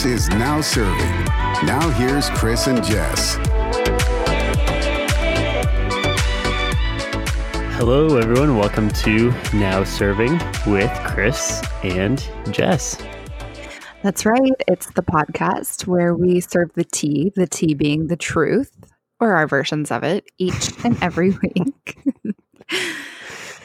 This 0.00 0.22
is 0.22 0.28
Now 0.30 0.62
Serving. 0.62 1.24
Now 1.66 1.90
here's 1.90 2.30
Chris 2.30 2.68
and 2.68 2.82
Jess. 2.82 3.36
Hello, 7.76 8.16
everyone. 8.16 8.56
Welcome 8.56 8.88
to 8.88 9.30
Now 9.52 9.84
Serving 9.84 10.40
with 10.66 10.90
Chris 11.04 11.62
and 11.82 12.26
Jess. 12.50 12.96
That's 14.02 14.24
right. 14.24 14.54
It's 14.66 14.86
the 14.92 15.02
podcast 15.02 15.86
where 15.86 16.14
we 16.14 16.40
serve 16.40 16.72
the 16.72 16.84
tea, 16.84 17.30
the 17.36 17.46
tea 17.46 17.74
being 17.74 18.06
the 18.06 18.16
truth, 18.16 18.74
or 19.20 19.36
our 19.36 19.46
versions 19.46 19.90
of 19.90 20.02
it, 20.02 20.24
each 20.38 20.82
and 20.82 20.96
every 21.02 21.30
week. 21.42 21.98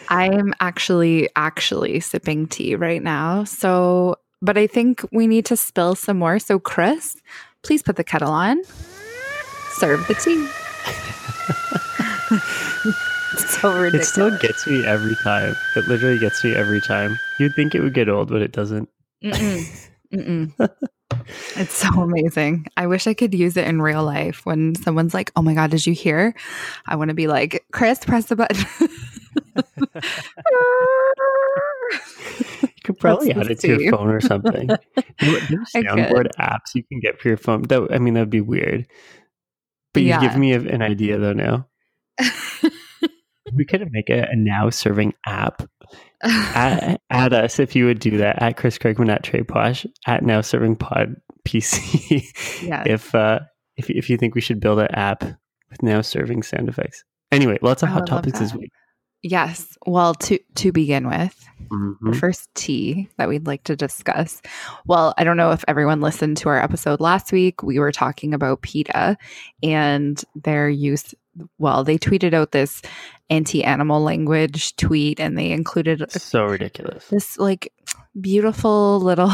I'm 0.10 0.54
actually 0.60 1.30
actually 1.38 2.02
sipping 2.02 2.48
tea 2.48 2.76
right 2.76 3.02
now. 3.02 3.46
So, 3.46 4.18
but 4.46 4.58
I 4.58 4.68
think 4.68 5.04
we 5.12 5.28
need 5.28 5.46
to 5.48 5.58
spill 5.58 5.96
some 5.96 6.20
more. 6.20 6.40
So, 6.40 6.60
Chris, 6.60 7.18
please 7.64 7.82
put 7.82 7.96
the 7.96 8.04
kettle 8.04 8.32
on. 8.32 8.64
Serve 9.74 10.08
the 10.08 10.14
tea. 10.14 10.48
so 13.60 13.78
ridiculous. 13.78 14.08
It 14.08 14.12
still 14.12 14.38
gets 14.38 14.68
me 14.68 14.86
every 14.86 15.16
time. 15.24 15.56
It 15.76 15.88
literally 15.88 16.20
gets 16.20 16.44
me 16.44 16.54
every 16.56 16.80
time. 16.80 17.20
You'd 17.40 17.56
think 17.56 17.76
it 17.76 17.82
would 17.82 17.94
get 17.94 18.08
old, 18.08 18.30
but 18.30 18.42
it 18.42 18.52
doesn't. 18.52 18.88
Mm-mm. 19.24 19.90
Mm-mm. 20.14 20.70
it's 21.56 21.74
so 21.74 21.90
amazing. 22.02 22.68
I 22.78 22.88
wish 22.88 23.08
I 23.08 23.14
could 23.14 23.34
use 23.34 23.58
it 23.58 23.68
in 23.68 23.82
real 23.82 24.04
life 24.04 24.46
when 24.46 24.76
someone's 24.76 25.14
like, 25.14 25.32
oh 25.36 25.42
my 25.42 25.54
God, 25.54 25.72
did 25.72 25.86
you 25.86 25.94
hear? 25.94 26.36
I 26.86 26.96
want 26.96 27.10
to 27.10 27.16
be 27.16 27.28
like, 27.28 27.66
Chris, 27.72 28.00
press 28.00 28.26
the 28.26 28.36
button. 28.36 28.66
you 32.88 32.94
could 32.94 33.00
probably 33.00 33.32
add 33.32 33.50
it 33.50 33.60
to 33.60 33.80
your 33.80 33.92
phone 33.92 34.10
or 34.10 34.22
something. 34.22 34.68
There's 35.20 35.72
soundboard 35.76 36.30
apps 36.40 36.76
you 36.76 36.84
can 36.84 37.00
get 37.00 37.20
for 37.20 37.28
your 37.28 37.38
phone. 37.38 37.64
That 37.64 37.88
I 37.92 37.98
mean, 37.98 38.14
that'd 38.14 38.30
be 38.30 38.42
weird. 38.42 38.88
But 39.94 40.04
you 40.04 40.10
yeah. 40.10 40.22
give 40.22 40.38
me 40.38 40.54
a, 40.54 40.60
an 40.60 40.82
idea 40.82 41.18
though 41.18 41.34
now. 41.34 41.68
we 43.54 43.66
could 43.66 43.88
make 43.92 44.10
a, 44.10 44.28
a, 44.30 44.36
now 44.36 44.70
serving 44.70 45.14
app. 45.26 45.62
at, 46.24 47.02
at, 47.10 47.34
us 47.34 47.60
if 47.60 47.76
you 47.76 47.86
would 47.86 48.00
do 48.00 48.18
that 48.18 48.42
at 48.42 48.58
Chris 48.58 48.78
Kirkman 48.78 49.10
at 49.10 49.24
Trey 49.24 49.44
Posh 49.44 49.86
at 50.06 50.24
now 50.24 50.42
serving 50.42 50.76
pod 50.76 51.16
PC. 51.48 52.64
yeah. 52.68 52.84
If 52.86 53.16
uh 53.16 53.40
if 53.78 53.90
if 53.90 54.10
you 54.10 54.18
think 54.18 54.36
we 54.36 54.42
should 54.42 54.60
build 54.60 54.80
an 54.80 54.94
app 54.94 55.24
with 55.24 55.82
now 55.82 56.02
serving 56.02 56.44
sound 56.44 56.70
effects. 56.70 57.04
Anyway, 57.32 57.58
lots 57.62 57.84
of 57.84 57.90
hot 57.90 58.08
topics 58.08 58.40
this 58.40 58.54
week. 58.54 58.72
Yes. 59.26 59.76
Well, 59.88 60.14
to 60.14 60.38
to 60.54 60.72
begin 60.72 61.08
with, 61.08 61.50
mm-hmm. 61.72 62.12
the 62.12 62.16
first 62.16 62.48
tea 62.54 63.10
that 63.18 63.28
we'd 63.28 63.48
like 63.48 63.64
to 63.64 63.76
discuss. 63.76 64.40
Well, 64.86 65.16
I 65.18 65.24
don't 65.24 65.36
know 65.36 65.50
if 65.50 65.66
everyone 65.68 66.00
listened 66.00 66.38
to 66.38 66.50
our 66.50 66.62
episode 66.62 67.00
last 67.00 67.32
week. 67.32 67.64
We 67.64 67.80
were 67.80 67.92
talking 67.92 68.36
about 68.36 68.62
PETA 68.62 69.18
and 69.64 70.24
their 70.36 70.70
use. 70.70 71.16
Well, 71.58 71.84
they 71.84 71.98
tweeted 71.98 72.36
out 72.36 72.52
this 72.52 72.84
anti-animal 73.32 74.04
language 74.04 74.76
tweet, 74.76 75.20
and 75.20 75.36
they 75.36 75.50
included 75.50 76.12
so 76.12 76.46
ridiculous. 76.46 77.08
This 77.08 77.40
like 77.40 77.74
beautiful 78.22 79.00
little, 79.00 79.32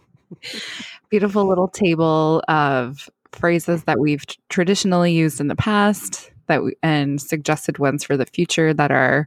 beautiful 1.08 1.46
little 1.46 1.68
table 1.68 2.42
of 2.46 3.08
phrases 3.32 3.84
that 3.84 3.98
we've 3.98 4.24
traditionally 4.50 5.14
used 5.14 5.40
in 5.40 5.48
the 5.48 5.56
past 5.56 6.30
that 6.46 6.62
we, 6.64 6.74
and 6.82 7.20
suggested 7.20 7.78
ones 7.78 8.04
for 8.04 8.16
the 8.16 8.26
future 8.26 8.72
that 8.74 8.90
are, 8.90 9.26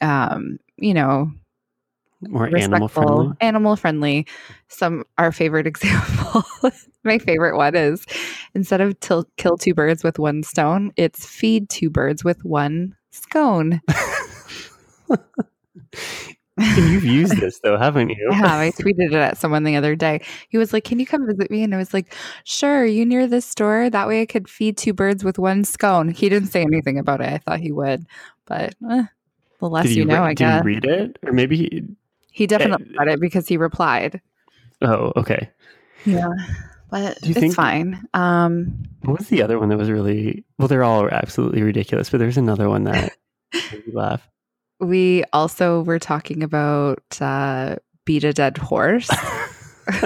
um, 0.00 0.58
you 0.76 0.94
know, 0.94 1.32
more 2.28 2.46
animal 2.56 2.88
friendly. 2.88 3.36
Animal 3.40 3.76
friendly. 3.76 4.26
Some 4.68 5.04
our 5.18 5.32
favorite 5.32 5.66
example. 5.74 6.44
my 7.04 7.18
favorite 7.18 7.56
one 7.56 7.74
is 7.74 8.06
instead 8.54 8.80
of 8.80 8.98
til- 9.00 9.28
kill 9.36 9.56
two 9.56 9.74
birds 9.74 10.02
with 10.04 10.18
one 10.18 10.42
stone, 10.42 10.92
it's 10.96 11.26
feed 11.26 11.68
two 11.68 11.90
birds 11.90 12.24
with 12.24 12.44
one 12.44 12.94
scone. 13.10 13.80
and 16.56 16.90
you've 16.90 17.04
used 17.04 17.36
this 17.38 17.58
though, 17.60 17.76
haven't 17.76 18.10
you? 18.10 18.28
Have. 18.32 18.60
I 18.60 18.70
tweeted 18.70 19.06
it 19.06 19.14
at 19.14 19.38
someone 19.38 19.64
the 19.64 19.76
other 19.76 19.96
day. 19.96 20.20
He 20.48 20.58
was 20.58 20.72
like, 20.72 20.84
Can 20.84 21.00
you 21.00 21.06
come 21.06 21.26
visit 21.26 21.50
me? 21.50 21.62
And 21.62 21.74
I 21.74 21.78
was 21.78 21.92
like, 21.92 22.14
Sure, 22.44 22.84
you 22.84 23.04
near 23.04 23.26
this 23.26 23.44
store? 23.44 23.90
That 23.90 24.06
way 24.06 24.22
I 24.22 24.26
could 24.26 24.48
feed 24.48 24.76
two 24.76 24.92
birds 24.92 25.24
with 25.24 25.38
one 25.38 25.64
scone. 25.64 26.08
He 26.08 26.28
didn't 26.28 26.48
say 26.48 26.62
anything 26.62 26.98
about 26.98 27.20
it. 27.20 27.32
I 27.32 27.38
thought 27.38 27.60
he 27.60 27.72
would. 27.72 28.06
But 28.46 28.74
eh, 28.90 29.04
the 29.58 29.68
less 29.68 29.86
you, 29.86 30.02
you, 30.02 30.04
know, 30.04 30.22
re- 30.22 30.30
I 30.30 30.34
guess. 30.34 30.62
Did 30.62 30.68
you 30.68 30.74
read 30.74 30.84
it? 30.84 31.18
Or 31.24 31.32
maybe 31.32 31.56
he, 31.56 31.84
he 32.30 32.46
definitely 32.46 32.94
uh, 32.96 33.04
read 33.04 33.14
it 33.14 33.20
because 33.20 33.48
he 33.48 33.56
replied. 33.56 34.20
Oh, 34.82 35.12
okay. 35.16 35.50
Yeah. 36.04 36.28
But 36.90 37.20
Do 37.20 37.28
you 37.28 37.32
it's 37.32 37.40
think, 37.40 37.54
fine. 37.54 38.06
Um, 38.14 38.84
what 39.02 39.18
was 39.18 39.28
the 39.28 39.42
other 39.42 39.58
one 39.58 39.70
that 39.70 39.78
was 39.78 39.90
really 39.90 40.44
well? 40.58 40.68
They're 40.68 40.84
all 40.84 41.08
absolutely 41.08 41.62
ridiculous, 41.62 42.10
but 42.10 42.18
there's 42.18 42.36
another 42.36 42.68
one 42.68 42.84
that 42.84 43.12
made 43.72 43.86
me 43.86 43.92
laugh 43.92 44.28
we 44.80 45.24
also 45.32 45.82
were 45.82 45.98
talking 45.98 46.42
about 46.42 47.02
uh, 47.20 47.76
beat 48.04 48.24
a 48.24 48.32
dead 48.32 48.58
horse. 48.58 49.10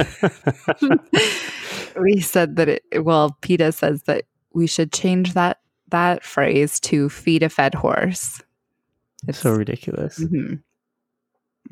we 2.01 2.21
said 2.21 2.57
that 2.57 2.69
it, 2.69 2.83
well, 3.05 3.37
PETA 3.41 3.73
says 3.73 4.03
that 4.05 4.25
we 4.53 4.67
should 4.67 4.93
change 4.93 5.35
that 5.35 5.61
that 5.91 6.23
phrase 6.23 6.79
to 6.81 7.09
feed 7.09 7.43
a 7.43 7.49
fed 7.49 7.75
horse. 7.75 8.43
It's 9.27 9.39
so 9.39 9.53
ridiculous. 9.53 10.19
Mm-hmm. 10.19 10.55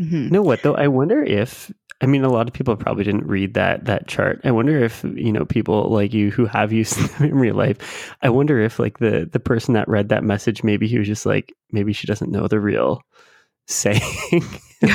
Mm-hmm. 0.02 0.24
You 0.24 0.30
know 0.30 0.42
what 0.42 0.62
though? 0.62 0.74
I 0.74 0.88
wonder 0.88 1.22
if 1.22 1.70
I 2.00 2.06
mean 2.06 2.24
a 2.24 2.28
lot 2.28 2.46
of 2.46 2.52
people 2.52 2.76
probably 2.76 3.04
didn't 3.04 3.26
read 3.26 3.54
that 3.54 3.86
that 3.86 4.06
chart. 4.06 4.40
I 4.44 4.50
wonder 4.50 4.84
if 4.84 5.02
you 5.14 5.32
know 5.32 5.44
people 5.44 5.90
like 5.90 6.12
you 6.12 6.30
who 6.30 6.46
have 6.46 6.72
used 6.72 6.96
them 7.18 7.30
in 7.30 7.34
real 7.34 7.54
life. 7.54 8.14
I 8.22 8.28
wonder 8.28 8.60
if 8.60 8.78
like 8.78 8.98
the 8.98 9.28
the 9.30 9.40
person 9.40 9.74
that 9.74 9.88
read 9.88 10.10
that 10.10 10.24
message, 10.24 10.62
maybe 10.62 10.86
he 10.86 10.98
was 10.98 11.08
just 11.08 11.26
like, 11.26 11.54
maybe 11.72 11.92
she 11.92 12.06
doesn't 12.06 12.30
know 12.30 12.48
the 12.48 12.60
real 12.60 13.02
saying. 13.66 14.00
He's 14.80 14.94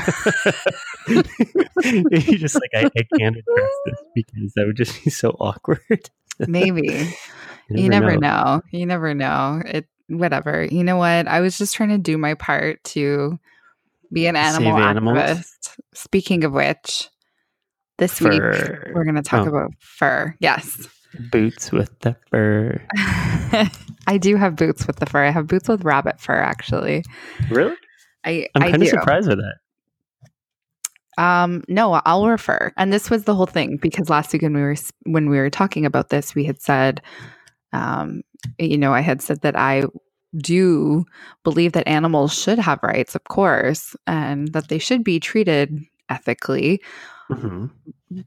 just 2.39 2.55
like, 2.55 2.71
I, 2.75 2.85
I, 2.85 3.03
can't 3.17 3.35
address 3.35 3.71
this 3.85 4.01
because 4.13 4.53
that 4.55 4.65
would 4.65 4.77
just 4.77 5.03
be 5.03 5.09
so 5.09 5.31
awkward. 5.39 6.09
maybe 6.39 7.13
you 7.69 7.69
never, 7.69 7.81
you 7.81 7.89
never 7.89 8.17
know. 8.17 8.19
know. 8.19 8.61
You 8.71 8.85
never 8.85 9.13
know. 9.13 9.61
It 9.65 9.87
whatever. 10.07 10.65
You 10.65 10.83
know 10.83 10.97
what? 10.97 11.27
I 11.27 11.41
was 11.41 11.57
just 11.57 11.75
trying 11.75 11.89
to 11.89 11.97
do 11.97 12.17
my 12.17 12.35
part 12.35 12.83
to 12.85 13.37
be 14.11 14.27
an 14.27 14.35
animal 14.35 14.75
Save 14.75 14.95
activist. 14.95 15.77
Speaking 15.93 16.43
of 16.43 16.53
which, 16.53 17.09
this 17.97 18.19
fur. 18.19 18.29
week 18.29 18.95
we're 18.95 19.03
going 19.03 19.15
to 19.15 19.21
talk 19.21 19.45
oh. 19.45 19.49
about 19.49 19.71
fur. 19.79 20.35
Yes. 20.39 20.87
Boots 21.31 21.71
with 21.71 21.97
the 21.99 22.15
fur. 22.29 22.81
I 24.07 24.17
do 24.17 24.35
have 24.35 24.55
boots 24.55 24.87
with 24.87 24.97
the 24.97 25.05
fur. 25.05 25.23
I 25.23 25.29
have 25.29 25.47
boots 25.47 25.67
with 25.67 25.83
rabbit 25.83 26.19
fur, 26.19 26.35
actually. 26.35 27.03
Really? 27.49 27.75
I, 28.23 28.47
I'm 28.55 28.71
kind 28.71 28.81
of 28.81 28.89
surprised 28.89 29.27
with 29.27 29.39
that. 29.39 29.55
Um, 31.17 31.63
no, 31.67 31.93
I'll 32.05 32.27
refer. 32.27 32.71
And 32.77 32.91
this 32.91 33.09
was 33.09 33.25
the 33.25 33.35
whole 33.35 33.45
thing 33.45 33.77
because 33.77 34.09
last 34.09 34.31
week 34.33 34.41
when 34.41 34.53
we 34.53 34.61
were 34.61 34.75
when 35.03 35.29
we 35.29 35.37
were 35.37 35.49
talking 35.49 35.85
about 35.85 36.09
this, 36.09 36.33
we 36.33 36.45
had 36.45 36.61
said, 36.61 37.01
um, 37.73 38.21
you 38.57 38.77
know, 38.77 38.93
I 38.93 39.01
had 39.01 39.21
said 39.21 39.41
that 39.41 39.57
I 39.57 39.83
do 40.37 41.05
believe 41.43 41.73
that 41.73 41.87
animals 41.87 42.33
should 42.33 42.59
have 42.59 42.79
rights, 42.83 43.15
of 43.15 43.23
course, 43.25 43.95
and 44.07 44.53
that 44.53 44.69
they 44.69 44.79
should 44.79 45.03
be 45.03 45.19
treated 45.19 45.77
ethically. 46.09 46.81
Mm-hmm. 47.29 47.67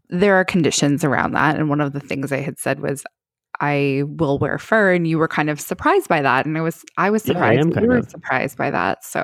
There 0.09 0.35
are 0.35 0.45
conditions 0.45 1.05
around 1.05 1.33
that. 1.33 1.57
And 1.57 1.69
one 1.69 1.81
of 1.81 1.93
the 1.93 2.01
things 2.01 2.33
I 2.33 2.41
had 2.41 2.59
said 2.59 2.81
was, 2.81 3.05
I 3.61 4.03
will 4.07 4.39
wear 4.39 4.59
fur, 4.59 4.93
and 4.93 5.07
you 5.07 5.17
were 5.19 5.29
kind 5.29 5.49
of 5.49 5.61
surprised 5.61 6.09
by 6.09 6.23
that, 6.23 6.45
and 6.45 6.59
I 6.59 6.61
was 6.61 6.85
I 6.97 7.11
was 7.11 7.23
surprised. 7.23 7.71
Yeah, 7.71 7.79
I 7.79 7.83
you 7.83 7.89
were 7.89 7.99
of. 7.99 8.11
surprised 8.11 8.59
by 8.59 8.71
that, 8.71 9.05
so. 9.05 9.23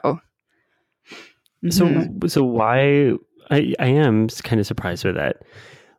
Mm-hmm. 1.65 1.71
So 1.71 2.29
so 2.29 2.45
why 2.45 3.15
I 3.51 3.75
I 3.81 3.87
am 3.87 4.29
kind 4.29 4.61
of 4.61 4.67
surprised 4.67 5.05
with 5.05 5.17
that. 5.17 5.43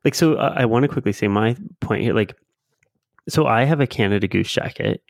Like 0.06 0.16
so, 0.16 0.36
uh, 0.36 0.54
I 0.56 0.66
want 0.66 0.84
to 0.84 0.88
quickly 0.88 1.12
say 1.12 1.28
my 1.28 1.56
point 1.82 2.04
here. 2.04 2.14
Like, 2.14 2.36
so 3.28 3.48
I 3.48 3.66
have 3.66 3.82
a 3.82 3.88
Canada 3.88 4.28
Goose 4.28 4.52
jacket, 4.52 5.04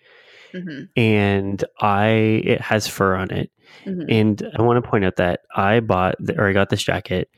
mm-hmm. 0.53 0.83
and 0.95 1.63
I 1.79 2.07
it 2.09 2.61
has 2.61 2.87
fur 2.87 3.15
on 3.15 3.31
it. 3.31 3.51
Mm-hmm. 3.85 4.09
And 4.09 4.51
I 4.57 4.61
want 4.61 4.83
to 4.83 4.89
point 4.89 5.05
out 5.05 5.15
that 5.15 5.41
I 5.55 5.79
bought 5.79 6.15
the, 6.19 6.39
or 6.39 6.47
I 6.47 6.53
got 6.53 6.69
this 6.69 6.83
jacket 6.83 7.29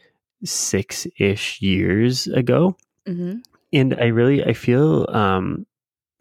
six 0.43 1.07
ish 1.17 1.61
years 1.61 2.27
ago, 2.27 2.75
mm-hmm. 3.07 3.39
and 3.71 3.93
I 3.95 4.07
really 4.07 4.43
I 4.43 4.53
feel 4.53 5.07
um 5.09 5.65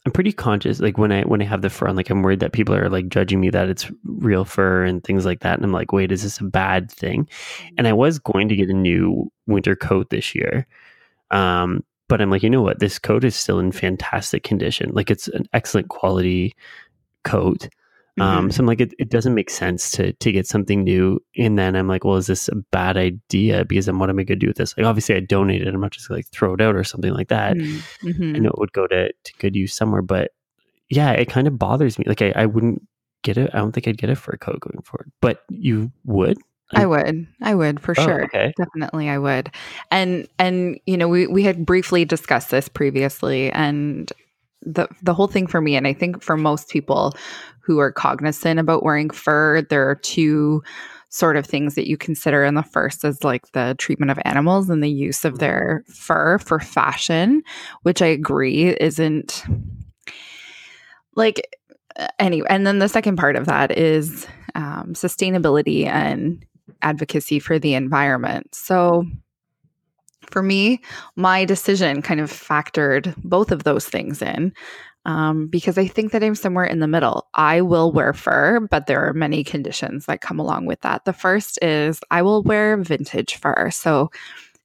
I'm 0.04 0.12
pretty 0.12 0.32
conscious 0.32 0.80
like 0.80 0.98
when 0.98 1.12
I 1.12 1.22
when 1.22 1.40
I 1.40 1.44
have 1.44 1.62
the 1.62 1.70
fur 1.70 1.86
on 1.86 1.94
like 1.94 2.10
I'm 2.10 2.22
worried 2.22 2.40
that 2.40 2.52
people 2.52 2.74
are 2.74 2.88
like 2.88 3.08
judging 3.08 3.40
me 3.40 3.50
that 3.50 3.68
it's 3.68 3.90
real 4.04 4.44
fur 4.44 4.84
and 4.84 5.02
things 5.02 5.24
like 5.24 5.40
that 5.40 5.54
and 5.54 5.64
I'm 5.64 5.72
like 5.72 5.92
wait 5.92 6.10
is 6.10 6.24
this 6.24 6.40
a 6.40 6.44
bad 6.44 6.90
thing 6.90 7.28
and 7.78 7.86
I 7.86 7.92
was 7.92 8.18
going 8.18 8.48
to 8.48 8.56
get 8.56 8.68
a 8.68 8.74
new 8.74 9.30
winter 9.46 9.76
coat 9.76 10.10
this 10.10 10.34
year 10.34 10.66
um 11.30 11.84
but 12.12 12.20
I'm 12.20 12.30
like 12.30 12.42
you 12.42 12.50
know 12.50 12.62
what 12.62 12.78
this 12.78 12.98
coat 12.98 13.24
is 13.24 13.34
still 13.34 13.58
in 13.58 13.72
fantastic 13.72 14.42
condition 14.44 14.90
like 14.92 15.10
it's 15.10 15.28
an 15.28 15.44
excellent 15.52 15.88
quality 15.88 16.54
coat. 17.24 17.68
Um, 18.20 18.48
Mhm. 18.48 18.52
so 18.52 18.60
I'm 18.60 18.66
like, 18.66 18.80
it, 18.82 18.92
it 18.98 19.08
doesn't 19.08 19.34
make 19.34 19.48
sense 19.48 19.90
to 19.92 20.12
to 20.12 20.32
get 20.32 20.46
something 20.46 20.84
new, 20.84 21.18
and 21.38 21.58
then 21.58 21.74
I'm 21.74 21.88
like, 21.88 22.04
well, 22.04 22.16
is 22.18 22.26
this 22.26 22.48
a 22.48 22.56
bad 22.70 22.98
idea? 22.98 23.64
Because 23.64 23.86
then 23.86 23.98
what 23.98 24.10
am 24.10 24.18
I 24.18 24.24
going 24.24 24.38
to 24.38 24.44
do 24.44 24.48
with 24.48 24.58
this? 24.58 24.76
Like, 24.76 24.84
obviously, 24.84 25.14
I 25.16 25.20
donate 25.20 25.62
it. 25.62 25.72
I'm 25.74 25.80
not 25.80 25.92
just 25.92 26.10
like 26.10 26.26
throw 26.26 26.52
it 26.52 26.60
out 26.60 26.76
or 26.76 26.84
something 26.84 27.14
like 27.14 27.28
that. 27.28 27.56
Mhm. 27.56 28.36
I 28.36 28.38
know 28.38 28.50
it 28.50 28.58
would 28.58 28.72
go 28.74 28.86
to, 28.86 29.10
to 29.10 29.32
good 29.38 29.56
use 29.56 29.72
somewhere, 29.72 30.02
but 30.02 30.32
yeah, 30.90 31.12
it 31.12 31.30
kind 31.30 31.46
of 31.48 31.58
bothers 31.58 31.98
me. 31.98 32.04
Like, 32.06 32.20
I, 32.20 32.32
I 32.36 32.44
wouldn't 32.44 32.82
get 33.22 33.38
it. 33.38 33.48
I 33.54 33.58
don't 33.58 33.72
think 33.72 33.88
I'd 33.88 33.96
get 33.96 34.10
it 34.10 34.18
for 34.18 34.32
a 34.32 34.38
coat 34.38 34.60
going 34.60 34.82
forward. 34.82 35.10
But 35.22 35.44
you 35.48 35.90
would? 36.04 36.36
I 36.74 36.86
would. 36.86 37.26
I 37.42 37.54
would 37.54 37.80
for 37.80 37.94
Oh, 37.98 38.04
sure. 38.04 38.24
okay. 38.24 38.52
Definitely 38.56 39.08
I 39.08 39.18
would. 39.18 39.50
And 39.90 40.26
and 40.38 40.78
you 40.86 40.96
know, 40.96 41.08
we 41.08 41.26
we 41.26 41.42
had 41.42 41.66
briefly 41.66 42.04
discussed 42.04 42.50
this 42.50 42.68
previously 42.68 43.50
and 43.52 44.10
the 44.62 44.88
the 45.02 45.14
whole 45.14 45.26
thing 45.26 45.46
for 45.46 45.60
me 45.60 45.76
and 45.76 45.86
I 45.86 45.92
think 45.92 46.22
for 46.22 46.36
most 46.36 46.68
people 46.70 47.14
who 47.60 47.78
are 47.78 47.92
cognizant 47.92 48.58
about 48.60 48.82
wearing 48.84 49.10
fur, 49.10 49.62
there 49.62 49.88
are 49.88 49.96
two 49.96 50.62
sort 51.10 51.36
of 51.36 51.44
things 51.44 51.74
that 51.74 51.86
you 51.88 51.96
consider 51.98 52.42
and 52.42 52.56
the 52.56 52.62
first 52.62 53.04
is 53.04 53.22
like 53.22 53.52
the 53.52 53.74
treatment 53.78 54.10
of 54.10 54.18
animals 54.24 54.70
and 54.70 54.82
the 54.82 54.90
use 54.90 55.24
of 55.26 55.40
their 55.40 55.84
fur 55.88 56.38
for 56.38 56.58
fashion, 56.58 57.42
which 57.82 58.00
I 58.00 58.06
agree 58.06 58.68
isn't 58.80 59.44
like 61.14 61.58
anyway 62.18 62.46
and 62.48 62.66
then 62.66 62.78
the 62.78 62.88
second 62.88 63.16
part 63.16 63.36
of 63.36 63.44
that 63.46 63.76
is 63.76 64.26
um, 64.54 64.94
sustainability 64.94 65.86
and 65.86 66.44
advocacy 66.82 67.38
for 67.38 67.58
the 67.58 67.74
environment. 67.74 68.54
So 68.54 69.04
for 70.30 70.42
me 70.42 70.80
my 71.16 71.44
decision 71.44 72.00
kind 72.00 72.20
of 72.20 72.30
factored 72.30 73.14
both 73.24 73.50
of 73.50 73.64
those 73.64 73.86
things 73.86 74.22
in 74.22 74.52
um, 75.04 75.48
because 75.48 75.76
i 75.76 75.86
think 75.86 76.12
that 76.12 76.22
i'm 76.22 76.34
somewhere 76.34 76.64
in 76.64 76.78
the 76.78 76.86
middle. 76.86 77.28
I 77.34 77.60
will 77.60 77.92
wear 77.92 78.12
fur 78.12 78.60
but 78.70 78.86
there 78.86 79.06
are 79.06 79.12
many 79.12 79.42
conditions 79.42 80.06
that 80.06 80.20
come 80.20 80.38
along 80.38 80.66
with 80.66 80.80
that. 80.82 81.04
The 81.04 81.12
first 81.12 81.58
is 81.60 82.00
i 82.10 82.22
will 82.22 82.42
wear 82.44 82.76
vintage 82.76 83.34
fur. 83.36 83.70
So 83.72 84.10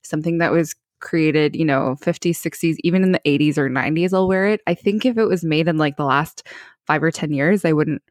something 0.02 0.38
that 0.38 0.52
was 0.52 0.74
created, 1.00 1.54
you 1.54 1.64
know, 1.64 1.96
50s, 2.00 2.36
60s, 2.36 2.76
even 2.82 3.02
in 3.02 3.12
the 3.12 3.20
80s 3.20 3.56
or 3.58 3.68
90s, 3.68 4.12
I'll 4.12 4.28
wear 4.28 4.46
it. 4.46 4.60
I 4.66 4.74
think 4.74 5.04
if 5.04 5.16
it 5.18 5.26
was 5.26 5.44
made 5.44 5.68
in 5.68 5.76
like 5.76 5.96
the 5.96 6.04
last 6.04 6.46
five 6.86 7.02
or 7.02 7.10
10 7.10 7.32
years, 7.32 7.64
I 7.64 7.72
wouldn't 7.72 8.02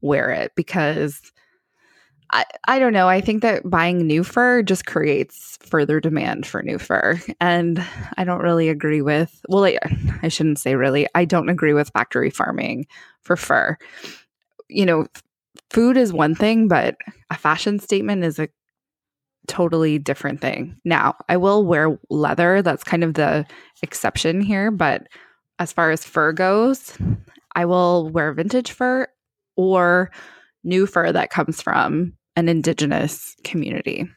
wear 0.00 0.30
it 0.30 0.52
because 0.54 1.20
I, 2.30 2.44
I 2.66 2.78
don't 2.78 2.92
know. 2.92 3.08
I 3.08 3.20
think 3.20 3.42
that 3.42 3.68
buying 3.68 4.06
new 4.06 4.22
fur 4.22 4.62
just 4.62 4.84
creates 4.84 5.58
further 5.62 5.98
demand 5.98 6.46
for 6.46 6.62
new 6.62 6.78
fur. 6.78 7.20
And 7.40 7.82
I 8.16 8.24
don't 8.24 8.42
really 8.42 8.68
agree 8.68 9.00
with, 9.00 9.40
well, 9.48 9.64
I, 9.64 9.78
I 10.22 10.28
shouldn't 10.28 10.58
say 10.58 10.74
really, 10.74 11.06
I 11.14 11.24
don't 11.24 11.48
agree 11.48 11.72
with 11.72 11.90
factory 11.90 12.30
farming 12.30 12.86
for 13.22 13.36
fur. 13.36 13.78
You 14.68 14.84
know, 14.84 15.06
food 15.70 15.96
is 15.96 16.12
one 16.12 16.34
thing, 16.34 16.68
but 16.68 16.96
a 17.30 17.36
fashion 17.36 17.78
statement 17.78 18.24
is 18.24 18.38
a 18.38 18.48
totally 19.46 19.98
different 19.98 20.42
thing. 20.42 20.76
Now, 20.84 21.14
I 21.30 21.38
will 21.38 21.64
wear 21.64 21.98
leather. 22.10 22.60
That's 22.60 22.84
kind 22.84 23.02
of 23.02 23.14
the 23.14 23.46
exception 23.82 24.42
here. 24.42 24.70
But 24.70 25.06
as 25.58 25.72
far 25.72 25.90
as 25.90 26.04
fur 26.04 26.32
goes, 26.32 26.96
I 27.56 27.64
will 27.64 28.10
wear 28.10 28.34
vintage 28.34 28.70
fur 28.70 29.08
or 29.56 30.10
new 30.62 30.86
fur 30.86 31.10
that 31.10 31.30
comes 31.30 31.62
from 31.62 32.12
an 32.38 32.48
indigenous 32.48 33.34
community. 33.42 34.08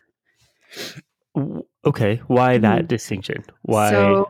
Okay. 1.86 2.22
Why 2.28 2.58
that 2.60 2.84
Mhm. 2.84 2.88
distinction? 2.88 3.44
Why? 3.64 3.90
So, 3.90 4.30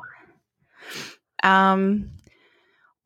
um, 1.43 2.09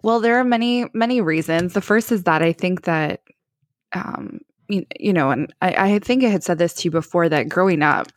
well, 0.03 0.19
there 0.19 0.37
are 0.37 0.43
many, 0.43 0.85
many 0.93 1.21
reasons. 1.21 1.73
The 1.73 1.81
first 1.81 2.11
is 2.11 2.23
that 2.23 2.43
I 2.43 2.53
think 2.53 2.83
that, 2.83 3.21
um, 3.93 4.39
you, 4.69 4.85
you 4.99 5.13
know, 5.13 5.31
and 5.31 5.51
I, 5.61 5.93
I 5.95 5.99
think 5.99 6.23
I 6.23 6.27
had 6.27 6.43
said 6.43 6.59
this 6.59 6.73
to 6.75 6.83
you 6.85 6.91
before 6.91 7.29
that 7.29 7.49
growing 7.49 7.81
up, 7.81 8.07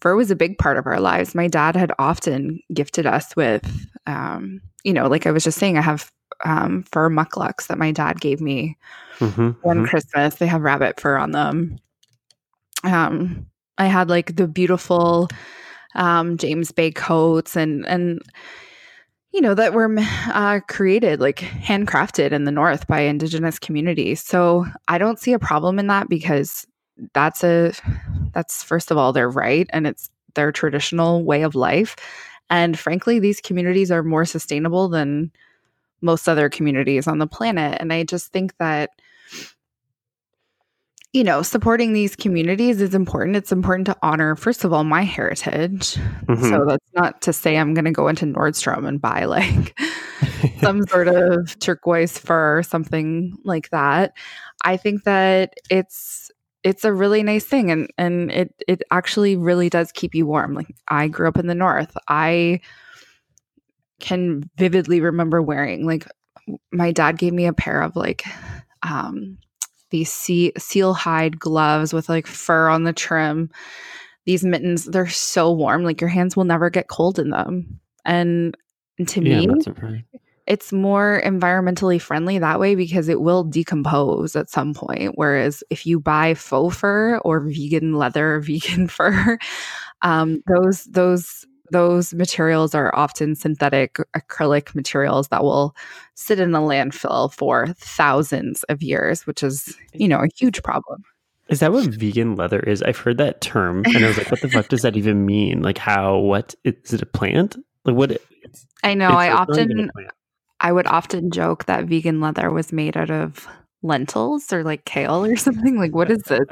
fur 0.00 0.16
was 0.16 0.30
a 0.30 0.36
big 0.36 0.56
part 0.56 0.78
of 0.78 0.86
our 0.86 1.00
lives. 1.00 1.34
My 1.34 1.48
dad 1.48 1.76
had 1.76 1.92
often 1.98 2.60
gifted 2.72 3.06
us 3.06 3.36
with, 3.36 3.86
um, 4.06 4.62
you 4.84 4.94
know, 4.94 5.08
like 5.08 5.26
I 5.26 5.30
was 5.32 5.44
just 5.44 5.58
saying, 5.58 5.76
I 5.76 5.82
have 5.82 6.10
um, 6.44 6.84
fur 6.90 7.10
mukluks 7.10 7.66
that 7.66 7.78
my 7.78 7.90
dad 7.92 8.20
gave 8.20 8.40
me 8.40 8.78
Mhm, 9.20 9.56
one 9.62 9.82
mhm. 9.82 9.88
Christmas. 9.88 10.36
They 10.36 10.46
have 10.46 10.62
rabbit 10.62 11.00
fur 11.00 11.18
on 11.18 11.32
them. 11.32 11.78
Um, 12.84 13.46
I 13.78 13.86
had 13.86 14.08
like 14.08 14.36
the 14.36 14.48
beautiful 14.48 15.28
um, 15.94 16.36
James 16.36 16.72
Bay 16.72 16.90
coats 16.90 17.56
and 17.56 17.86
and 17.86 18.20
you 19.32 19.40
know 19.40 19.54
that 19.54 19.74
were 19.74 19.94
uh, 19.98 20.60
created 20.68 21.20
like 21.20 21.38
handcrafted 21.38 22.32
in 22.32 22.44
the 22.44 22.50
north 22.50 22.86
by 22.86 23.00
indigenous 23.00 23.58
communities. 23.58 24.22
So 24.22 24.66
I 24.88 24.98
don't 24.98 25.18
see 25.18 25.32
a 25.32 25.38
problem 25.38 25.78
in 25.78 25.86
that 25.88 26.08
because 26.08 26.66
that's 27.14 27.44
a 27.44 27.72
that's 28.32 28.62
first 28.62 28.90
of 28.90 28.96
all 28.96 29.12
their 29.12 29.28
right 29.28 29.68
and 29.70 29.86
it's 29.86 30.10
their 30.34 30.52
traditional 30.52 31.24
way 31.24 31.42
of 31.42 31.54
life. 31.54 31.96
And 32.50 32.78
frankly, 32.78 33.18
these 33.18 33.40
communities 33.40 33.90
are 33.90 34.02
more 34.02 34.24
sustainable 34.24 34.88
than 34.88 35.30
most 36.00 36.28
other 36.28 36.48
communities 36.48 37.06
on 37.06 37.18
the 37.18 37.26
planet. 37.26 37.78
And 37.80 37.92
I 37.92 38.04
just 38.04 38.32
think 38.32 38.56
that 38.58 38.90
you 41.14 41.24
know, 41.24 41.42
supporting 41.42 41.94
these 41.94 42.14
communities 42.14 42.80
is 42.82 42.94
important. 42.94 43.36
It's 43.36 43.50
important 43.50 43.86
to 43.86 43.96
honor, 44.02 44.36
first 44.36 44.64
of 44.64 44.72
all, 44.72 44.84
my 44.84 45.02
heritage. 45.02 45.94
Mhm. 46.26 46.50
So 46.50 46.66
that's 46.66 46.92
not 46.94 47.22
to 47.22 47.32
say 47.32 47.56
I'm 47.56 47.72
going 47.72 47.86
to 47.86 47.90
go 47.92 48.08
into 48.08 48.26
Nordstrom 48.26 48.86
and 48.86 49.00
buy 49.00 49.24
like 49.24 49.78
some 50.60 50.86
sort 50.86 51.08
of 51.08 51.58
turquoise 51.60 52.18
fur 52.18 52.58
or 52.58 52.62
something 52.62 53.36
like 53.44 53.70
that. 53.70 54.12
I 54.64 54.76
think 54.76 55.04
that 55.04 55.54
it's 55.70 56.30
it's 56.64 56.84
a 56.84 56.92
really 56.92 57.22
nice 57.22 57.44
thing 57.44 57.70
and 57.70 57.88
and 57.96 58.30
it 58.30 58.54
it 58.66 58.82
actually 58.90 59.36
really 59.36 59.70
does 59.70 59.92
keep 59.92 60.14
you 60.14 60.26
warm. 60.26 60.54
Like 60.54 60.74
I 60.88 61.08
grew 61.08 61.28
up 61.28 61.38
in 61.38 61.46
the 61.46 61.54
north. 61.54 61.96
I 62.08 62.60
can 64.00 64.48
vividly 64.56 65.00
remember 65.00 65.40
wearing 65.42 65.86
like 65.86 66.06
my 66.70 66.92
dad 66.92 67.18
gave 67.18 67.32
me 67.32 67.46
a 67.46 67.52
pair 67.52 67.80
of 67.80 67.96
like 67.96 68.24
um 68.82 69.38
these 69.90 70.12
sea, 70.12 70.52
seal 70.58 70.94
hide 70.94 71.38
gloves 71.38 71.92
with 71.92 72.08
like 72.08 72.26
fur 72.26 72.68
on 72.68 72.84
the 72.84 72.92
trim. 72.92 73.50
These 74.26 74.44
mittens, 74.44 74.84
they're 74.84 75.08
so 75.08 75.52
warm. 75.52 75.84
Like 75.84 76.00
your 76.00 76.08
hands 76.08 76.36
will 76.36 76.44
never 76.44 76.70
get 76.70 76.88
cold 76.88 77.18
in 77.18 77.30
them. 77.30 77.80
And 78.04 78.56
to 79.06 79.22
yeah, 79.22 79.38
me, 79.38 79.44
I'm 79.44 79.50
not 79.50 79.62
surprised. 79.62 80.04
it's 80.46 80.72
more 80.72 81.22
environmentally 81.24 82.00
friendly 82.00 82.38
that 82.38 82.60
way 82.60 82.74
because 82.74 83.08
it 83.08 83.20
will 83.20 83.44
decompose 83.44 84.36
at 84.36 84.50
some 84.50 84.74
point. 84.74 85.12
Whereas 85.14 85.62
if 85.70 85.86
you 85.86 86.00
buy 86.00 86.34
faux 86.34 86.76
fur 86.76 87.18
or 87.18 87.40
vegan 87.40 87.94
leather, 87.94 88.40
vegan 88.44 88.88
fur, 88.88 89.38
um, 90.02 90.42
those 90.46 90.84
those 90.84 91.46
those 91.70 92.14
materials 92.14 92.74
are 92.74 92.94
often 92.94 93.34
synthetic 93.34 93.96
acrylic 94.16 94.74
materials 94.74 95.28
that 95.28 95.42
will 95.42 95.74
sit 96.14 96.40
in 96.40 96.54
a 96.54 96.60
landfill 96.60 97.32
for 97.32 97.68
thousands 97.78 98.64
of 98.64 98.82
years, 98.82 99.26
which 99.26 99.42
is 99.42 99.76
you 99.92 100.08
know 100.08 100.20
a 100.20 100.28
huge 100.36 100.62
problem. 100.62 101.02
Is 101.48 101.60
that 101.60 101.72
what 101.72 101.86
vegan 101.86 102.36
leather 102.36 102.60
is? 102.60 102.82
I've 102.82 102.98
heard 102.98 103.18
that 103.18 103.40
term, 103.40 103.82
and 103.86 104.04
I 104.04 104.08
was 104.08 104.18
like, 104.18 104.30
"What 104.30 104.42
the 104.42 104.50
fuck 104.50 104.68
does 104.68 104.82
that 104.82 104.96
even 104.96 105.24
mean? 105.24 105.62
Like, 105.62 105.78
how? 105.78 106.18
What 106.18 106.54
is 106.64 106.92
it? 106.92 107.02
A 107.02 107.06
plant? 107.06 107.56
Like, 107.84 107.96
what? 107.96 108.10
It's, 108.10 108.66
I 108.82 108.94
know. 108.94 109.08
I 109.08 109.28
it's 109.42 109.56
not 109.56 109.58
even 109.58 109.78
a 109.78 109.82
often. 109.84 110.08
I 110.60 110.72
would 110.72 110.86
often 110.86 111.30
joke 111.30 111.66
that 111.66 111.84
vegan 111.84 112.20
leather 112.20 112.50
was 112.50 112.72
made 112.72 112.96
out 112.96 113.10
of 113.10 113.46
lentils 113.82 114.52
or 114.52 114.64
like 114.64 114.84
kale 114.84 115.24
or 115.24 115.36
something. 115.36 115.76
Like, 115.78 115.94
what 115.94 116.10
is 116.10 116.22
this? 116.22 116.46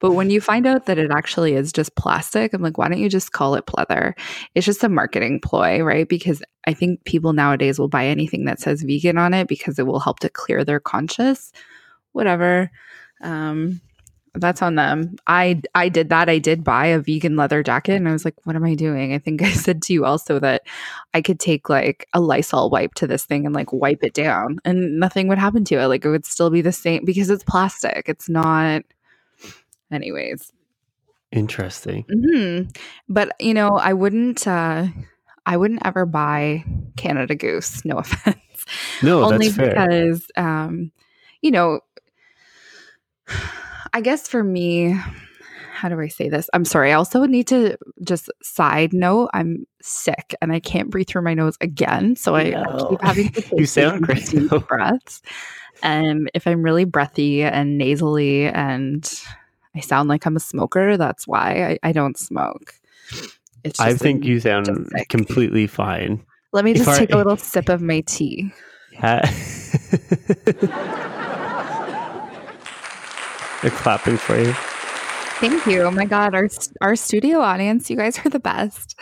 But 0.00 0.12
when 0.12 0.30
you 0.30 0.40
find 0.40 0.66
out 0.66 0.86
that 0.86 0.98
it 0.98 1.10
actually 1.10 1.54
is 1.54 1.72
just 1.72 1.94
plastic, 1.96 2.52
I'm 2.52 2.62
like, 2.62 2.78
why 2.78 2.88
don't 2.88 2.98
you 2.98 3.08
just 3.08 3.32
call 3.32 3.54
it 3.54 3.66
pleather? 3.66 4.12
It's 4.54 4.66
just 4.66 4.84
a 4.84 4.88
marketing 4.88 5.40
ploy, 5.40 5.80
right? 5.82 6.08
Because 6.08 6.42
I 6.66 6.74
think 6.74 7.04
people 7.04 7.32
nowadays 7.32 7.78
will 7.78 7.88
buy 7.88 8.06
anything 8.06 8.44
that 8.44 8.60
says 8.60 8.82
vegan 8.82 9.18
on 9.18 9.34
it 9.34 9.48
because 9.48 9.78
it 9.78 9.86
will 9.86 10.00
help 10.00 10.20
to 10.20 10.28
clear 10.28 10.64
their 10.64 10.80
conscience. 10.80 11.52
Whatever. 12.12 12.70
Um, 13.22 13.80
that's 14.38 14.62
on 14.62 14.74
them. 14.74 15.16
I 15.26 15.60
I 15.74 15.88
did 15.88 16.08
that. 16.10 16.28
I 16.28 16.38
did 16.38 16.64
buy 16.64 16.86
a 16.86 16.98
vegan 16.98 17.36
leather 17.36 17.62
jacket 17.62 17.94
and 17.94 18.08
I 18.08 18.12
was 18.12 18.24
like, 18.24 18.34
what 18.44 18.56
am 18.56 18.64
I 18.64 18.74
doing? 18.74 19.12
I 19.14 19.18
think 19.18 19.42
I 19.42 19.50
said 19.50 19.82
to 19.82 19.92
you 19.92 20.04
also 20.04 20.38
that 20.40 20.62
I 21.14 21.22
could 21.22 21.40
take 21.40 21.68
like 21.68 22.08
a 22.12 22.20
Lysol 22.20 22.70
wipe 22.70 22.94
to 22.94 23.06
this 23.06 23.24
thing 23.24 23.46
and 23.46 23.54
like 23.54 23.72
wipe 23.72 24.02
it 24.04 24.14
down 24.14 24.58
and 24.64 24.98
nothing 24.98 25.28
would 25.28 25.38
happen 25.38 25.64
to 25.66 25.76
it. 25.76 25.86
Like 25.86 26.04
it 26.04 26.10
would 26.10 26.26
still 26.26 26.50
be 26.50 26.60
the 26.62 26.72
same 26.72 27.04
because 27.04 27.30
it's 27.30 27.44
plastic. 27.44 28.08
It's 28.08 28.28
not 28.28 28.82
anyways. 29.90 30.52
Interesting. 31.32 32.04
hmm 32.10 32.62
But 33.08 33.32
you 33.40 33.54
know, 33.54 33.76
I 33.76 33.92
wouldn't 33.92 34.46
uh 34.46 34.86
I 35.44 35.56
wouldn't 35.56 35.82
ever 35.84 36.06
buy 36.06 36.64
Canada 36.96 37.34
Goose, 37.34 37.84
no 37.84 37.98
offense. 37.98 38.36
No, 39.02 39.24
Only 39.24 39.46
that's 39.46 39.56
fair. 39.56 39.68
because 39.70 40.26
um 40.36 40.92
you 41.42 41.50
know 41.50 41.80
I 43.96 44.02
guess 44.02 44.28
for 44.28 44.44
me 44.44 44.94
how 45.72 45.88
do 45.88 45.98
I 45.98 46.08
say 46.08 46.28
this? 46.28 46.50
I'm 46.52 46.66
sorry. 46.66 46.90
I 46.90 46.94
also 46.96 47.24
need 47.24 47.46
to 47.46 47.78
just 48.02 48.30
side 48.42 48.92
note. 48.92 49.30
I'm 49.32 49.66
sick 49.80 50.34
and 50.42 50.52
I 50.52 50.60
can't 50.60 50.90
breathe 50.90 51.08
through 51.08 51.22
my 51.22 51.32
nose 51.32 51.56
again. 51.62 52.14
So 52.14 52.36
I 52.36 52.50
No. 52.50 52.88
keep 52.90 53.02
having 53.02 53.30
to 53.30 53.42
You 53.58 53.64
sound 53.64 54.06
these 54.06 54.28
great, 54.28 54.42
deep 54.42 54.50
though. 54.50 54.60
breaths. 54.60 55.22
And 55.82 56.30
if 56.34 56.46
I'm 56.46 56.62
really 56.62 56.84
breathy 56.84 57.42
and 57.42 57.78
nasally 57.78 58.48
and 58.48 59.10
I 59.74 59.80
sound 59.80 60.10
like 60.10 60.26
I'm 60.26 60.36
a 60.36 60.40
smoker, 60.40 60.98
that's 60.98 61.26
why 61.26 61.78
I, 61.82 61.88
I 61.88 61.92
don't 61.92 62.18
smoke. 62.18 62.74
It's 63.64 63.80
I 63.80 63.94
think 63.94 64.26
you 64.26 64.40
sound 64.40 64.90
completely 65.08 65.66
fine. 65.66 66.22
Let 66.52 66.66
me 66.66 66.74
just 66.74 66.98
take 66.98 67.12
a 67.12 67.16
little 67.16 67.38
sip 67.38 67.70
of 67.70 67.80
my 67.80 68.00
tea. 68.00 68.52
They're 73.62 73.70
clapping 73.70 74.16
for 74.16 74.38
you. 74.38 74.52
Thank 75.38 75.66
you. 75.66 75.82
Oh 75.82 75.90
my 75.90 76.04
god, 76.04 76.34
our 76.34 76.48
our 76.80 76.96
studio 76.96 77.40
audience, 77.40 77.90
you 77.90 77.96
guys 77.96 78.18
are 78.24 78.30
the 78.30 78.40
best. 78.40 78.98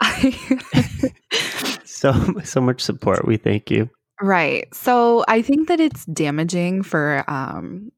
so 1.84 2.12
so 2.44 2.60
much 2.60 2.80
support. 2.80 3.26
We 3.26 3.36
thank 3.36 3.70
you. 3.70 3.90
Right. 4.20 4.72
So 4.74 5.24
I 5.28 5.42
think 5.42 5.68
that 5.68 5.80
it's 5.80 6.04
damaging 6.06 6.82
for 6.82 7.24
um 7.28 7.92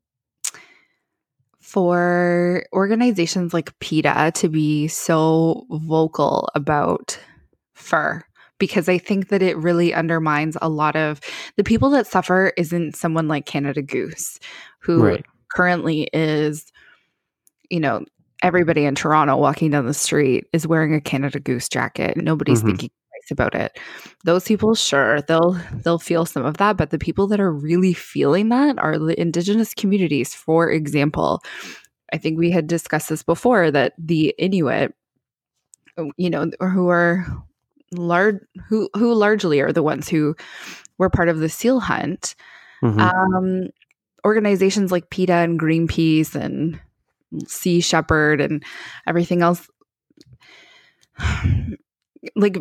for 1.60 2.64
organizations 2.72 3.54
like 3.54 3.78
PETA 3.78 4.32
to 4.34 4.48
be 4.48 4.88
so 4.88 5.66
vocal 5.70 6.48
about 6.56 7.18
fur 7.74 8.24
because 8.58 8.88
I 8.88 8.98
think 8.98 9.28
that 9.28 9.40
it 9.40 9.56
really 9.56 9.94
undermines 9.94 10.56
a 10.60 10.68
lot 10.68 10.96
of 10.96 11.20
the 11.56 11.62
people 11.62 11.90
that 11.90 12.08
suffer 12.08 12.52
isn't 12.56 12.96
someone 12.96 13.28
like 13.28 13.46
Canada 13.46 13.82
Goose 13.82 14.40
who 14.80 15.02
right. 15.02 15.26
Currently 15.52 16.08
is 16.12 16.72
you 17.68 17.80
know 17.80 18.04
everybody 18.42 18.84
in 18.84 18.94
Toronto 18.94 19.36
walking 19.36 19.70
down 19.70 19.86
the 19.86 19.94
street 19.94 20.46
is 20.52 20.66
wearing 20.66 20.94
a 20.94 21.00
Canada 21.00 21.40
Goose 21.40 21.68
jacket. 21.68 22.16
Nobody's 22.16 22.58
mm-hmm. 22.58 22.68
thinking 22.68 22.90
twice 22.90 23.30
about 23.30 23.54
it. 23.54 23.78
Those 24.24 24.44
people, 24.44 24.74
sure, 24.74 25.20
they'll 25.22 25.58
they'll 25.84 25.98
feel 25.98 26.26
some 26.26 26.44
of 26.44 26.56
that, 26.58 26.76
but 26.76 26.90
the 26.90 26.98
people 26.98 27.26
that 27.28 27.40
are 27.40 27.52
really 27.52 27.92
feeling 27.92 28.48
that 28.50 28.78
are 28.78 28.98
the 28.98 29.18
indigenous 29.20 29.74
communities. 29.74 30.34
For 30.34 30.70
example, 30.70 31.42
I 32.12 32.18
think 32.18 32.38
we 32.38 32.50
had 32.50 32.66
discussed 32.66 33.08
this 33.08 33.22
before 33.22 33.70
that 33.70 33.94
the 33.98 34.34
Inuit, 34.38 34.94
you 36.16 36.30
know, 36.30 36.50
who 36.60 36.88
are 36.88 37.26
large, 37.92 38.40
who 38.68 38.88
who 38.94 39.14
largely 39.14 39.60
are 39.60 39.72
the 39.72 39.82
ones 39.82 40.08
who 40.08 40.34
were 40.98 41.10
part 41.10 41.28
of 41.28 41.38
the 41.38 41.48
seal 41.48 41.80
hunt. 41.80 42.34
Mm-hmm. 42.82 43.00
Um, 43.00 43.68
organizations 44.24 44.92
like 44.92 45.10
PETA 45.10 45.32
and 45.32 45.58
Greenpeace 45.58 46.34
and 46.34 46.80
Sea 47.46 47.80
Shepherd 47.80 48.40
and 48.40 48.62
everything 49.06 49.42
else. 49.42 49.68
Like, 52.36 52.58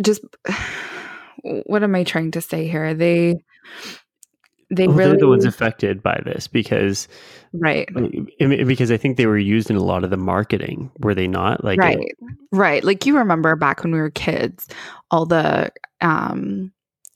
just 0.00 0.22
what 1.42 1.82
am 1.82 1.94
I 1.94 2.04
trying 2.04 2.30
to 2.30 2.40
say 2.40 2.66
here? 2.66 2.94
They 2.94 3.44
they 4.70 4.86
well, 4.86 4.96
really 4.96 5.10
they're 5.10 5.18
the 5.20 5.28
ones 5.28 5.44
affected 5.44 6.02
by 6.02 6.20
this 6.24 6.46
because 6.46 7.08
right 7.52 7.88
because 8.38 8.90
i 8.90 8.96
think 8.96 9.16
they 9.16 9.26
were 9.26 9.38
used 9.38 9.70
in 9.70 9.76
a 9.76 9.82
lot 9.82 10.04
of 10.04 10.10
the 10.10 10.16
marketing 10.16 10.90
were 10.98 11.14
they 11.14 11.26
not 11.26 11.64
like 11.64 11.78
right 11.78 11.98
it, 11.98 12.16
right 12.52 12.84
like 12.84 13.06
you 13.06 13.16
remember 13.16 13.56
back 13.56 13.82
when 13.82 13.92
we 13.92 13.98
were 13.98 14.10
kids 14.10 14.68
all 15.10 15.24
the 15.24 15.70
um 16.00 16.72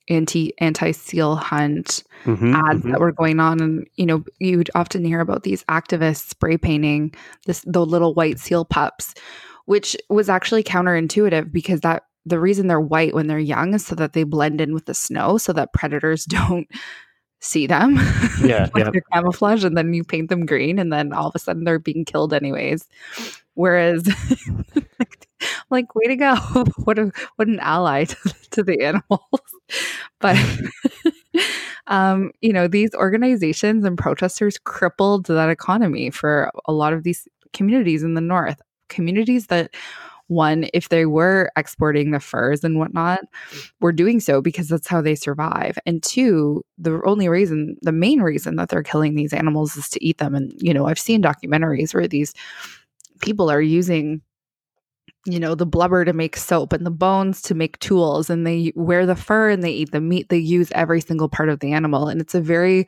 anti 0.09 0.53
anti 0.59 0.93
seal 0.93 1.37
hunt 1.37 2.03
mm-hmm, 2.25 2.55
ads 2.55 2.81
mm-hmm. 2.81 2.91
that 2.91 3.01
were 3.01 3.13
going 3.13 3.41
on, 3.41 3.61
and 3.61 3.87
you 3.97 4.07
know 4.07 4.25
you'd 4.39 4.71
often 4.75 5.05
hear 5.05 5.21
about 5.21 5.43
these 5.43 5.65
activists 5.65 6.29
spray 6.29 6.57
painting 6.57 7.15
this 7.47 7.63
the 7.67 7.85
little 7.85 8.15
white 8.15 8.39
seal 8.39 8.65
pups, 8.65 9.15
which 9.67 9.97
was 10.09 10.29
actually 10.29 10.63
counterintuitive 10.63 11.53
because 11.53 11.81
that 11.81 12.05
the 12.25 12.39
reason 12.39 12.69
they're 12.69 12.81
white 12.81 13.15
when 13.15 13.27
they're 13.27 13.39
young 13.39 13.75
is 13.75 13.85
so 13.85 13.95
that 13.97 14.13
they 14.13 14.25
blend 14.25 14.61
in 14.61 14.75
with 14.75 14.87
the 14.87 14.95
snow, 14.95 15.39
so 15.39 15.53
that 15.53 15.73
predators 15.73 16.25
don't 16.29 16.69
see 17.41 17.67
them. 17.67 17.97
Yeah, 18.43 18.69
like 18.75 18.85
yeah. 18.85 18.91
They're 18.91 19.03
camouflage, 19.13 19.65
and 19.65 19.77
then 19.77 19.93
you 19.93 20.05
paint 20.05 20.31
them 20.31 20.47
green, 20.47 20.79
and 20.79 20.93
then 20.93 21.13
all 21.13 21.29
of 21.29 21.35
a 21.35 21.39
sudden 21.39 21.65
they're 21.65 21.79
being 21.79 22.05
killed 22.05 22.33
anyways. 22.33 22.89
Whereas, 23.55 24.09
like, 25.71 25.95
way 25.95 26.07
to 26.07 26.17
go! 26.17 26.37
what 26.85 26.99
a 26.99 27.13
what 27.37 27.49
an 27.49 27.61
ally 27.61 28.05
to, 28.07 28.17
to 28.51 28.63
the 28.63 28.83
animals. 28.83 29.21
but 30.21 30.37
um, 31.87 32.31
you 32.41 32.53
know, 32.53 32.69
these 32.69 32.95
organizations 32.95 33.85
and 33.85 33.99
protesters 33.99 34.59
crippled 34.59 35.27
that 35.27 35.51
economy 35.51 36.11
for 36.11 36.51
a 36.67 36.73
lot 36.73 36.93
of 36.93 37.03
these 37.03 37.27
communities 37.53 38.03
in 38.03 38.15
the 38.15 38.21
north. 38.21 38.61
Communities 38.89 39.47
that 39.47 39.75
one, 40.29 40.67
if 40.73 40.89
they 40.89 41.05
were 41.07 41.51
exporting 41.57 42.11
the 42.11 42.21
furs 42.21 42.65
and 42.65 42.79
whatnot, 42.79 43.21
were 43.81 43.93
doing 43.93 44.21
so 44.21 44.41
because 44.41 44.69
that's 44.69 44.89
how 44.89 45.03
they 45.03 45.15
survive. 45.15 45.79
And 45.85 46.03
two, 46.03 46.65
the 46.79 47.01
only 47.05 47.29
reason, 47.29 47.77
the 47.83 47.93
main 47.93 48.21
reason 48.21 48.57
that 48.57 48.69
they're 48.69 48.83
killing 48.83 49.15
these 49.15 49.33
animals 49.33 49.77
is 49.77 49.89
to 49.91 50.05
eat 50.05 50.19
them. 50.19 50.35
And, 50.35 50.53
you 50.57 50.73
know, 50.73 50.87
I've 50.87 50.99
seen 50.99 51.23
documentaries 51.23 51.95
where 51.95 52.09
these 52.09 52.33
people 53.21 53.51
are 53.51 53.61
using 53.63 54.23
you 55.25 55.39
know 55.39 55.55
the 55.55 55.67
blubber 55.67 56.05
to 56.05 56.13
make 56.13 56.37
soap 56.37 56.73
and 56.73 56.85
the 56.85 56.91
bones 56.91 57.43
to 57.43 57.55
make 57.55 57.79
tools 57.79 58.29
and 58.29 58.47
they 58.47 58.73
wear 58.75 59.07
the 59.07 59.17
fur 59.17 59.51
and 59.51 59.63
they 59.63 59.71
eat 59.71 59.93
the 59.93 60.01
meat 60.01 60.29
they 60.29 60.39
use 60.39 60.71
every 60.75 61.01
single 61.01 61.29
part 61.29 61.49
of 61.49 61.61
the 61.61 61.73
animal 61.73 62.09
and 62.09 62.21
it's 62.21 62.35
a 62.35 62.41
very 62.41 62.87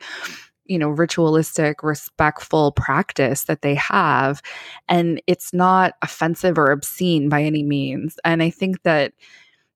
you 0.65 0.77
know 0.77 0.89
ritualistic 0.89 1.81
respectful 1.83 2.71
practice 2.73 3.43
that 3.45 3.61
they 3.61 3.75
have 3.75 4.41
and 4.89 5.21
it's 5.27 5.53
not 5.53 5.93
offensive 6.01 6.57
or 6.57 6.71
obscene 6.71 7.29
by 7.29 7.41
any 7.41 7.63
means 7.63 8.17
and 8.25 8.43
i 8.43 8.49
think 8.49 8.81
that 8.83 9.13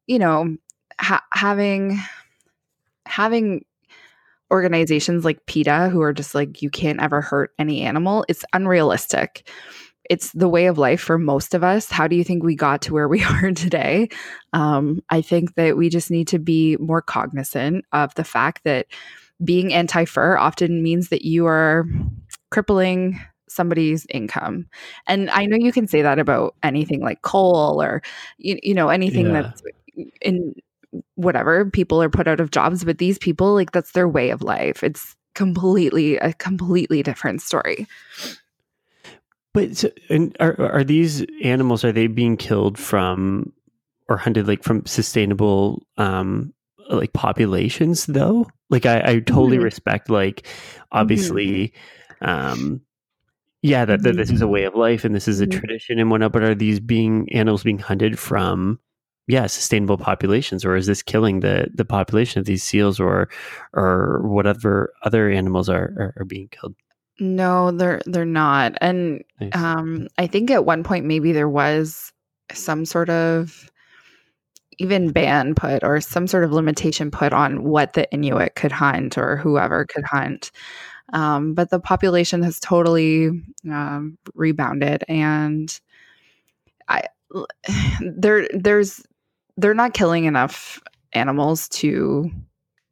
you 0.08 0.20
know 0.20 0.56
ha- 1.00 1.26
having 1.32 1.98
having 3.06 3.64
organizations 4.52 5.24
like 5.24 5.46
PETA 5.46 5.90
who 5.90 6.02
are 6.02 6.14
just 6.14 6.34
like 6.34 6.62
you 6.64 6.72
can't 6.72 7.02
ever 7.02 7.22
hurt 7.22 7.52
any 7.60 7.82
animal 7.82 8.26
it's 8.28 8.44
unrealistic 8.54 9.48
it's 10.10 10.32
the 10.32 10.50
way 10.50 10.66
of 10.66 10.78
life 10.78 11.00
for 11.00 11.18
most 11.18 11.54
of 11.54 11.64
us. 11.64 11.90
How 11.90 12.08
do 12.08 12.16
you 12.16 12.24
think 12.24 12.44
we 12.44 12.56
got 12.56 12.82
to 12.84 12.94
where 12.94 13.08
we 13.08 13.24
are 13.24 13.52
today? 13.52 14.10
Um, 14.54 15.02
I 15.10 15.22
think 15.22 15.56
that 15.56 15.78
we 15.78 15.90
just 15.90 16.12
need 16.12 16.28
to 16.30 16.40
be 16.40 16.76
more 16.78 17.02
cognizant 17.02 17.86
of 17.94 18.14
the 18.16 18.24
fact 18.24 18.64
that 18.66 18.88
being 19.44 19.74
anti 19.74 20.06
fur 20.06 20.38
often 20.38 20.84
means 20.84 21.10
that 21.10 21.24
you 21.24 21.46
are 21.46 21.86
crippling 22.52 23.22
somebody's 23.48 24.06
income. 24.10 24.68
And 25.08 25.30
I 25.30 25.46
know 25.46 25.58
you 25.58 25.72
can 25.72 25.88
say 25.88 26.02
that 26.02 26.20
about 26.20 26.56
anything 26.62 27.02
like 27.02 27.22
coal 27.22 27.82
or, 27.82 28.02
you, 28.38 28.60
you 28.62 28.74
know, 28.74 28.90
anything 28.90 29.28
yeah. 29.28 29.42
that's 29.42 29.62
in 30.22 30.56
whatever 31.16 31.70
people 31.70 32.02
are 32.02 32.10
put 32.10 32.28
out 32.28 32.40
of 32.40 32.52
jobs, 32.52 32.84
but 32.84 32.98
these 32.98 33.18
people, 33.18 33.54
like, 33.54 33.72
that's 33.72 33.92
their 33.92 34.08
way 34.08 34.30
of 34.30 34.42
life. 34.42 34.84
It's 34.84 35.16
completely 35.36 36.18
a 36.18 36.34
completely 36.34 37.02
different 37.04 37.42
story. 37.42 37.88
But 39.54 39.78
so, 39.78 39.90
and 40.10 40.36
are 40.40 40.60
are 40.60 40.84
these 40.84 41.26
animals 41.44 41.84
are 41.84 41.92
they 41.92 42.08
being 42.08 42.38
killed 42.38 42.78
from 42.78 43.52
or 44.08 44.18
hunted 44.18 44.48
like 44.48 44.64
from 44.64 44.86
sustainable 44.86 45.84
um 45.98 46.54
like 46.90 47.14
populations 47.14 48.06
though? 48.06 48.48
Like 48.70 48.86
I, 48.86 49.00
I 49.00 49.20
totally 49.20 49.58
mm-hmm. 49.58 49.64
respect 49.64 50.10
like 50.10 50.46
obviously 50.92 51.74
mm-hmm. 52.22 52.30
um 52.30 52.82
yeah 53.62 53.86
that, 53.86 54.04
that 54.04 54.16
this 54.16 54.30
is 54.30 54.42
a 54.42 54.46
mm-hmm. 54.46 54.54
way 54.54 54.64
of 54.66 54.76
life 54.76 55.04
and 55.04 55.16
this 55.16 55.28
is 55.28 55.42
a 55.42 55.48
mm-hmm. 55.48 55.60
tradition 55.60 56.00
and 56.00 56.12
whatnot, 56.12 56.32
but 56.32 56.44
are 56.44 56.56
these 56.56 56.80
being 56.80 57.28
animals 57.34 57.64
being 57.64 57.80
hunted 57.80 58.20
from 58.20 58.80
yeah 59.28 59.48
sustainable 59.48 59.98
populations 59.98 60.64
or 60.64 60.76
is 60.76 60.86
this 60.86 61.02
killing 61.02 61.40
the 61.40 61.68
the 61.74 61.86
population 61.86 62.40
of 62.40 62.46
these 62.46 62.64
seals 62.64 63.00
or 63.00 63.30
or 63.74 64.22
whatever 64.28 64.94
other 65.04 65.30
animals 65.32 65.70
are 65.70 65.92
are, 65.98 66.14
are 66.18 66.26
being 66.26 66.50
killed? 66.50 66.76
No, 67.20 67.72
they're 67.72 68.02
they're 68.06 68.26
not. 68.26 68.74
And 68.82 69.24
nice. 69.40 69.52
um 69.54 70.08
I 70.18 70.28
think 70.28 70.52
at 70.52 70.66
one 70.66 70.84
point 70.84 71.06
maybe 71.06 71.32
there 71.32 71.50
was 71.50 72.12
some 72.52 72.86
sort 72.86 73.10
of 73.10 73.70
even 74.80 75.12
ban 75.12 75.54
put 75.56 75.84
or 75.84 76.00
some 76.00 76.26
sort 76.26 76.44
of 76.44 76.54
limitation 76.54 77.12
put 77.12 77.34
on 77.34 77.64
what 77.64 77.94
the 77.94 78.10
Inuit 78.12 78.56
could 78.56 78.72
hunt 78.72 79.18
or 79.18 79.36
whoever 79.36 79.86
could 79.86 80.06
hunt. 80.06 80.52
Um, 81.12 81.54
but 81.54 81.70
the 81.70 81.80
population 81.80 82.44
has 82.44 82.60
totally 82.60 83.30
um, 83.70 84.18
rebounded, 84.36 85.04
and 85.08 85.80
I 86.88 87.04
there 88.02 88.48
there's 88.54 89.04
they're 89.58 89.74
not 89.74 89.94
killing 89.94 90.26
enough 90.26 90.80
animals 91.14 91.68
to 91.70 92.32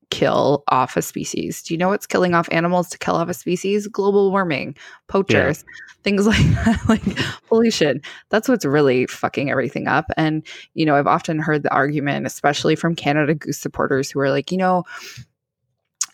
kill 0.10 0.64
off 0.68 0.98
a 0.98 1.02
species. 1.02 1.62
Do 1.62 1.74
you 1.74 1.78
know 1.78 1.90
what's 1.90 2.06
killing 2.06 2.34
off 2.34 2.48
animals 2.52 2.90
to 2.90 2.98
kill 2.98 3.16
off 3.16 3.30
a 3.30 3.34
species? 3.34 3.88
Global 3.88 4.32
warming, 4.32 4.76
poachers, 5.08 5.64
yeah. 5.66 5.94
things 6.04 6.26
like 6.28 6.38
that, 6.38 6.80
like 6.88 7.04
pollution. 7.48 8.02
That's 8.30 8.48
what's 8.48 8.66
really 8.66 9.06
fucking 9.08 9.50
everything 9.50 9.88
up. 9.88 10.06
And, 10.18 10.46
you 10.74 10.86
know, 10.86 10.96
I've 10.96 11.08
often 11.08 11.40
heard 11.40 11.64
the 11.64 11.74
argument, 11.74 12.26
especially 12.26 12.76
from 12.76 12.96
Canada 12.96 13.36
Goose 13.36 13.60
supporters 13.60 14.10
who 14.10 14.20
are 14.20 14.30
like, 14.30 14.52
you 14.52 14.58
know, 14.58 14.84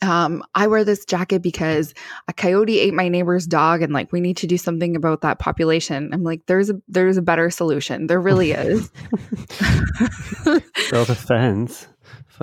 um, 0.04 0.44
I 0.54 0.68
wear 0.68 0.84
this 0.84 1.06
jacket 1.06 1.42
because 1.42 1.94
a 2.28 2.34
coyote 2.34 2.78
ate 2.78 2.94
my 2.94 3.08
neighbor's 3.08 3.48
dog, 3.48 3.82
and 3.82 3.94
like 3.94 4.12
we 4.12 4.20
need 4.20 4.36
to 4.38 4.48
do 4.48 4.58
something 4.58 4.98
about 4.98 5.22
that 5.22 5.40
population. 5.40 6.14
I'm 6.14 6.24
like, 6.24 6.46
there's 6.46 6.70
a 6.70 6.82
there's 6.90 7.16
a 7.16 7.22
better 7.22 7.50
solution. 7.50 8.08
There 8.08 8.20
really 8.20 8.52
is. 8.52 8.92
Self 10.90 11.08
defense. 11.08 11.88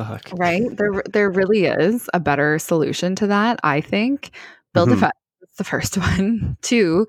Fuck. 0.05 0.31
Right? 0.35 0.63
There 0.77 1.03
there 1.11 1.31
really 1.31 1.67
is 1.67 2.09
a 2.15 2.21
better 2.21 2.59
solution 2.59 3.15
to 3.17 3.27
that, 3.29 3.61
I 3.63 3.81
think. 3.81 4.31
Build 4.75 4.89
Mhm. 4.91 4.93
a 4.95 4.97
fence. 4.97 5.13
That's 5.41 5.57
the 5.59 5.65
first 5.77 5.99
one. 5.99 6.57
Two, 6.63 7.07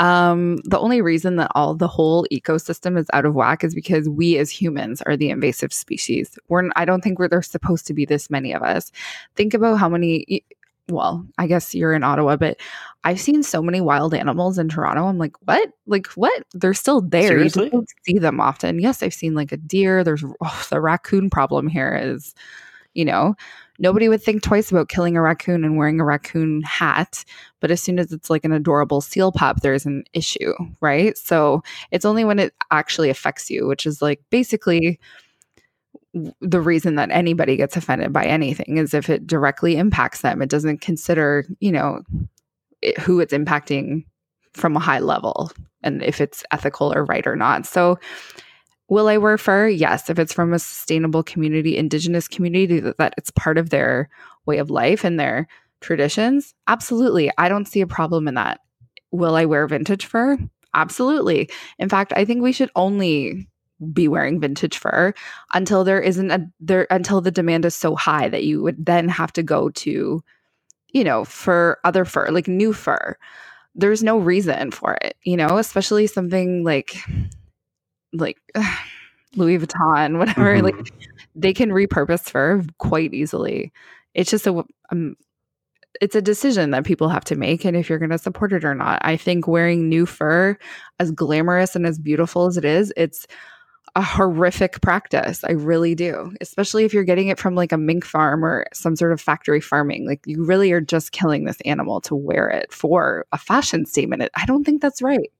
um, 0.00 0.56
the 0.64 0.78
only 0.78 1.00
reason 1.00 1.36
that 1.36 1.50
all 1.54 1.74
the 1.74 1.88
whole 1.88 2.26
ecosystem 2.32 2.98
is 2.98 3.06
out 3.12 3.24
of 3.24 3.34
whack 3.34 3.64
is 3.64 3.74
because 3.74 4.08
we 4.08 4.36
as 4.38 4.50
humans 4.50 5.00
are 5.02 5.16
the 5.16 5.30
invasive 5.30 5.72
species. 5.72 6.38
We're 6.48 6.68
I 6.76 6.84
don't 6.84 7.02
think 7.02 7.18
we're 7.18 7.28
there's 7.28 7.50
supposed 7.50 7.86
to 7.88 7.94
be 7.94 8.04
this 8.04 8.30
many 8.30 8.52
of 8.52 8.62
us. 8.62 8.92
Think 9.36 9.54
about 9.54 9.76
how 9.76 9.88
many 9.88 10.44
well, 10.88 11.26
I 11.38 11.46
guess 11.46 11.74
you're 11.74 11.92
in 11.92 12.04
Ottawa, 12.04 12.36
but 12.36 12.58
I've 13.04 13.20
seen 13.20 13.42
so 13.42 13.62
many 13.62 13.80
wild 13.80 14.14
animals 14.14 14.58
in 14.58 14.68
Toronto. 14.68 15.06
I'm 15.06 15.18
like, 15.18 15.36
what? 15.44 15.70
Like, 15.86 16.06
what? 16.08 16.42
They're 16.52 16.74
still 16.74 17.00
there. 17.00 17.22
You 17.22 17.48
Seriously? 17.48 17.64
just 17.64 17.72
don't 17.72 17.88
see 18.04 18.18
them 18.18 18.40
often. 18.40 18.80
Yes, 18.80 19.02
I've 19.02 19.14
seen 19.14 19.34
like 19.34 19.52
a 19.52 19.56
deer. 19.56 20.02
There's 20.02 20.24
oh, 20.40 20.66
the 20.70 20.80
raccoon 20.80 21.30
problem 21.30 21.68
here 21.68 21.98
is, 22.00 22.34
you 22.94 23.04
know, 23.04 23.34
nobody 23.78 24.08
would 24.08 24.22
think 24.22 24.42
twice 24.42 24.70
about 24.70 24.88
killing 24.88 25.16
a 25.16 25.22
raccoon 25.22 25.64
and 25.64 25.76
wearing 25.76 26.00
a 26.00 26.04
raccoon 26.04 26.62
hat. 26.62 27.24
But 27.60 27.70
as 27.70 27.82
soon 27.82 27.98
as 27.98 28.12
it's 28.12 28.30
like 28.30 28.44
an 28.44 28.52
adorable 28.52 29.00
seal 29.00 29.32
pup, 29.32 29.60
there's 29.60 29.86
an 29.86 30.04
issue, 30.12 30.52
right? 30.80 31.16
So 31.16 31.62
it's 31.90 32.04
only 32.04 32.24
when 32.24 32.38
it 32.38 32.54
actually 32.70 33.10
affects 33.10 33.50
you, 33.50 33.66
which 33.66 33.86
is 33.86 34.02
like 34.02 34.20
basically 34.30 34.98
the 36.40 36.60
reason 36.60 36.94
that 36.96 37.10
anybody 37.10 37.56
gets 37.56 37.76
offended 37.76 38.12
by 38.12 38.24
anything 38.24 38.78
is 38.78 38.94
if 38.94 39.10
it 39.10 39.26
directly 39.26 39.76
impacts 39.76 40.22
them. 40.22 40.40
It 40.40 40.48
doesn't 40.48 40.80
consider, 40.80 41.44
you 41.60 41.72
know, 41.72 42.02
it, 42.82 42.98
who 42.98 43.20
it's 43.20 43.34
impacting 43.34 44.04
from 44.54 44.76
a 44.76 44.80
high 44.80 45.00
level 45.00 45.52
and 45.82 46.02
if 46.02 46.20
it's 46.20 46.44
ethical 46.50 46.92
or 46.92 47.04
right 47.04 47.26
or 47.26 47.36
not. 47.36 47.66
So, 47.66 47.98
will 48.88 49.08
I 49.08 49.18
wear 49.18 49.36
fur? 49.36 49.68
Yes, 49.68 50.08
if 50.08 50.18
it's 50.18 50.32
from 50.32 50.52
a 50.52 50.58
sustainable 50.58 51.22
community, 51.22 51.76
indigenous 51.76 52.26
community 52.26 52.80
that, 52.80 52.96
that 52.98 53.14
it's 53.18 53.30
part 53.30 53.58
of 53.58 53.70
their 53.70 54.08
way 54.46 54.58
of 54.58 54.70
life 54.70 55.04
and 55.04 55.20
their 55.20 55.46
traditions. 55.80 56.54
Absolutely. 56.66 57.30
I 57.38 57.48
don't 57.48 57.68
see 57.68 57.82
a 57.82 57.86
problem 57.86 58.26
in 58.26 58.34
that. 58.34 58.60
Will 59.10 59.36
I 59.36 59.44
wear 59.44 59.66
vintage 59.66 60.06
fur? 60.06 60.38
Absolutely. 60.74 61.50
In 61.78 61.88
fact, 61.88 62.12
I 62.16 62.24
think 62.24 62.42
we 62.42 62.52
should 62.52 62.70
only 62.74 63.48
be 63.92 64.08
wearing 64.08 64.40
vintage 64.40 64.76
fur 64.78 65.12
until 65.54 65.84
there 65.84 66.00
isn't 66.00 66.30
a 66.30 66.44
there 66.60 66.86
until 66.90 67.20
the 67.20 67.30
demand 67.30 67.64
is 67.64 67.74
so 67.74 67.94
high 67.94 68.28
that 68.28 68.44
you 68.44 68.62
would 68.62 68.84
then 68.84 69.08
have 69.08 69.32
to 69.32 69.42
go 69.42 69.70
to 69.70 70.22
you 70.92 71.04
know 71.04 71.24
for 71.24 71.78
other 71.84 72.04
fur 72.04 72.28
like 72.30 72.48
new 72.48 72.72
fur. 72.72 73.16
There's 73.74 74.02
no 74.02 74.18
reason 74.18 74.70
for 74.72 74.94
it 75.02 75.16
you 75.22 75.36
know 75.36 75.58
especially 75.58 76.06
something 76.08 76.64
like 76.64 76.96
like 78.12 78.38
louis 79.36 79.58
vuitton 79.58 80.18
whatever 80.18 80.56
Mhm. 80.56 80.62
like 80.62 80.92
they 81.34 81.52
can 81.52 81.70
repurpose 81.70 82.28
fur 82.30 82.62
quite 82.78 83.14
easily. 83.14 83.72
It's 84.14 84.30
just 84.30 84.46
a 84.46 84.64
um, 84.90 85.14
it's 86.00 86.14
a 86.16 86.22
decision 86.22 86.70
that 86.72 86.84
people 86.84 87.08
have 87.08 87.24
to 87.24 87.36
make 87.36 87.64
and 87.64 87.76
if 87.76 87.88
you're 87.88 87.98
going 87.98 88.10
to 88.10 88.18
support 88.18 88.52
it 88.52 88.64
or 88.64 88.74
not. 88.74 89.00
I 89.04 89.16
think 89.16 89.46
wearing 89.46 89.88
new 89.88 90.06
fur 90.06 90.56
as 90.98 91.10
glamorous 91.12 91.74
and 91.76 91.86
as 91.86 91.98
beautiful 91.98 92.46
as 92.46 92.56
it 92.56 92.64
is 92.64 92.92
it's 92.96 93.26
a 93.98 94.02
horrific 94.02 94.80
practice 94.80 95.42
i 95.42 95.50
really 95.50 95.92
do 95.92 96.32
especially 96.40 96.84
if 96.84 96.94
you're 96.94 97.02
getting 97.02 97.26
it 97.26 97.38
from 97.38 97.56
like 97.56 97.72
a 97.72 97.76
mink 97.76 98.04
farm 98.04 98.44
or 98.44 98.64
some 98.72 98.94
sort 98.94 99.10
of 99.10 99.20
factory 99.20 99.60
farming 99.60 100.06
like 100.06 100.20
you 100.24 100.44
really 100.44 100.70
are 100.70 100.80
just 100.80 101.10
killing 101.10 101.44
this 101.44 101.58
animal 101.64 102.00
to 102.00 102.14
wear 102.14 102.48
it 102.48 102.72
for 102.72 103.26
a 103.32 103.38
fashion 103.38 103.84
statement 103.84 104.22
i 104.36 104.46
don't 104.46 104.62
think 104.62 104.80
that's 104.80 105.02
right 105.02 105.32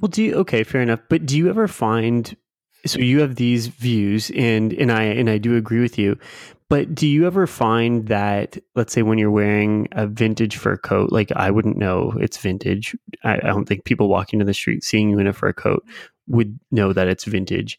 Well, 0.00 0.08
do 0.08 0.22
you 0.22 0.34
okay? 0.36 0.64
Fair 0.64 0.80
enough. 0.80 1.00
But 1.08 1.26
do 1.26 1.36
you 1.36 1.48
ever 1.48 1.68
find 1.68 2.34
so 2.86 2.98
you 2.98 3.20
have 3.20 3.36
these 3.36 3.66
views, 3.66 4.30
and 4.34 4.72
and 4.72 4.90
I 4.90 5.02
and 5.02 5.28
I 5.28 5.38
do 5.38 5.56
agree 5.56 5.80
with 5.80 5.98
you. 5.98 6.18
But 6.68 6.94
do 6.94 7.08
you 7.08 7.26
ever 7.26 7.48
find 7.48 8.06
that, 8.06 8.56
let's 8.76 8.92
say, 8.92 9.02
when 9.02 9.18
you're 9.18 9.30
wearing 9.30 9.88
a 9.92 10.06
vintage 10.06 10.56
fur 10.56 10.76
coat, 10.76 11.10
like 11.10 11.32
I 11.32 11.50
wouldn't 11.50 11.76
know 11.76 12.14
it's 12.20 12.38
vintage. 12.38 12.96
I, 13.24 13.34
I 13.34 13.48
don't 13.48 13.66
think 13.66 13.84
people 13.84 14.08
walking 14.08 14.38
to 14.38 14.44
the 14.44 14.54
street 14.54 14.84
seeing 14.84 15.10
you 15.10 15.18
in 15.18 15.26
a 15.26 15.32
fur 15.32 15.52
coat 15.52 15.84
would 16.26 16.58
know 16.70 16.92
that 16.92 17.08
it's 17.08 17.24
vintage. 17.24 17.78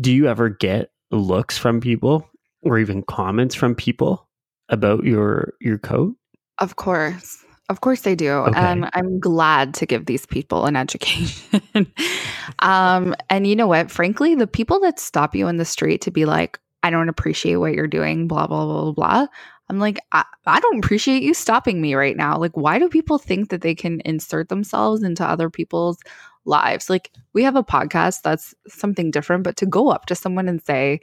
Do 0.00 0.12
you 0.12 0.28
ever 0.28 0.48
get 0.48 0.90
looks 1.10 1.58
from 1.58 1.80
people 1.80 2.28
or 2.62 2.78
even 2.78 3.02
comments 3.02 3.54
from 3.54 3.74
people 3.74 4.28
about 4.68 5.04
your 5.04 5.54
your 5.60 5.78
coat? 5.78 6.14
Of 6.58 6.76
course. 6.76 7.44
Of 7.68 7.80
course 7.80 8.02
they 8.02 8.14
do. 8.14 8.30
Okay. 8.30 8.58
And 8.58 8.90
I'm 8.92 9.18
glad 9.18 9.74
to 9.74 9.86
give 9.86 10.06
these 10.06 10.26
people 10.26 10.66
an 10.66 10.76
education. 10.76 11.60
um, 12.58 13.14
and 13.30 13.46
you 13.46 13.56
know 13.56 13.66
what? 13.66 13.90
Frankly, 13.90 14.34
the 14.34 14.46
people 14.46 14.80
that 14.80 14.98
stop 14.98 15.34
you 15.34 15.48
in 15.48 15.56
the 15.56 15.64
street 15.64 16.00
to 16.02 16.10
be 16.10 16.24
like, 16.24 16.58
I 16.82 16.90
don't 16.90 17.08
appreciate 17.08 17.56
what 17.56 17.72
you're 17.72 17.86
doing, 17.86 18.26
blah, 18.26 18.46
blah, 18.46 18.66
blah, 18.66 18.82
blah, 18.82 18.92
blah. 18.92 19.26
I'm 19.70 19.78
like, 19.78 20.00
I, 20.10 20.24
I 20.44 20.60
don't 20.60 20.84
appreciate 20.84 21.22
you 21.22 21.32
stopping 21.32 21.80
me 21.80 21.94
right 21.94 22.16
now. 22.16 22.36
Like, 22.36 22.56
why 22.56 22.78
do 22.78 22.88
people 22.88 23.18
think 23.18 23.48
that 23.50 23.62
they 23.62 23.74
can 23.74 24.02
insert 24.04 24.48
themselves 24.48 25.02
into 25.02 25.24
other 25.24 25.48
people's 25.48 25.98
lives? 26.44 26.90
Like, 26.90 27.10
we 27.32 27.42
have 27.44 27.56
a 27.56 27.64
podcast 27.64 28.22
that's 28.22 28.54
something 28.68 29.10
different, 29.10 29.44
but 29.44 29.56
to 29.56 29.66
go 29.66 29.90
up 29.90 30.06
to 30.06 30.14
someone 30.14 30.48
and 30.48 30.62
say, 30.62 31.00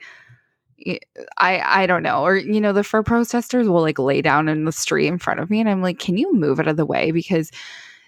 I 1.38 1.82
I 1.84 1.86
don't 1.88 2.04
know. 2.04 2.24
Or 2.24 2.38
you 2.38 2.62
know, 2.62 2.74
the 2.74 2.84
fur 2.84 3.04
protesters 3.04 3.68
will 3.68 3.82
like 3.82 4.00
lay 4.00 4.22
down 4.22 4.48
in 4.48 4.66
the 4.66 4.72
street 4.72 5.08
in 5.08 5.18
front 5.18 5.40
of 5.40 5.50
me 5.50 5.60
and 5.60 5.70
I'm 5.70 5.82
like, 5.82 6.00
"Can 6.00 6.18
you 6.18 6.34
move 6.34 6.60
out 6.60 6.68
of 6.68 6.78
the 6.78 6.86
way 6.86 7.12
because 7.12 7.52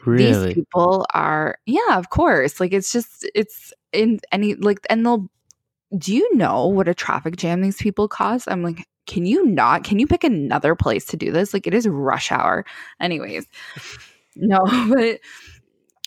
these 0.08 0.54
people 0.54 1.06
are 1.14 1.58
yeah, 1.66 1.98
of 1.98 2.10
course. 2.10 2.60
Like 2.60 2.74
it's 2.74 2.92
just 2.92 3.30
it's 3.36 3.74
in 3.92 4.20
any 4.32 4.56
like 4.56 4.80
and 4.90 5.06
they'll 5.06 5.30
do 5.98 6.16
you 6.16 6.36
know 6.36 6.68
what 6.68 6.88
a 6.88 6.94
traffic 6.94 7.36
jam 7.36 7.62
these 7.62 7.78
people 7.78 8.08
cause? 8.08 8.48
I'm 8.48 8.64
like, 8.64 8.88
"Can 9.06 9.26
you 9.26 9.46
not? 9.46 9.84
Can 9.84 10.00
you 10.00 10.08
pick 10.08 10.24
another 10.24 10.76
place 10.76 11.06
to 11.08 11.18
do 11.18 11.32
this? 11.32 11.54
Like 11.54 11.68
it 11.68 11.74
is 11.74 11.88
rush 11.88 12.32
hour." 12.32 12.66
Anyways. 13.00 13.46
No, 14.38 14.60
but 14.90 15.20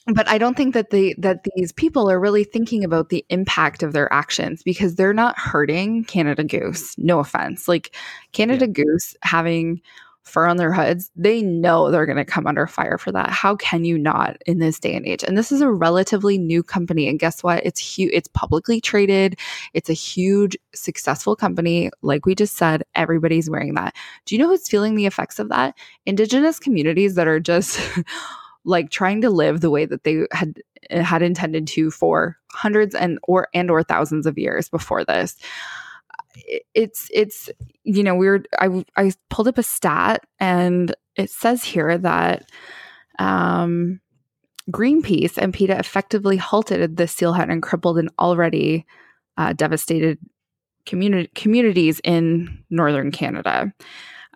but 0.07 0.29
I 0.29 0.39
don't 0.39 0.57
think 0.57 0.75
that 0.75 0.91
the 0.91 1.15
that 1.19 1.45
these 1.57 1.73
people 1.73 2.11
are 2.11 2.21
really 2.21 2.45
thinking 2.45 2.85
about 2.85 3.09
the 3.09 3.25
impact 3.31 3.83
of 3.83 3.93
their 3.93 4.13
actions 4.13 4.63
because 4.63 4.97
they're 4.97 5.15
not 5.15 5.39
hurting 5.39 6.05
Canada 6.05 6.45
Goose. 6.45 6.95
No 6.99 7.21
offense. 7.21 7.69
Like 7.69 7.95
Canada 8.33 8.67
Goose 8.67 9.17
having 9.23 9.81
fur 10.25 10.47
on 10.47 10.57
their 10.57 10.73
hoods, 10.73 11.11
they 11.17 11.43
know 11.43 11.91
they're 11.91 12.07
going 12.07 12.17
to 12.17 12.25
come 12.25 12.47
under 12.47 12.67
fire 12.67 12.97
for 12.97 13.13
that. 13.13 13.31
How 13.31 13.57
can 13.57 13.85
you 13.85 13.99
not 13.99 14.39
in 14.47 14.59
this 14.59 14.81
day 14.81 14.95
and 14.95 15.07
age? 15.07 15.23
And 15.23 15.37
this 15.37 15.53
is 15.53 15.61
a 15.61 15.71
relatively 15.71 16.39
new 16.39 16.63
company 16.63 17.09
and 17.09 17.19
guess 17.19 17.43
what? 17.43 17.65
It's 17.65 17.79
huge. 17.79 18.11
It's 18.13 18.29
publicly 18.29 18.81
traded. 18.81 19.39
It's 19.75 19.91
a 19.91 19.95
huge 19.95 20.57
successful 20.75 21.37
company. 21.37 21.91
Like 22.03 22.25
we 22.25 22.35
just 22.35 22.57
said, 22.57 22.85
everybody's 22.95 23.51
wearing 23.51 23.75
that. 23.75 23.95
Do 24.25 24.35
you 24.35 24.41
know 24.41 24.49
who's 24.49 24.69
feeling 24.69 24.95
the 24.95 25.07
effects 25.07 25.39
of 25.39 25.51
that? 25.51 25.77
Indigenous 26.07 26.59
communities 26.59 27.17
that 27.17 27.29
are 27.29 27.41
just 27.41 27.79
like 28.65 28.91
trying 28.91 29.21
to 29.21 29.31
live 29.31 29.61
the 29.61 29.71
way 29.71 29.87
that 29.87 30.05
they 30.05 30.27
had 30.33 30.61
had 30.91 31.23
intended 31.23 31.67
to 31.67 31.91
for 31.91 32.37
hundreds 32.53 32.95
and 32.95 33.19
or 33.25 33.49
and 33.55 33.71
or 33.71 33.83
thousands 33.83 34.27
of 34.27 34.39
years 34.39 34.69
before 34.69 35.05
this. 35.05 35.37
It's 36.75 37.09
it's 37.13 37.51
you 37.85 38.03
know 38.03 38.15
we 38.15 38.27
were 38.27 38.43
i 38.59 38.85
i 38.97 39.13
pulled 39.31 39.47
up 39.47 39.59
a 39.59 39.63
stat 39.63 40.25
and 40.41 40.95
it 41.17 41.31
says 41.31 41.63
here 41.63 41.97
that 41.97 42.51
um 43.19 44.01
greenpeace 44.71 45.39
and 45.39 45.55
peta 45.55 45.79
effectively 45.79 46.37
halted 46.37 46.97
the 46.97 47.07
seal 47.07 47.35
hunt 47.35 47.53
and 47.53 47.63
crippled 47.63 47.99
an 47.99 48.09
already 48.19 48.85
uh, 49.37 49.53
devastated 49.53 50.19
community 50.87 51.31
communities 51.35 52.01
in 52.03 52.65
northern 52.71 53.13
canada. 53.13 53.73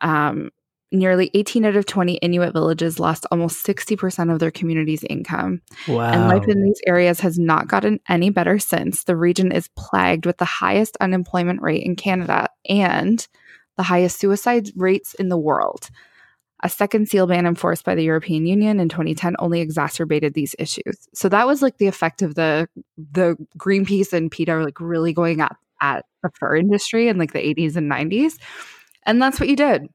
Um 0.03 0.51
Nearly 0.91 1.31
18 1.35 1.67
out 1.67 1.77
of 1.77 1.85
20 1.85 2.15
Inuit 2.15 2.55
villages 2.55 2.99
lost 2.99 3.27
almost 3.31 3.67
60% 3.67 4.33
of 4.33 4.39
their 4.39 4.51
community's 4.51 5.05
income. 5.05 5.61
Wow. 5.87 6.11
And 6.11 6.29
life 6.29 6.49
in 6.49 6.63
these 6.63 6.81
areas 6.87 7.21
has 7.21 7.39
not 7.39 7.69
gotten 7.69 8.01
any 8.09 8.31
better 8.31 8.59
since. 8.59 9.05
The 9.05 9.17
region 9.17 9.53
is 9.53 9.69
plagued 9.77 10.25
with 10.25 10.39
the 10.39 10.47
highest 10.47 10.97
unemployment 11.01 11.61
rate 11.61 11.83
in 11.83 11.95
Canada 11.95 12.49
and 12.67 13.27
the 13.77 13.83
highest 13.83 14.19
suicide 14.19 14.71
rates 14.77 15.13
in 15.15 15.29
the 15.29 15.37
world. 15.37 15.91
A 16.63 16.69
second 16.69 17.09
seal 17.09 17.27
ban 17.27 17.47
enforced 17.47 17.85
by 17.85 17.95
the 17.95 18.03
European 18.03 18.47
Union 18.47 18.81
in 18.81 18.89
2010 18.89 19.37
only 19.39 19.61
exacerbated 19.61 20.35
these 20.35 20.57
issues. 20.59 21.07
So 21.15 21.29
that 21.29 21.47
was 21.47 21.63
like 21.63 21.79
the 21.79 21.87
effect 21.87 22.23
of 22.23 22.35
the 22.35 22.69
the 22.97 23.37
Greenpeace 23.57 24.13
and 24.13 24.31
PETA 24.31 24.57
like 24.65 24.81
really 24.81 25.13
going 25.13 25.41
at 25.41 25.55
at 25.81 26.05
the 26.23 26.31
fur 26.35 26.57
industry 26.57 27.09
in 27.09 27.19
like 27.19 27.33
the 27.33 27.39
80s 27.39 27.77
and 27.77 27.91
90s. 27.91 28.39
And 29.05 29.23
that's 29.23 29.39
what 29.39 29.49
you 29.49 29.55
did. 29.55 29.89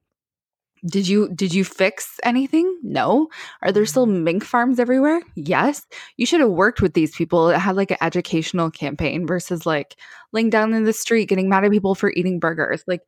Did 0.85 1.07
you 1.07 1.29
did 1.33 1.53
you 1.53 1.63
fix 1.63 2.19
anything? 2.23 2.77
No. 2.83 3.29
Are 3.61 3.71
there 3.71 3.85
still 3.85 4.05
mink 4.05 4.43
farms 4.43 4.79
everywhere? 4.79 5.21
Yes. 5.35 5.85
You 6.17 6.25
should 6.25 6.41
have 6.41 6.49
worked 6.49 6.81
with 6.81 6.93
these 6.93 7.15
people 7.15 7.47
that 7.47 7.59
had 7.59 7.75
like 7.75 7.91
an 7.91 7.97
educational 8.01 8.69
campaign 8.69 9.25
versus 9.25 9.65
like 9.65 9.95
laying 10.33 10.49
down 10.49 10.73
in 10.73 10.83
the 10.83 10.93
street 10.93 11.29
getting 11.29 11.47
mad 11.47 11.63
at 11.63 11.71
people 11.71 11.95
for 11.95 12.11
eating 12.11 12.39
burgers. 12.39 12.83
Like 12.85 13.01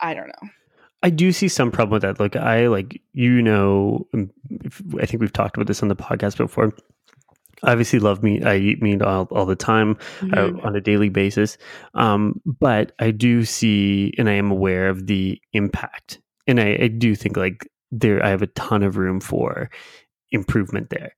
I 0.00 0.14
don't 0.14 0.28
know. 0.28 0.48
I 1.02 1.10
do 1.10 1.32
see 1.32 1.48
some 1.48 1.70
problem 1.70 1.92
with 1.92 2.02
that. 2.02 2.20
Like 2.20 2.36
I 2.36 2.68
like 2.68 3.00
you 3.12 3.42
know, 3.42 4.06
um, 4.14 4.30
I 5.00 5.06
think 5.06 5.20
we've 5.20 5.32
talked 5.32 5.56
about 5.56 5.66
this 5.66 5.82
on 5.82 5.88
the 5.88 5.96
podcast 5.96 6.36
before. 6.36 6.72
Obviously 7.64 7.98
love 7.98 8.22
meat. 8.22 8.44
I 8.46 8.56
eat 8.56 8.82
meat 8.82 9.02
all, 9.02 9.26
all 9.30 9.46
the 9.46 9.56
time 9.56 9.96
Mhm. 10.20 10.36
uh, 10.60 10.66
on 10.66 10.76
a 10.76 10.80
daily 10.80 11.08
basis. 11.08 11.58
Um, 11.94 12.40
but 12.44 12.92
I 12.98 13.10
do 13.10 13.44
see 13.44 14.12
and 14.18 14.28
I 14.28 14.34
am 14.34 14.50
aware 14.50 14.88
of 14.88 15.06
the 15.06 15.40
impact. 15.52 16.20
And 16.46 16.60
I, 16.60 16.78
I 16.82 16.88
do 16.88 17.14
think 17.14 17.36
like 17.36 17.68
there, 17.90 18.24
I 18.24 18.28
have 18.28 18.42
a 18.42 18.48
ton 18.48 18.82
of 18.82 18.96
room 18.96 19.20
for 19.20 19.70
improvement 20.30 20.90
there. 20.90 21.14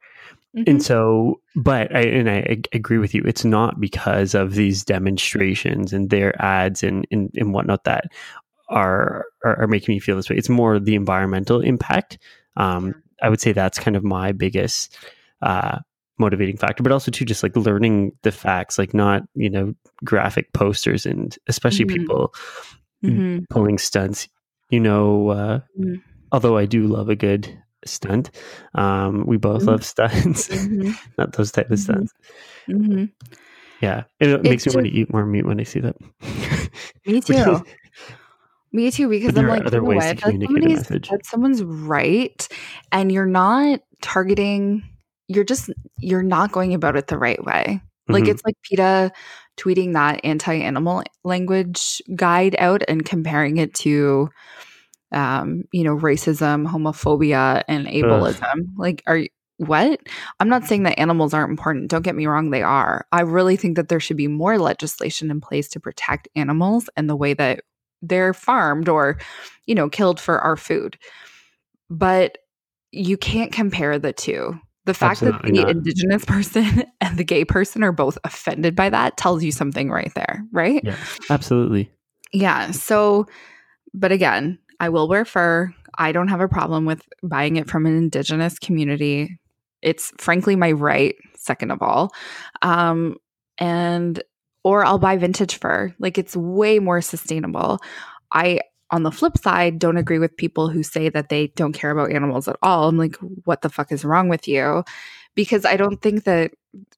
Mhm. 0.56 0.68
And 0.68 0.82
so, 0.82 1.40
but 1.54 1.94
I, 1.94 2.00
and 2.00 2.30
I, 2.30 2.38
ag- 2.48 2.68
agree 2.72 2.98
with 2.98 3.14
you. 3.14 3.22
It's 3.26 3.44
not 3.44 3.80
because 3.80 4.34
of 4.34 4.54
these 4.54 4.84
demonstrations 4.84 5.92
and 5.92 6.10
their 6.10 6.40
ads 6.40 6.82
and, 6.82 7.06
and, 7.10 7.30
and 7.34 7.52
whatnot 7.52 7.84
that 7.84 8.04
are, 8.68 9.26
are, 9.44 9.60
are 9.62 9.66
making 9.68 9.94
me 9.94 10.00
feel 10.00 10.16
this 10.16 10.28
way. 10.30 10.36
It's 10.36 10.48
more 10.48 10.78
the 10.78 10.94
environmental 10.94 11.60
impact. 11.60 12.18
Um, 12.56 12.94
I 13.22 13.28
would 13.28 13.40
say 13.40 13.52
that's 13.52 13.78
kind 13.78 13.96
of 13.96 14.04
my 14.04 14.32
biggest, 14.32 14.96
uh, 15.42 15.78
motivating 16.18 16.56
factor, 16.56 16.82
but 16.82 16.92
also 16.92 17.10
too, 17.10 17.24
just 17.24 17.42
like 17.42 17.56
learning 17.56 18.12
the 18.22 18.32
facts, 18.32 18.78
like 18.78 18.94
not, 18.94 19.22
you 19.34 19.50
know, 19.50 19.74
graphic 20.04 20.52
posters 20.52 21.04
and 21.06 21.36
especially 21.46 21.84
Mhm. 21.84 21.96
people 21.98 22.34
Mhm. 23.04 23.44
pulling 23.50 23.78
stunts, 23.78 24.28
you 24.70 24.80
know, 24.80 25.28
uh, 25.30 25.60
Mm. 25.78 26.00
although 26.32 26.56
I 26.56 26.64
do 26.66 26.86
love 26.86 27.08
a 27.08 27.16
good 27.16 27.46
stunt. 27.84 28.30
Um, 28.74 29.24
we 29.26 29.36
both 29.36 29.62
Mhm. 29.62 29.66
love 29.66 29.84
stunts, 29.84 30.48
Mhm. 30.48 30.94
not 31.18 31.32
those 31.34 31.52
type 31.52 31.70
of 31.70 31.78
stunts. 31.78 32.12
Yeah, 33.80 34.04
and 34.20 34.30
it 34.30 34.42
makes 34.42 34.66
me 34.66 34.74
want 34.74 34.86
to 34.86 34.92
eat 34.92 35.12
more 35.12 35.26
meat 35.26 35.44
when 35.44 35.60
I 35.60 35.64
see 35.64 35.80
that. 35.80 35.96
Me 37.04 37.20
too. 37.20 37.62
Me 38.72 38.90
too, 38.90 39.08
because 39.08 39.36
I'm 39.36 39.46
like, 39.48 39.64
other 39.66 39.78
you 39.78 39.82
know 39.82 39.88
ways 39.90 40.04
to 40.06 40.14
what? 40.14 40.22
Communicate 40.22 40.48
a 40.48 40.60
somebody's, 40.60 40.78
message. 40.90 41.10
someone's 41.24 41.62
right, 41.62 42.48
and 42.90 43.12
you're 43.12 43.26
not 43.26 43.80
targeting. 44.00 44.82
You're 45.28 45.44
just 45.44 45.70
you're 46.00 46.22
not 46.22 46.52
going 46.52 46.74
about 46.74 46.96
it 46.96 47.08
the 47.08 47.18
right 47.18 47.42
way. 47.44 47.80
Like 48.08 48.24
Mhm. 48.24 48.28
it's 48.30 48.42
like 48.44 48.54
PETA 48.62 49.12
tweeting 49.56 49.94
that 49.94 50.20
anti-animal 50.24 51.02
language 51.24 52.00
guide 52.14 52.54
out 52.58 52.82
and 52.88 53.04
comparing 53.04 53.56
it 53.56 53.74
to, 53.74 54.28
um, 55.12 55.64
you 55.72 55.84
know, 55.84 55.96
racism, 55.96 56.66
homophobia, 56.68 57.64
and 57.68 57.86
ableism. 57.88 58.68
Like, 58.76 59.02
are 59.06 59.18
you? 59.18 59.28
What? 59.58 60.00
I'm 60.40 60.48
not 60.50 60.66
saying 60.66 60.84
that 60.84 60.98
animals 60.98 61.34
aren't 61.34 61.50
important. 61.50 61.90
Don't 61.90 62.02
get 62.02 62.16
me 62.16 62.26
wrong, 62.26 62.50
they 62.50 62.62
are. 62.62 63.06
I 63.12 63.22
really 63.22 63.56
think 63.56 63.76
that 63.76 63.88
there 63.88 64.00
should 64.00 64.16
be 64.18 64.28
more 64.28 64.58
legislation 64.58 65.30
in 65.30 65.40
place 65.40 65.68
to 65.70 65.80
protect 65.80 66.28
animals 66.36 66.90
and 66.96 67.08
the 67.10 67.16
way 67.16 67.34
that 67.34 67.60
they're 68.02 68.34
farmed 68.34 68.88
or, 68.88 69.18
you 69.66 69.74
know, 69.74 69.88
killed 69.88 70.20
for 70.20 70.40
our 70.40 70.56
food. 70.56 70.98
But 71.90 72.38
you 72.92 73.16
can't 73.16 73.52
compare 73.52 73.98
the 73.98 74.12
two. 74.12 74.58
The 74.86 74.94
fact 74.94 75.22
Absolutely 75.22 75.50
that 75.50 75.54
the 75.54 75.62
not. 75.62 75.70
indigenous 75.70 76.24
person 76.24 76.84
and 77.00 77.18
the 77.18 77.24
gay 77.24 77.44
person 77.44 77.82
are 77.82 77.92
both 77.92 78.16
offended 78.24 78.76
by 78.76 78.88
that 78.88 79.16
tells 79.16 79.42
you 79.42 79.50
something 79.50 79.90
right 79.90 80.12
there, 80.14 80.44
right? 80.52 80.80
Yeah. 80.84 80.96
Absolutely. 81.28 81.90
Yeah. 82.32 82.70
So, 82.70 83.26
but 83.92 84.12
again, 84.12 84.58
I 84.78 84.88
will 84.88 85.08
wear 85.08 85.24
fur. 85.24 85.74
I 85.98 86.12
don't 86.12 86.28
have 86.28 86.40
a 86.40 86.48
problem 86.48 86.84
with 86.84 87.02
buying 87.22 87.56
it 87.56 87.68
from 87.68 87.84
an 87.84 87.96
indigenous 87.96 88.60
community. 88.60 89.40
It's 89.82 90.12
frankly 90.18 90.54
my 90.54 90.70
right, 90.72 91.16
second 91.34 91.72
of 91.72 91.82
all. 91.82 92.12
Um, 92.62 93.16
and, 93.58 94.22
or 94.62 94.84
I'll 94.84 94.98
buy 94.98 95.16
vintage 95.16 95.58
fur. 95.58 95.94
Like 95.98 96.16
it's 96.16 96.36
way 96.36 96.78
more 96.78 97.00
sustainable. 97.00 97.78
I, 98.32 98.60
on 98.90 99.02
the 99.02 99.10
flip 99.10 99.36
side, 99.38 99.78
don't 99.78 99.96
agree 99.96 100.18
with 100.18 100.36
people 100.36 100.68
who 100.68 100.82
say 100.82 101.08
that 101.08 101.28
they 101.28 101.48
don't 101.48 101.72
care 101.72 101.90
about 101.90 102.12
animals 102.12 102.46
at 102.48 102.56
all. 102.62 102.88
I'm 102.88 102.98
like, 102.98 103.16
what 103.44 103.62
the 103.62 103.68
fuck 103.68 103.90
is 103.92 104.04
wrong 104.04 104.28
with 104.28 104.46
you? 104.46 104.84
Because 105.34 105.64
I 105.64 105.76
don't 105.76 106.00
think 106.00 106.24
that, 106.24 106.52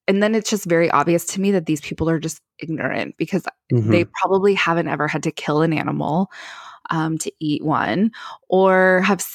and 0.07 0.21
then 0.21 0.35
it's 0.35 0.49
just 0.49 0.65
very 0.65 0.89
obvious 0.91 1.25
to 1.27 1.41
me 1.41 1.51
that 1.51 1.65
these 1.65 1.81
people 1.81 2.09
are 2.09 2.19
just 2.19 2.41
ignorant 2.59 3.15
because 3.17 3.43
Mhm. 3.71 3.91
they 3.91 4.05
probably 4.21 4.53
haven't 4.53 4.87
ever 4.87 5.07
had 5.07 5.23
to 5.23 5.31
kill 5.31 5.61
an 5.61 5.73
animal 5.73 6.31
um, 6.89 7.17
to 7.19 7.31
eat 7.39 7.63
one 7.63 8.11
or 8.49 9.01
have 9.01 9.25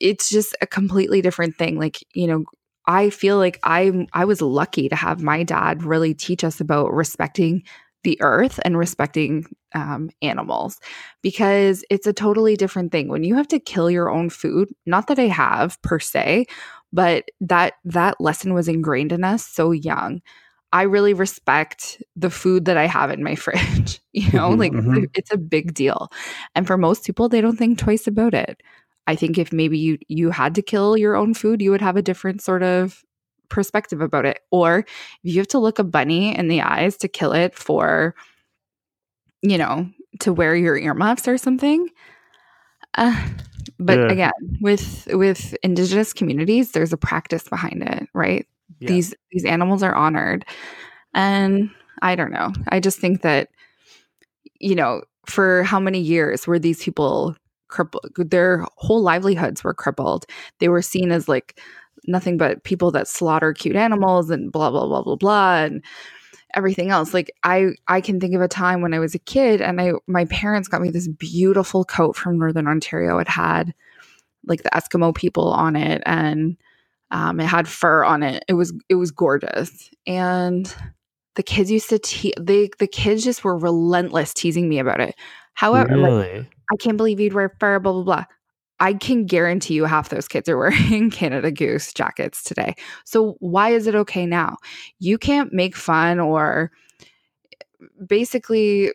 it's 0.00 0.28
just 0.28 0.54
a 0.60 0.66
completely 0.66 1.20
different 1.22 1.56
thing 1.56 1.78
like 1.78 2.04
you 2.14 2.26
know 2.26 2.44
i 2.86 3.10
feel 3.10 3.38
like 3.38 3.58
i 3.62 4.06
i 4.12 4.24
was 4.24 4.40
lucky 4.42 4.88
to 4.88 4.96
have 4.96 5.22
my 5.22 5.42
dad 5.42 5.82
really 5.82 6.12
teach 6.14 6.44
us 6.44 6.60
about 6.60 6.92
respecting 6.92 7.62
the 8.04 8.18
earth 8.20 8.60
and 8.64 8.78
respecting 8.78 9.44
um, 9.74 10.10
animals 10.22 10.78
because 11.22 11.84
it's 11.90 12.06
a 12.06 12.12
totally 12.12 12.56
different 12.56 12.92
thing 12.92 13.08
when 13.08 13.24
you 13.24 13.34
have 13.34 13.48
to 13.48 13.58
kill 13.58 13.90
your 13.90 14.10
own 14.10 14.30
food 14.30 14.68
not 14.86 15.08
that 15.08 15.18
i 15.18 15.26
have 15.26 15.80
per 15.82 15.98
se 15.98 16.46
but 16.92 17.24
that 17.40 17.74
that 17.84 18.20
lesson 18.20 18.54
was 18.54 18.68
ingrained 18.68 19.12
in 19.12 19.24
us 19.24 19.46
so 19.46 19.72
young 19.72 20.20
I 20.72 20.82
really 20.82 21.14
respect 21.14 22.02
the 22.16 22.30
food 22.30 22.64
that 22.64 22.76
I 22.76 22.86
have 22.86 23.10
in 23.10 23.22
my 23.22 23.34
fridge. 23.36 24.00
You 24.12 24.30
know, 24.32 24.50
Mhm, 24.50 24.58
like 24.58 24.74
mhm. 24.74 25.06
it's 25.14 25.32
a 25.32 25.38
big 25.38 25.74
deal. 25.74 26.08
And 26.54 26.66
for 26.66 26.76
most 26.76 27.04
people, 27.04 27.28
they 27.28 27.40
don't 27.40 27.56
think 27.56 27.78
twice 27.78 28.06
about 28.06 28.34
it. 28.34 28.60
I 29.06 29.16
think 29.16 29.38
if 29.38 29.52
maybe 29.52 29.78
you 29.78 29.98
you 30.08 30.30
had 30.30 30.54
to 30.56 30.62
kill 30.62 30.96
your 30.96 31.14
own 31.16 31.34
food, 31.34 31.60
you 31.62 31.70
would 31.70 31.82
have 31.82 31.96
a 31.96 32.02
different 32.02 32.42
sort 32.42 32.62
of 32.62 33.02
perspective 33.48 34.00
about 34.00 34.24
it. 34.26 34.40
Or 34.50 34.78
if 34.78 34.86
you 35.22 35.38
have 35.38 35.48
to 35.48 35.58
look 35.58 35.78
a 35.78 35.84
bunny 35.84 36.36
in 36.36 36.48
the 36.48 36.62
eyes 36.62 36.96
to 36.98 37.08
kill 37.08 37.32
it 37.32 37.54
for, 37.54 38.14
you 39.42 39.58
know, 39.58 39.88
to 40.20 40.32
wear 40.32 40.54
your 40.56 40.76
earmuffs 40.76 41.28
or 41.28 41.36
something. 41.38 41.88
Uh, 42.96 43.28
but 43.78 43.98
Yeah. 43.98 44.12
again, 44.12 44.32
with 44.60 45.08
with 45.12 45.54
indigenous 45.62 46.12
communities, 46.12 46.72
there's 46.72 46.92
a 46.92 46.96
practice 46.96 47.48
behind 47.48 47.82
it, 47.82 48.08
right? 48.14 48.46
Yeah. 48.80 48.88
these 48.88 49.14
these 49.30 49.44
animals 49.44 49.82
are 49.82 49.94
honored 49.94 50.44
and 51.14 51.70
i 52.02 52.16
don't 52.16 52.32
know 52.32 52.52
i 52.70 52.80
just 52.80 52.98
think 52.98 53.22
that 53.22 53.48
you 54.58 54.74
know 54.74 55.02
for 55.26 55.62
how 55.62 55.78
many 55.78 56.00
years 56.00 56.46
were 56.46 56.58
these 56.58 56.82
people 56.82 57.36
crippled 57.68 58.10
their 58.16 58.66
whole 58.76 59.00
livelihoods 59.00 59.62
were 59.62 59.74
crippled 59.74 60.26
they 60.58 60.68
were 60.68 60.82
seen 60.82 61.12
as 61.12 61.28
like 61.28 61.60
nothing 62.06 62.36
but 62.36 62.64
people 62.64 62.90
that 62.90 63.08
slaughter 63.08 63.52
cute 63.52 63.76
animals 63.76 64.30
and 64.30 64.52
blah 64.52 64.70
blah 64.70 64.86
blah 64.86 65.02
blah 65.02 65.16
blah 65.16 65.56
and 65.56 65.82
everything 66.54 66.90
else 66.90 67.12
like 67.12 67.32
i 67.42 67.70
i 67.88 68.00
can 68.00 68.20
think 68.20 68.34
of 68.34 68.40
a 68.40 68.46
time 68.46 68.80
when 68.80 68.94
i 68.94 68.98
was 68.98 69.14
a 69.14 69.18
kid 69.18 69.60
and 69.60 69.80
i 69.80 69.92
my 70.06 70.24
parents 70.26 70.68
got 70.68 70.80
me 70.80 70.90
this 70.90 71.08
beautiful 71.08 71.84
coat 71.84 72.14
from 72.14 72.38
northern 72.38 72.68
ontario 72.68 73.18
it 73.18 73.28
had 73.28 73.74
like 74.46 74.62
the 74.62 74.70
eskimo 74.70 75.12
people 75.14 75.48
on 75.48 75.74
it 75.74 76.02
and 76.06 76.56
um, 77.14 77.38
it 77.38 77.46
had 77.46 77.68
fur 77.68 78.04
on 78.04 78.24
it. 78.24 78.44
It 78.48 78.54
was 78.54 78.74
it 78.88 78.96
was 78.96 79.12
gorgeous, 79.12 79.88
and 80.04 80.74
the 81.36 81.44
kids 81.44 81.70
used 81.70 81.88
to 81.90 81.98
te- 82.00 82.34
they 82.40 82.70
the 82.80 82.88
kids 82.88 83.22
just 83.22 83.44
were 83.44 83.56
relentless 83.56 84.34
teasing 84.34 84.68
me 84.68 84.80
about 84.80 85.00
it. 85.00 85.14
However, 85.54 85.96
like. 85.96 86.46
I 86.72 86.76
can't 86.76 86.96
believe 86.96 87.20
you'd 87.20 87.34
wear 87.34 87.54
fur, 87.60 87.78
blah 87.78 87.92
blah 87.92 88.02
blah. 88.02 88.24
I 88.80 88.94
can 88.94 89.26
guarantee 89.26 89.74
you 89.74 89.84
half 89.84 90.08
those 90.08 90.28
kids 90.28 90.48
are 90.48 90.58
wearing 90.58 91.10
Canada 91.12 91.50
Goose 91.50 91.92
jackets 91.92 92.42
today. 92.42 92.74
So 93.04 93.36
why 93.40 93.70
is 93.70 93.86
it 93.86 93.94
okay 93.94 94.26
now? 94.26 94.56
You 94.98 95.18
can't 95.18 95.52
make 95.52 95.76
fun 95.76 96.18
or 96.18 96.70
eh, 97.52 97.86
basically 98.06 98.92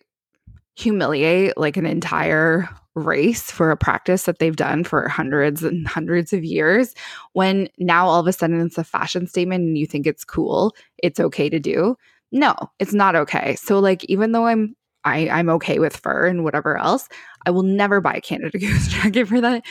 humiliate 0.75 1.57
like 1.57 1.77
an 1.77 1.85
entire 1.85 2.69
race 2.95 3.51
for 3.51 3.71
a 3.71 3.77
practice 3.77 4.23
that 4.23 4.39
they've 4.39 4.55
done 4.55 4.83
for 4.83 5.07
hundreds 5.07 5.63
and 5.63 5.87
hundreds 5.87 6.33
of 6.33 6.43
years 6.43 6.93
when 7.33 7.69
now 7.77 8.07
all 8.07 8.19
of 8.19 8.27
a 8.27 8.33
sudden 8.33 8.59
it's 8.61 8.77
a 8.77 8.83
fashion 8.83 9.27
statement 9.27 9.63
and 9.63 9.77
you 9.77 9.85
think 9.85 10.07
it's 10.07 10.23
cool 10.23 10.73
it's 10.97 11.19
okay 11.19 11.49
to 11.49 11.59
do 11.59 11.95
no 12.31 12.55
it's 12.79 12.93
not 12.93 13.15
okay 13.15 13.55
so 13.55 13.79
like 13.79 14.03
even 14.05 14.31
though 14.31 14.47
i'm 14.47 14.75
I, 15.05 15.29
i'm 15.29 15.49
okay 15.49 15.79
with 15.79 15.95
fur 15.95 16.27
and 16.27 16.43
whatever 16.43 16.77
else 16.77 17.07
i 17.45 17.51
will 17.51 17.63
never 17.63 18.01
buy 18.01 18.13
a 18.15 18.21
canada 18.21 18.57
goose 18.59 18.87
jacket 18.87 19.27
for 19.27 19.39
that 19.41 19.63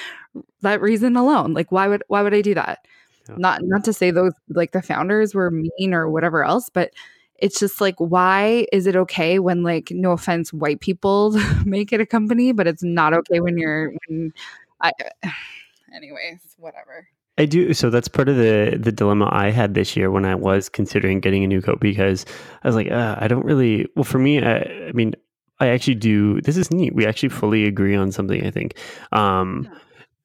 that 0.63 0.81
reason 0.81 1.17
alone 1.17 1.53
like 1.55 1.71
why 1.71 1.87
would 1.89 2.03
why 2.09 2.23
would 2.23 2.35
i 2.35 2.41
do 2.41 2.55
that 2.55 2.81
Yeah. 3.29 3.37
not 3.39 3.61
not 3.63 3.85
to 3.85 3.93
say 3.93 4.11
those 4.11 4.33
like 4.49 4.73
the 4.73 4.83
founders 4.83 5.35
were 5.35 5.51
mean 5.51 5.93
or 5.93 6.09
whatever 6.09 6.45
else 6.45 6.71
but 6.71 6.93
it's 7.37 7.61
just 7.61 7.81
like 7.81 7.95
why 7.99 8.67
is 8.73 8.87
it 8.87 8.97
okay 8.97 9.39
when 9.39 9.63
like 9.63 9.91
no 9.91 10.13
offense 10.13 10.53
white 10.53 10.81
people 10.81 11.31
make 11.65 11.93
it 11.93 12.01
a 12.01 12.07
company 12.07 12.53
but 12.53 12.67
it's 12.67 12.83
not 12.83 13.13
okay 13.13 13.41
when 13.41 13.59
you're 13.59 13.93
when 14.09 14.33
i 14.81 14.91
anyways 15.95 16.57
whatever 16.59 17.07
I 17.39 17.47
do. 17.47 17.73
So 17.73 17.89
that's 17.89 18.09
part 18.09 18.29
of 18.29 18.37
the 18.37 18.77
the 18.81 18.93
dilemma 18.93 19.29
I 19.33 19.51
had 19.51 19.75
this 19.75 19.97
year 19.97 20.11
when 20.11 20.25
I 20.25 20.35
was 20.35 20.69
considering 20.69 21.21
getting 21.21 21.45
a 21.45 21.47
new 21.47 21.63
coat 21.63 21.79
because 21.81 22.27
I 22.65 22.69
was 22.69 22.75
like, 22.77 22.91
uh, 22.91 23.17
I 23.19 23.29
don't 23.29 23.45
really. 23.45 23.87
Well, 23.95 24.05
for 24.05 24.19
me, 24.19 24.43
I, 24.43 24.59
I 24.89 24.93
mean, 24.93 25.15
I 25.61 25.69
actually 25.69 25.95
do. 25.95 26.41
This 26.41 26.57
is 26.57 26.73
neat. 26.73 26.95
We 26.95 27.07
actually 27.07 27.29
fully 27.31 27.65
agree 27.65 27.95
on 27.95 28.11
something. 28.13 28.45
I 28.45 28.51
think. 28.51 28.77
Um, 29.13 29.69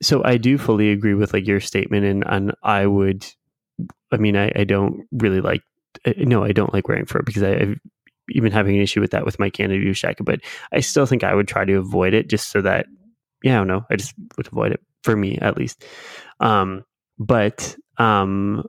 so 0.02 0.24
I 0.26 0.38
do 0.38 0.58
fully 0.58 0.92
agree 0.92 1.14
with 1.14 1.34
like 1.34 1.48
your 1.48 1.60
statement, 1.60 2.06
and 2.06 2.24
and 2.28 2.54
I 2.64 2.88
would. 2.88 3.26
I 4.12 4.18
mean, 4.18 4.36
I, 4.36 4.52
I 4.56 4.64
don't 4.64 5.06
really 5.12 5.42
like. 5.42 5.62
uh, 6.06 6.14
No, 6.18 6.44
I 6.44 6.52
don't 6.52 6.74
like 6.74 6.88
wearing 6.88 7.06
fur 7.06 7.22
because 7.24 7.44
I, 7.44 7.54
I've 7.54 7.80
even 8.30 8.52
having 8.52 8.76
an 8.76 8.82
issue 8.82 9.02
with 9.02 9.12
that 9.12 9.26
with 9.26 9.38
my 9.40 9.50
Canada 9.52 9.84
Goose 9.84 10.00
jacket. 10.02 10.24
But 10.24 10.40
I 10.72 10.80
still 10.80 11.06
think 11.06 11.24
I 11.24 11.36
would 11.36 11.48
try 11.48 11.64
to 11.66 11.76
avoid 11.76 12.14
it 12.16 12.28
just 12.30 12.50
so 12.50 12.62
that. 12.62 12.88
Yeah, 13.44 13.56
I 13.56 13.58
don't 13.58 13.68
know. 13.68 13.86
I 13.92 13.98
just 13.98 14.16
would 14.38 14.48
avoid 14.48 14.72
it 14.72 14.80
for 15.04 15.16
me 15.16 15.38
at 15.40 15.58
least. 15.58 15.86
Um, 16.40 16.84
but 17.26 17.76
um 17.98 18.64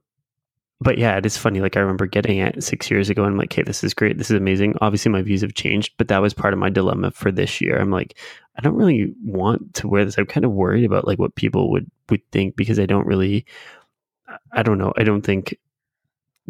but 0.81 0.99
yeah, 0.99 1.17
it 1.17 1.25
is 1.25 1.37
funny. 1.39 1.61
Like 1.61 1.77
I 1.77 1.81
remember 1.81 2.05
getting 2.05 2.39
it 2.39 2.63
six 2.63 2.91
years 2.91 3.09
ago, 3.09 3.23
and 3.23 3.33
I'm 3.33 3.39
like, 3.39 3.53
"Hey, 3.53 3.63
this 3.63 3.83
is 3.83 3.95
great. 3.95 4.19
This 4.19 4.31
is 4.31 4.37
amazing." 4.37 4.75
Obviously, 4.83 5.11
my 5.11 5.23
views 5.23 5.41
have 5.41 5.55
changed, 5.55 5.95
but 5.97 6.09
that 6.09 6.21
was 6.21 6.35
part 6.35 6.53
of 6.53 6.59
my 6.59 6.69
dilemma 6.69 7.11
for 7.13 7.33
this 7.33 7.61
year. 7.61 7.79
I'm 7.79 7.91
like, 7.91 8.19
I 8.59 8.61
don't 8.61 8.75
really 8.75 9.15
want 9.25 9.73
to 9.75 9.89
wear 9.89 10.05
this. 10.05 10.19
I'm 10.19 10.27
kind 10.27 10.45
of 10.45 10.53
worried 10.53 10.85
about 10.85 11.07
like 11.07 11.19
what 11.19 11.37
people 11.37 11.71
would 11.71 11.91
would 12.11 12.21
think 12.33 12.57
because 12.57 12.79
I 12.79 12.85
don't 12.87 13.07
really, 13.07 13.47
I 14.53 14.63
don't 14.63 14.77
know. 14.77 14.93
I 14.99 15.05
don't 15.05 15.23
think 15.23 15.57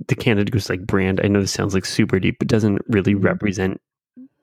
the 0.09 0.17
Canada 0.17 0.51
Goose 0.51 0.69
like 0.71 0.85
brand. 0.85 1.21
I 1.23 1.29
know 1.29 1.41
this 1.41 1.53
sounds 1.53 1.75
like 1.75 1.85
super 1.85 2.19
deep, 2.19 2.39
but 2.41 2.49
doesn't 2.49 2.83
really 2.89 3.15
Mhm. 3.15 3.23
represent 3.23 3.81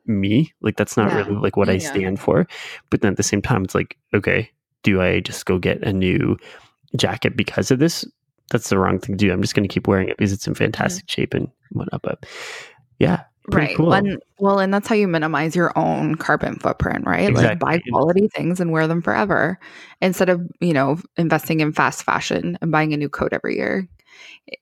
me. 0.06 0.54
Like 0.62 0.78
that's 0.78 0.95
not 0.95 1.12
Yeah. 1.12 1.17
really 1.17 1.36
like 1.36 1.58
what 1.58 1.69
I 1.69 1.74
Yeah. 1.74 1.80
stand 1.80 2.19
for. 2.19 2.47
But 2.89 3.02
then 3.02 3.12
at 3.12 3.17
the 3.17 3.24
same 3.24 3.41
time, 3.41 3.63
it's 3.63 3.76
like, 3.76 3.97
okay, 4.13 4.50
do 4.84 5.02
I 5.02 5.19
just 5.19 5.45
go 5.45 5.60
get 5.60 5.82
a 5.84 5.91
new 5.91 6.38
jacket 6.95 7.36
because 7.36 7.71
of 7.71 7.80
this? 7.80 8.06
That's 8.51 8.69
the 8.69 8.77
wrong 8.77 8.99
thing 8.99 9.17
to 9.17 9.25
do. 9.25 9.32
I'm 9.32 9.41
just 9.41 9.56
going 9.56 9.67
to 9.67 9.73
keep 9.73 9.88
wearing 9.88 10.10
it 10.10 10.17
because 10.17 10.34
it's 10.34 10.47
in 10.47 10.56
fantastic 10.56 11.10
shape 11.10 11.34
and 11.34 11.49
whatnot. 11.71 12.01
But 12.01 12.25
yeah, 12.99 13.23
right. 13.47 13.75
cool. 13.75 13.88
Well, 14.39 14.60
and 14.60 14.73
that's 14.73 14.88
how 14.88 14.95
you 14.95 15.08
minimize 15.08 15.56
your 15.56 15.77
own 15.77 16.15
carbon 16.15 16.58
footprint, 16.60 17.06
right? 17.06 17.34
Like 17.34 17.60
buy 17.60 17.82
quality 17.91 18.27
things 18.27 18.60
and 18.60 18.71
wear 18.71 18.88
them 18.88 19.01
forever 19.01 19.60
instead 20.01 20.30
of, 20.30 20.41
you 20.60 20.73
know, 20.73 20.99
investing 21.17 21.60
in 21.62 21.71
fast 21.71 22.04
fashion 22.04 22.58
and 22.62 22.71
buying 22.71 22.93
a 22.93 22.97
new 22.97 23.10
coat 23.10 23.34
every 23.34 23.56
year. 23.56 23.88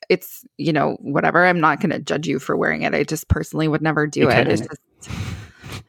It's, 0.09 0.45
you 0.57 0.73
know, 0.73 0.97
whatever. 1.01 1.45
I'm 1.45 1.59
not 1.59 1.79
going 1.79 1.91
to 1.91 1.99
judge 1.99 2.27
you 2.27 2.39
for 2.39 2.55
wearing 2.55 2.83
it. 2.83 2.93
I 2.93 3.03
just 3.03 3.27
personally 3.27 3.67
would 3.67 3.81
never 3.81 4.05
do 4.05 4.21
You 4.21 4.29
it. 4.29 4.47
It's 4.47 4.61
just, 4.61 5.09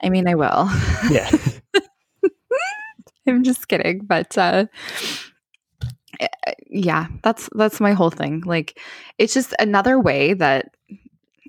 I 0.03 0.09
mean, 0.09 0.29
I 0.29 0.35
will. 0.35 0.71
yeah, 1.11 1.31
I'm 3.27 3.45
just 3.45 3.69
kidding, 3.69 4.01
but 4.05 4.37
uh 4.39 4.67
Eh, 6.21 6.29
eh, 6.47 6.55
yeah, 6.69 7.07
that's 7.23 7.49
that's 7.55 7.81
my 7.81 7.93
whole 7.93 8.11
thing. 8.11 8.43
Like 8.47 8.79
it's 9.19 9.35
just 9.35 9.55
another 9.59 9.99
way 9.99 10.35
that 10.35 10.75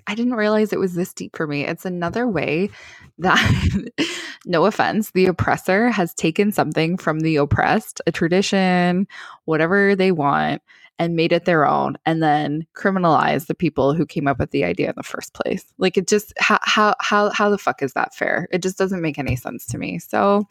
I 0.06 0.14
didn't 0.14 0.34
realize 0.34 0.72
it 0.72 0.80
was 0.80 0.94
this 0.94 1.14
deep 1.14 1.36
for 1.36 1.46
me. 1.46 1.64
It's 1.64 1.84
another 1.84 2.26
way 2.26 2.70
that 3.18 3.90
no 4.46 4.64
offense, 4.66 5.12
the 5.12 5.26
oppressor 5.26 5.90
has 5.90 6.14
taken 6.14 6.50
something 6.52 6.96
from 6.96 7.20
the 7.20 7.36
oppressed, 7.36 8.00
a 8.06 8.12
tradition, 8.12 9.06
whatever 9.44 9.94
they 9.94 10.10
want 10.12 10.62
and 10.98 11.16
made 11.16 11.32
it 11.32 11.44
their 11.46 11.66
own 11.66 11.96
and 12.06 12.22
then 12.22 12.66
criminalize 12.74 13.46
the 13.46 13.54
people 13.54 13.94
who 13.94 14.06
came 14.06 14.28
up 14.28 14.38
with 14.38 14.50
the 14.50 14.64
idea 14.64 14.88
in 14.88 14.94
the 14.96 15.02
first 15.02 15.34
place. 15.34 15.64
Like 15.78 15.96
it 15.96 16.08
just 16.08 16.32
how 16.38 16.58
how 16.62 16.94
how 17.00 17.30
how 17.30 17.50
the 17.50 17.58
fuck 17.58 17.82
is 17.82 17.92
that 17.94 18.14
fair? 18.14 18.48
It 18.52 18.62
just 18.62 18.78
doesn't 18.78 19.02
make 19.02 19.18
any 19.18 19.36
sense 19.36 19.66
to 19.66 19.78
me. 19.78 19.98
So 19.98 20.46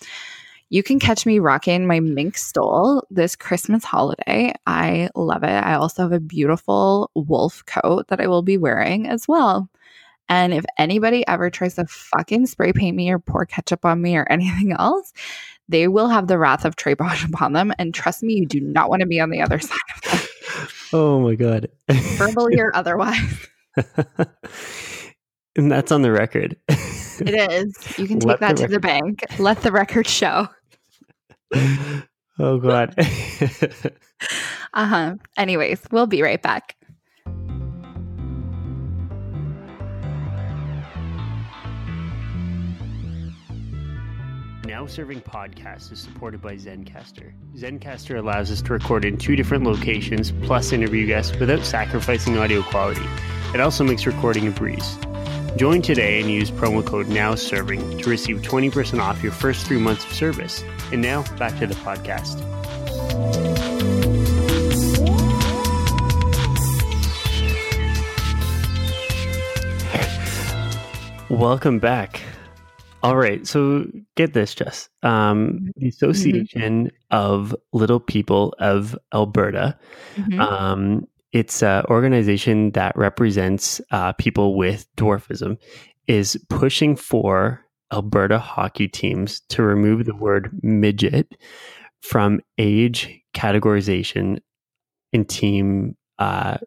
you 0.72 0.84
can 0.84 1.00
catch 1.00 1.26
me 1.26 1.40
rocking 1.40 1.86
my 1.86 2.00
mink 2.00 2.38
stole 2.38 3.06
this 3.12 3.36
Christmas 3.36 3.84
holiday. 3.84 4.54
I 4.66 5.10
love 5.16 5.44
it. 5.44 5.50
I 5.50 5.74
also 5.74 6.04
have 6.04 6.14
a 6.14 6.20
beautiful 6.22 7.12
wolf 7.14 7.62
coat 7.66 8.08
that 8.08 8.22
I 8.22 8.28
will 8.28 8.42
be 8.42 8.58
wearing 8.58 9.06
as 9.06 9.28
well. 9.28 9.70
And 10.30 10.54
if 10.54 10.64
anybody 10.78 11.28
ever 11.28 11.50
tries 11.50 11.76
to 11.76 11.86
fucking 11.88 12.46
spray 12.46 12.72
paint 12.72 12.96
me 12.96 13.12
or 13.12 13.20
pour 13.20 13.46
ketchup 13.46 13.84
on 13.84 14.02
me 14.02 14.16
or 14.16 14.26
anything 14.32 14.72
else, 14.72 15.12
they 15.68 15.90
will 15.90 16.08
have 16.08 16.28
the 16.28 16.38
wrath 16.38 16.64
of 16.64 16.78
Trayvon 16.78 17.28
upon 17.28 17.52
them. 17.52 17.74
And 17.78 17.94
trust 17.94 18.24
me, 18.24 18.36
you 18.36 18.46
do 18.46 18.62
not 18.62 18.90
want 18.90 19.02
to 19.02 19.08
be 19.08 19.20
on 19.20 19.30
the 19.30 19.42
other 19.42 19.60
side 19.60 19.78
of 19.94 20.02
that, 20.04 20.28
oh 20.94 21.20
my 21.20 21.36
god, 21.36 21.68
verbally 21.90 22.62
or 22.62 22.74
otherwise. 22.74 23.20
and 25.58 25.70
that's 25.70 25.92
on 25.92 26.02
the 26.02 26.14
record. 26.14 26.56
It 26.70 27.52
is. 27.52 28.00
You 28.00 28.08
can 28.08 28.20
Let 28.20 28.36
take 28.36 28.40
that 28.40 28.56
the 28.56 28.64
to 28.64 28.72
the 28.72 28.80
bank. 28.80 29.26
Let 29.38 29.62
the 29.64 29.72
record 29.74 30.08
show. 30.08 30.48
Oh 32.40 32.58
god. 32.58 32.96
Uh 34.74 34.86
huh. 34.86 35.16
Anyways, 35.36 35.82
we'll 35.92 36.08
be 36.08 36.22
right 36.22 36.42
back. 36.42 36.78
Now 44.66 44.86
Serving 44.86 45.22
Podcast 45.22 45.92
is 45.92 46.00
supported 46.00 46.42
by 46.42 46.56
Zencastr. 46.56 47.34
Zencastr 47.58 48.18
allows 48.18 48.50
us 48.50 48.62
to 48.62 48.74
record 48.74 49.04
in 49.04 49.18
two 49.18 49.36
different 49.36 49.66
locations 49.66 50.32
plus 50.44 50.72
interview 50.72 51.06
guests 51.06 51.38
without 51.38 51.66
sacrificing 51.66 52.38
audio 52.38 52.62
quality. 52.62 53.06
It 53.54 53.60
also 53.60 53.84
makes 53.84 54.06
recording 54.06 54.48
a 54.48 54.52
breeze. 54.52 54.98
Join 55.58 55.82
today 55.82 56.22
and 56.22 56.30
use 56.32 56.50
promo 56.50 56.84
code 56.86 57.08
NOWSERVING 57.08 58.02
to 58.02 58.10
receive 58.10 58.38
20% 58.38 59.00
off 59.00 59.22
your 59.22 59.32
first 59.32 59.66
three 59.66 59.78
months 59.78 60.06
of 60.06 60.14
service. 60.14 60.64
And 60.92 61.02
now 61.02 61.24
back 61.38 61.58
to 61.60 61.68
the 61.68 61.76
podcast. 61.76 62.40
Welcome 71.30 71.80
back. 71.80 72.22
All 73.04 73.16
right, 73.16 73.48
so 73.48 73.86
get 74.16 74.34
this, 74.34 74.54
Jess. 74.54 74.90
Um, 75.02 75.72
the 75.78 75.88
Association 75.88 76.92
of 77.10 77.56
Little 77.74 78.00
People 78.00 78.54
of 78.60 78.96
Alberta. 79.14 79.78
Mhm. 80.18 80.40
Um, 80.40 81.08
it's 81.32 81.64
an 81.64 81.86
organization 81.90 82.72
that 82.72 82.96
represents 82.98 83.80
uh, 83.92 84.14
people 84.14 84.56
with 84.56 84.88
dwarfism. 84.98 85.58
Is 86.08 86.38
pushing 86.50 86.96
for 86.96 87.64
Alberta 87.94 88.40
hockey 88.40 88.88
teams 88.88 89.42
to 89.50 89.64
remove 89.64 90.06
the 90.06 90.16
word 90.16 90.50
midget 90.62 91.38
from 92.02 92.42
age 92.58 93.22
categorization 93.34 94.40
in 95.14 95.26
team 95.26 95.96
uh, 96.20 96.58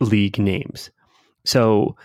league 0.00 0.38
names. 0.38 0.90
So, 1.44 1.96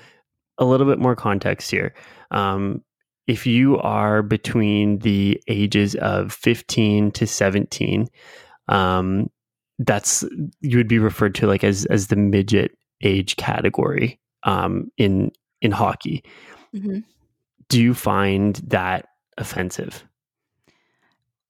a 0.58 0.66
little 0.66 0.88
bit 0.88 1.00
more 1.00 1.16
context 1.16 1.72
here. 1.72 1.94
Um, 2.32 2.84
if 3.28 3.46
you 3.46 3.78
are 3.78 4.24
between 4.24 5.00
the 5.00 5.42
ages 5.48 5.96
of 5.96 6.34
15 6.34 7.12
to 7.12 7.28
17, 7.28 8.08
um, 8.70 9.30
that's 9.80 10.24
you 10.62 10.78
would 10.78 10.88
be 10.88 11.00
referred 11.00 11.36
to 11.36 11.48
like 11.48 11.64
as 11.64 11.86
as 11.86 12.08
the 12.08 12.16
midget 12.16 12.78
age 13.02 13.36
category 13.36 14.20
um, 14.44 14.92
in 14.98 15.32
in 15.62 15.72
hockey. 15.72 16.24
Mhm. 16.74 17.04
Do 17.70 17.82
you 17.82 17.94
find 17.94 18.56
that 18.68 19.08
offensive? 19.38 20.04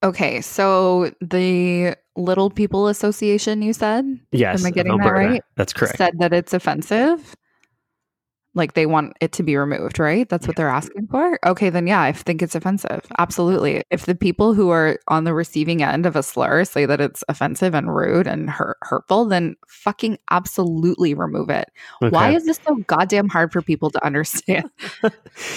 Okay, 0.04 0.42
so 0.42 1.12
the 1.22 1.96
Little 2.16 2.50
People 2.50 2.88
Association, 2.88 3.62
you 3.62 3.74
said, 3.74 4.06
Yes, 4.32 4.60
am 4.62 4.68
I 4.68 4.72
getting 4.72 4.98
that 4.98 5.12
right? 5.12 5.44
That's 5.56 5.74
correct. 5.74 5.98
said 5.98 6.20
that 6.20 6.34
it's 6.34 6.54
offensive. 6.54 7.36
Like 8.58 8.74
they 8.74 8.86
want 8.86 9.16
it 9.22 9.32
to 9.34 9.44
be 9.44 9.56
removed, 9.56 10.00
right? 10.00 10.28
That's 10.28 10.48
what 10.48 10.56
they're 10.56 10.68
asking 10.68 11.08
for. 11.08 11.40
Okay, 11.46 11.70
then 11.70 11.88
yeah, 11.88 12.02
I 12.02 12.12
think 12.12 12.42
it's 12.42 12.56
offensive. 12.56 13.06
Absolutely. 13.18 13.84
If 13.92 14.06
the 14.06 14.16
people 14.16 14.54
who 14.54 14.70
are 14.70 14.98
on 15.08 15.24
the 15.24 15.34
receiving 15.34 15.84
end 15.84 16.06
of 16.06 16.16
a 16.16 16.24
slur 16.24 16.66
say 16.66 16.86
that 16.86 17.00
it's 17.00 17.24
offensive 17.30 17.74
and 17.74 17.96
rude 17.96 18.28
and 18.28 18.50
hurt, 18.50 18.78
hurtful, 18.82 19.26
then 19.26 19.56
fucking 19.68 20.18
absolutely 20.32 21.14
remove 21.14 21.50
it. 21.50 21.70
Why 22.00 22.32
is 22.32 22.46
this 22.46 22.60
so 22.66 22.76
goddamn 22.88 23.30
hard 23.30 23.54
for 23.54 23.62
people 23.62 23.90
to 23.92 24.06
understand? 24.06 24.70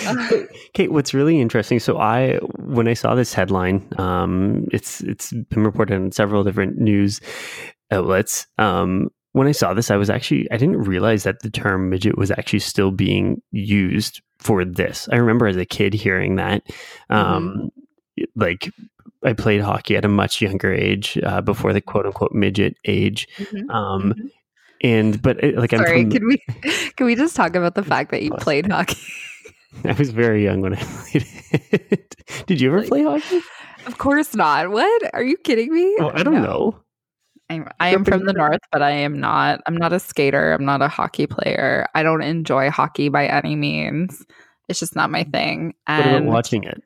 Kate, 0.75 0.93
what's 0.93 1.15
really 1.15 1.41
interesting? 1.41 1.81
So 1.81 1.99
I, 1.99 2.37
when 2.59 2.87
I 2.87 2.95
saw 2.95 3.15
this 3.15 3.33
headline, 3.35 3.89
um, 3.99 4.69
it's 4.73 5.01
it's 5.01 5.33
been 5.33 5.65
reported 5.65 5.95
in 5.95 6.13
several 6.13 6.45
different 6.45 6.79
news 6.79 7.21
outlets. 7.91 8.47
Um, 8.59 9.11
when 9.33 9.47
I 9.47 9.53
saw 9.53 9.75
this, 9.75 9.91
I 9.91 9.97
was 9.97 10.11
actually 10.11 10.51
I 10.51 10.57
didn't 10.57 10.79
realize 10.83 11.23
that 11.25 11.41
the 11.43 11.51
term 11.51 11.89
midget 11.91 12.19
was 12.19 12.31
actually 12.31 12.59
still 12.61 12.91
being 12.91 13.41
used 13.53 14.21
for 14.39 14.65
this. 14.65 15.09
I 15.13 15.17
remember 15.17 15.47
as 15.47 15.57
a 15.57 15.65
kid 15.67 15.95
hearing 15.95 16.37
that. 16.37 16.63
Um, 17.11 17.71
Like 18.37 18.71
I 19.25 19.33
played 19.33 19.61
hockey 19.63 19.97
at 19.97 20.05
a 20.05 20.09
much 20.09 20.41
younger 20.43 20.73
age 20.73 21.19
uh, 21.25 21.41
before 21.41 21.73
the 21.73 21.81
quote 21.81 22.07
unquote 22.07 22.33
midget 22.33 22.75
age. 22.85 23.27
Um, 23.71 24.13
Mhm. 24.15 24.31
and 24.83 25.23
but 25.23 25.43
it, 25.45 25.57
like 25.57 25.73
I'm 25.73 25.79
Sorry, 25.81 26.03
from, 26.03 26.11
can 26.11 26.27
we 26.27 26.39
can 26.97 27.07
we 27.07 27.15
just 27.15 27.37
talk 27.37 27.55
about 27.57 27.75
the 27.75 27.83
fact 27.83 28.11
that 28.11 28.23
you 28.23 28.31
Plus. 28.31 28.43
played 28.45 28.67
hockey? 28.71 28.99
I 29.85 29.93
was 29.93 30.11
very 30.11 30.43
young 30.45 30.61
when 30.61 30.75
I 30.75 30.81
played 30.83 31.27
it. 31.71 32.17
Did 32.47 32.61
you 32.61 32.69
ever 32.69 32.81
Like- 32.81 32.89
play 32.89 33.03
hockey? 33.05 33.41
of 33.87 33.97
course 33.99 34.35
not. 34.35 34.71
What? 34.71 35.03
Are 35.15 35.23
you 35.23 35.37
kidding 35.39 35.73
me? 35.73 35.97
Oh, 36.01 36.11
I 36.13 36.23
don't 36.23 36.35
No. 36.35 36.43
know. 36.43 36.81
I'm, 37.51 37.69
I 37.81 37.89
am 37.89 38.05
from 38.05 38.27
the 38.27 38.33
north, 38.33 38.61
but 38.71 38.81
I 38.81 38.91
am 38.91 39.19
not. 39.19 39.61
I'm 39.67 39.77
not 39.77 39.93
a 39.93 39.99
skater. 39.99 40.53
I'm 40.53 40.65
not 40.65 40.83
a 40.83 40.89
hockey 40.89 41.27
player. 41.27 41.87
I 41.95 42.03
don't 42.05 42.23
enjoy 42.23 42.71
hockey 42.71 43.09
by 43.09 43.27
any 43.27 43.57
means. 43.57 44.25
It's 44.69 44.79
just 44.79 44.95
not 44.95 45.11
my 45.11 45.25
thing. 45.25 45.75
What 45.87 45.99
about 46.07 46.13
And 46.15 46.27
watching 46.27 46.63
it? 46.63 46.81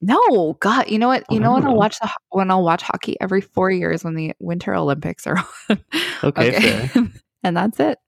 no, 0.00 0.54
God, 0.60 0.88
you 0.88 0.98
know 0.98 1.08
what? 1.08 1.24
Oh, 1.28 1.34
You 1.34 1.40
know 1.40 1.52
when 1.52 1.66
I'll 1.66 1.76
watch 1.76 1.98
the 2.00 2.10
when 2.30 2.50
I'll 2.50 2.64
watch 2.64 2.82
hockey 2.82 3.16
every 3.20 3.42
four 3.42 3.70
years 3.70 4.02
when 4.04 4.14
the 4.14 4.32
Winter 4.38 4.74
Olympics 4.74 5.26
are 5.26 5.36
on. 5.68 5.78
Okay, 6.24 6.88
and 7.42 7.56
that's 7.56 7.78
it. 7.78 7.98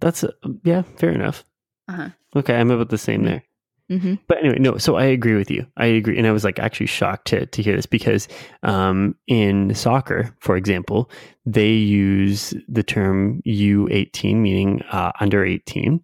That's 0.00 0.24
uh, 0.24 0.32
yeah, 0.62 0.82
fair 0.96 1.10
enough. 1.10 1.44
Uh-huh. 1.88 2.08
Okay, 2.34 2.54
I'm 2.56 2.70
about 2.70 2.88
the 2.88 2.98
same 2.98 3.24
there. 3.24 3.42
Mm-hmm. 3.90 4.14
But 4.28 4.38
anyway, 4.38 4.58
no. 4.60 4.78
So 4.78 4.96
I 4.96 5.04
agree 5.04 5.34
with 5.34 5.50
you. 5.50 5.66
I 5.76 5.84
agree, 5.86 6.16
and 6.16 6.26
I 6.26 6.32
was 6.32 6.42
like 6.42 6.58
actually 6.58 6.86
shocked 6.86 7.26
to 7.28 7.44
to 7.46 7.62
hear 7.62 7.76
this 7.76 7.84
because 7.86 8.28
um, 8.62 9.14
in 9.26 9.74
soccer, 9.74 10.34
for 10.40 10.56
example, 10.56 11.10
they 11.44 11.70
use 11.72 12.54
the 12.66 12.82
term 12.82 13.42
U 13.44 13.86
eighteen, 13.90 14.42
meaning 14.42 14.82
uh, 14.90 15.12
under 15.20 15.44
eighteen, 15.44 16.00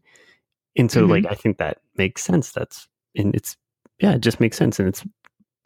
and 0.76 0.90
so 0.90 1.06
Mhm. 1.06 1.10
like 1.10 1.26
I 1.26 1.34
think 1.34 1.56
that 1.56 1.78
makes 1.96 2.22
sense. 2.22 2.52
That's 2.52 2.86
and 3.16 3.34
it's 3.34 3.56
yeah, 3.98 4.12
it 4.12 4.20
just 4.20 4.40
makes 4.40 4.58
sense, 4.58 4.78
and 4.78 4.86
it's 4.88 5.04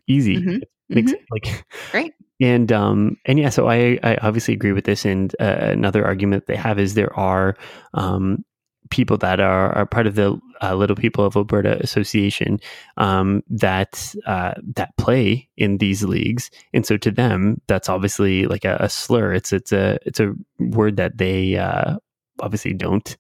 easy. 0.07 0.37
Mhm. 0.37 0.63
It 0.63 0.69
makes 0.89 1.13
it 1.13 1.21
like 1.33 1.65
Great. 1.91 2.13
and 2.41 2.71
um 2.71 3.17
and 3.27 3.41
yeah, 3.41 3.49
so 3.49 3.69
I 3.69 3.99
I 4.05 4.17
obviously 4.23 4.55
agree 4.55 4.73
with 4.73 4.85
this. 4.85 5.05
And 5.05 5.35
uh, 5.41 5.57
another 5.73 6.05
argument 6.05 6.47
they 6.47 6.55
have 6.57 6.79
is 6.79 6.95
there 6.95 7.13
are 7.19 7.57
um 7.95 8.45
people 8.91 9.17
that 9.17 9.41
are, 9.41 9.73
are 9.73 9.87
part 9.87 10.07
of 10.07 10.15
the 10.15 10.39
uh, 10.63 10.75
Little 10.75 10.97
People 10.97 11.25
of 11.25 11.37
Alberta 11.37 11.79
Association 11.83 12.61
um, 12.97 13.43
that 13.49 14.15
uh, 14.27 14.55
that 14.75 14.97
play 14.97 15.49
in 15.57 15.79
these 15.79 16.05
leagues, 16.05 16.51
and 16.73 16.87
so 16.87 16.97
to 16.97 17.11
them, 17.11 17.61
that's 17.67 17.89
obviously 17.89 18.47
like 18.47 18.65
a, 18.65 18.77
a 18.81 18.89
slur. 18.89 19.33
It's 19.33 19.53
it's 19.53 19.73
a 19.73 19.99
it's 20.07 20.21
a 20.21 20.35
word 20.59 20.97
that 20.97 21.19
they 21.19 21.57
uh, 21.57 21.97
obviously 22.41 22.75
don't 22.75 23.17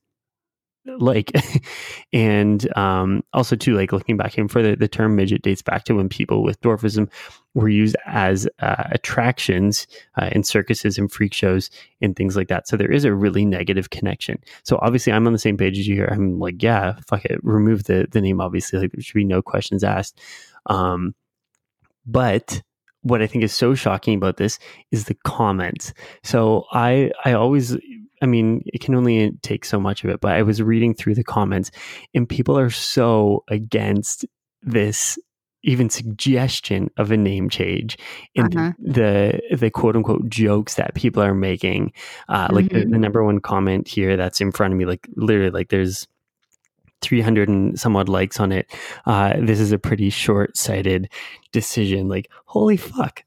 like 0.86 1.32
and 2.12 2.74
um 2.76 3.22
also 3.32 3.56
too 3.56 3.74
like 3.74 3.92
looking 3.92 4.16
back 4.16 4.34
even 4.34 4.48
further 4.48 4.76
the 4.76 4.88
term 4.88 5.16
midget 5.16 5.42
dates 5.42 5.62
back 5.62 5.84
to 5.84 5.94
when 5.94 6.08
people 6.08 6.42
with 6.42 6.60
dwarfism 6.60 7.10
were 7.54 7.68
used 7.68 7.96
as 8.06 8.48
uh, 8.58 8.84
attractions 8.90 9.86
uh, 10.20 10.28
in 10.32 10.42
circuses 10.42 10.98
and 10.98 11.12
freak 11.12 11.32
shows 11.32 11.70
and 12.00 12.16
things 12.16 12.34
like 12.34 12.48
that. 12.48 12.66
So 12.66 12.76
there 12.76 12.90
is 12.90 13.04
a 13.04 13.14
really 13.14 13.44
negative 13.44 13.90
connection. 13.90 14.40
So 14.64 14.78
obviously 14.82 15.12
i'm 15.12 15.26
on 15.26 15.32
the 15.32 15.38
same 15.38 15.56
page 15.56 15.78
as 15.78 15.86
you 15.86 15.94
here. 15.94 16.08
I'm 16.10 16.38
like 16.38 16.62
yeah 16.62 16.96
fuck 17.06 17.24
it. 17.24 17.38
Remove 17.42 17.84
the 17.84 18.06
the 18.10 18.20
name 18.20 18.40
obviously. 18.40 18.78
Like 18.78 18.92
there 18.92 19.02
should 19.02 19.14
be 19.14 19.24
no 19.24 19.42
questions 19.42 19.84
asked. 19.84 20.20
Um 20.66 21.14
but 22.06 22.62
what 23.00 23.22
i 23.22 23.26
think 23.26 23.44
is 23.44 23.52
so 23.52 23.74
shocking 23.74 24.16
about 24.16 24.36
this 24.36 24.58
is 24.90 25.04
the 25.04 25.16
comments. 25.24 25.92
So 26.22 26.66
i 26.72 27.10
i 27.24 27.32
always 27.32 27.76
I 28.22 28.26
mean, 28.26 28.62
it 28.66 28.80
can 28.80 28.94
only 28.94 29.32
take 29.42 29.64
so 29.64 29.78
much 29.80 30.04
of 30.04 30.10
it, 30.10 30.20
but 30.20 30.32
I 30.32 30.42
was 30.42 30.62
reading 30.62 30.94
through 30.94 31.14
the 31.14 31.24
comments 31.24 31.70
and 32.14 32.28
people 32.28 32.58
are 32.58 32.70
so 32.70 33.44
against 33.48 34.24
this 34.62 35.18
even 35.66 35.88
suggestion 35.88 36.90
of 36.98 37.10
a 37.10 37.16
name 37.16 37.48
change 37.48 37.96
and 38.36 38.54
Uh-huh. 38.54 38.72
the 38.78 39.40
the 39.56 39.70
quote 39.70 39.96
unquote 39.96 40.28
jokes 40.28 40.74
that 40.74 40.94
people 40.94 41.22
are 41.22 41.34
making. 41.34 41.92
Uh, 42.28 42.48
Like 42.52 42.68
the, 42.70 42.84
the 42.84 42.98
number 42.98 43.24
one 43.24 43.40
comment 43.40 43.88
here 43.88 44.16
that's 44.16 44.40
in 44.42 44.52
front 44.52 44.72
of 44.74 44.78
me, 44.78 44.84
like 44.84 45.08
literally, 45.16 45.50
like 45.50 45.70
there's 45.70 46.06
300 47.02 47.48
and 47.48 47.78
some 47.80 47.96
odd 47.96 48.08
likes 48.08 48.40
on 48.40 48.52
it. 48.52 48.70
Uh, 49.06 49.34
this 49.40 49.60
is 49.60 49.72
a 49.72 49.78
pretty 49.78 50.10
short 50.10 50.56
sighted 50.56 51.08
decision. 51.52 52.08
Like, 52.08 52.30
holy 52.46 52.76
fuck. 52.76 53.24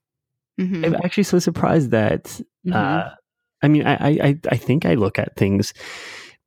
Mhm. 0.60 0.86
I'm 0.86 0.96
actually 1.04 1.24
so 1.24 1.38
surprised 1.40 1.92
that 1.92 2.24
Mhm. 2.66 2.74
uh, 2.74 3.10
I 3.62 3.68
mean, 3.68 3.86
I, 3.86 3.96
I, 3.96 4.40
I- 4.52 4.58
think 4.58 4.86
I 4.86 4.94
look 4.96 5.18
at 5.20 5.36
things 5.36 5.74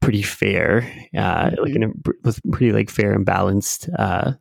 pretty 0.01 0.23
fair, 0.23 0.91
uh, 1.17 1.51
like 1.61 1.75
in 1.75 1.83
a 1.85 1.89
with 2.25 2.41
pretty 2.53 2.73
like 2.73 2.89
fair 2.91 3.13
and 3.13 3.27
balanced, 3.27 3.89
uh, 3.99 4.33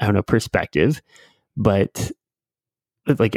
I 0.00 0.04
don't 0.04 0.14
know, 0.14 0.22
perspective. 0.22 1.00
But 1.56 2.10
like, 3.18 3.36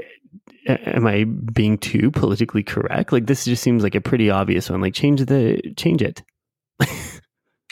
am 0.67 1.07
I 1.07 1.23
being 1.23 1.77
too 1.77 2.11
politically 2.11 2.63
correct? 2.63 3.11
Like, 3.11 3.27
this 3.27 3.45
just 3.45 3.63
seems 3.63 3.83
like 3.83 3.95
a 3.95 4.01
pretty 4.01 4.29
obvious 4.29 4.69
one. 4.69 4.81
Like, 4.81 4.93
change 4.93 5.21
the 5.25 5.61
change 5.77 6.01
it. 6.01 6.21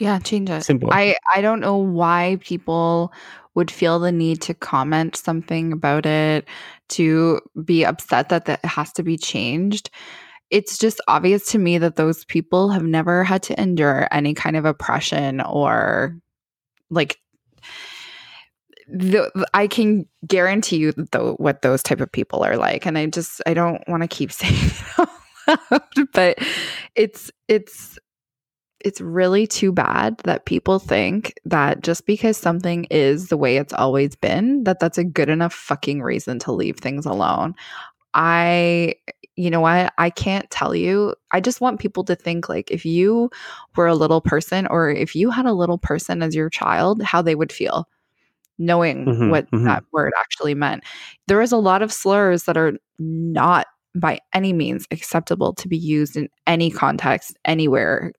Yeah, 0.00 0.20
change 0.20 0.48
it. 0.48 0.62
Simple. 0.62 0.90
I 0.92 1.16
I 1.34 1.40
don't 1.40 1.58
know 1.60 1.76
why 1.76 2.38
people 2.40 3.12
would 3.56 3.70
feel 3.70 3.98
the 3.98 4.12
need 4.12 4.40
to 4.42 4.54
comment 4.54 5.16
something 5.16 5.72
about 5.72 6.06
it, 6.06 6.46
to 6.90 7.40
be 7.64 7.84
upset 7.84 8.28
that 8.28 8.44
that 8.44 8.64
has 8.64 8.92
to 8.92 9.02
be 9.02 9.16
changed. 9.18 9.90
It's 10.50 10.78
just 10.78 11.00
obvious 11.08 11.50
to 11.52 11.58
me 11.58 11.78
that 11.78 11.96
those 11.96 12.24
people 12.24 12.70
have 12.70 12.84
never 12.84 13.24
had 13.24 13.42
to 13.44 13.60
endure 13.60 14.08
any 14.10 14.34
kind 14.34 14.56
of 14.56 14.64
oppression 14.64 15.40
or 15.40 16.16
like 16.90 17.18
the, 18.90 19.30
I 19.52 19.66
can 19.66 20.06
guarantee 20.26 20.78
you 20.78 20.92
that 20.92 21.34
what 21.38 21.62
those 21.62 21.82
type 21.82 22.00
of 22.00 22.10
people 22.10 22.42
are 22.42 22.56
like 22.56 22.86
and 22.86 22.96
I 22.96 23.06
just 23.06 23.42
I 23.46 23.52
don't 23.54 23.86
want 23.86 24.02
to 24.02 24.08
keep 24.08 24.32
saying 24.32 24.70
it 25.48 26.08
but 26.12 26.38
it's 26.94 27.30
it's 27.48 27.98
it's 28.84 29.00
really 29.00 29.46
too 29.46 29.72
bad 29.72 30.18
that 30.18 30.46
people 30.46 30.78
think 30.78 31.34
that 31.44 31.82
just 31.82 32.06
because 32.06 32.36
something 32.36 32.84
is 32.84 33.28
the 33.28 33.36
way 33.36 33.56
it's 33.56 33.72
always 33.72 34.14
been 34.14 34.64
that 34.64 34.78
that's 34.78 34.98
a 34.98 35.04
good 35.04 35.28
enough 35.28 35.52
fucking 35.52 36.00
reason 36.00 36.38
to 36.38 36.52
leave 36.52 36.78
things 36.78 37.06
alone 37.06 37.54
i 38.18 38.94
you 39.36 39.50
know 39.50 39.60
what? 39.62 39.94
I 39.98 40.10
can't 40.10 40.50
tell 40.50 40.74
you. 40.76 41.14
I 41.32 41.40
just 41.40 41.62
want 41.62 41.80
people 41.80 42.04
to 42.06 42.16
think 42.16 42.48
like 42.50 42.70
if 42.72 42.84
you 42.86 43.30
were 43.76 43.88
a 43.88 43.96
little 43.96 44.20
person 44.20 44.66
or 44.68 44.90
if 44.90 45.16
you 45.16 45.30
had 45.30 45.46
a 45.46 45.54
little 45.54 45.78
person 45.78 46.22
as 46.22 46.36
your 46.36 46.50
child 46.50 47.02
how 47.02 47.22
they 47.22 47.36
would 47.36 47.52
feel 47.52 47.88
knowing 48.58 49.06
Mhm, 49.06 49.30
what 49.30 49.46
mhm. 49.52 49.64
that 49.66 49.84
word 49.92 50.12
actually 50.20 50.54
meant. 50.54 50.84
There 51.28 51.42
is 51.42 51.52
a 51.52 51.56
lot 51.58 51.82
of 51.82 51.92
slurs 51.92 52.44
that 52.44 52.56
are 52.56 52.74
not 52.98 53.66
by 53.94 54.20
any 54.34 54.52
means 54.52 54.86
acceptable 54.92 55.54
to 55.54 55.68
be 55.68 55.78
used 55.78 56.16
in 56.16 56.28
any 56.46 56.70
context 56.70 57.36
anywhere 57.44 58.12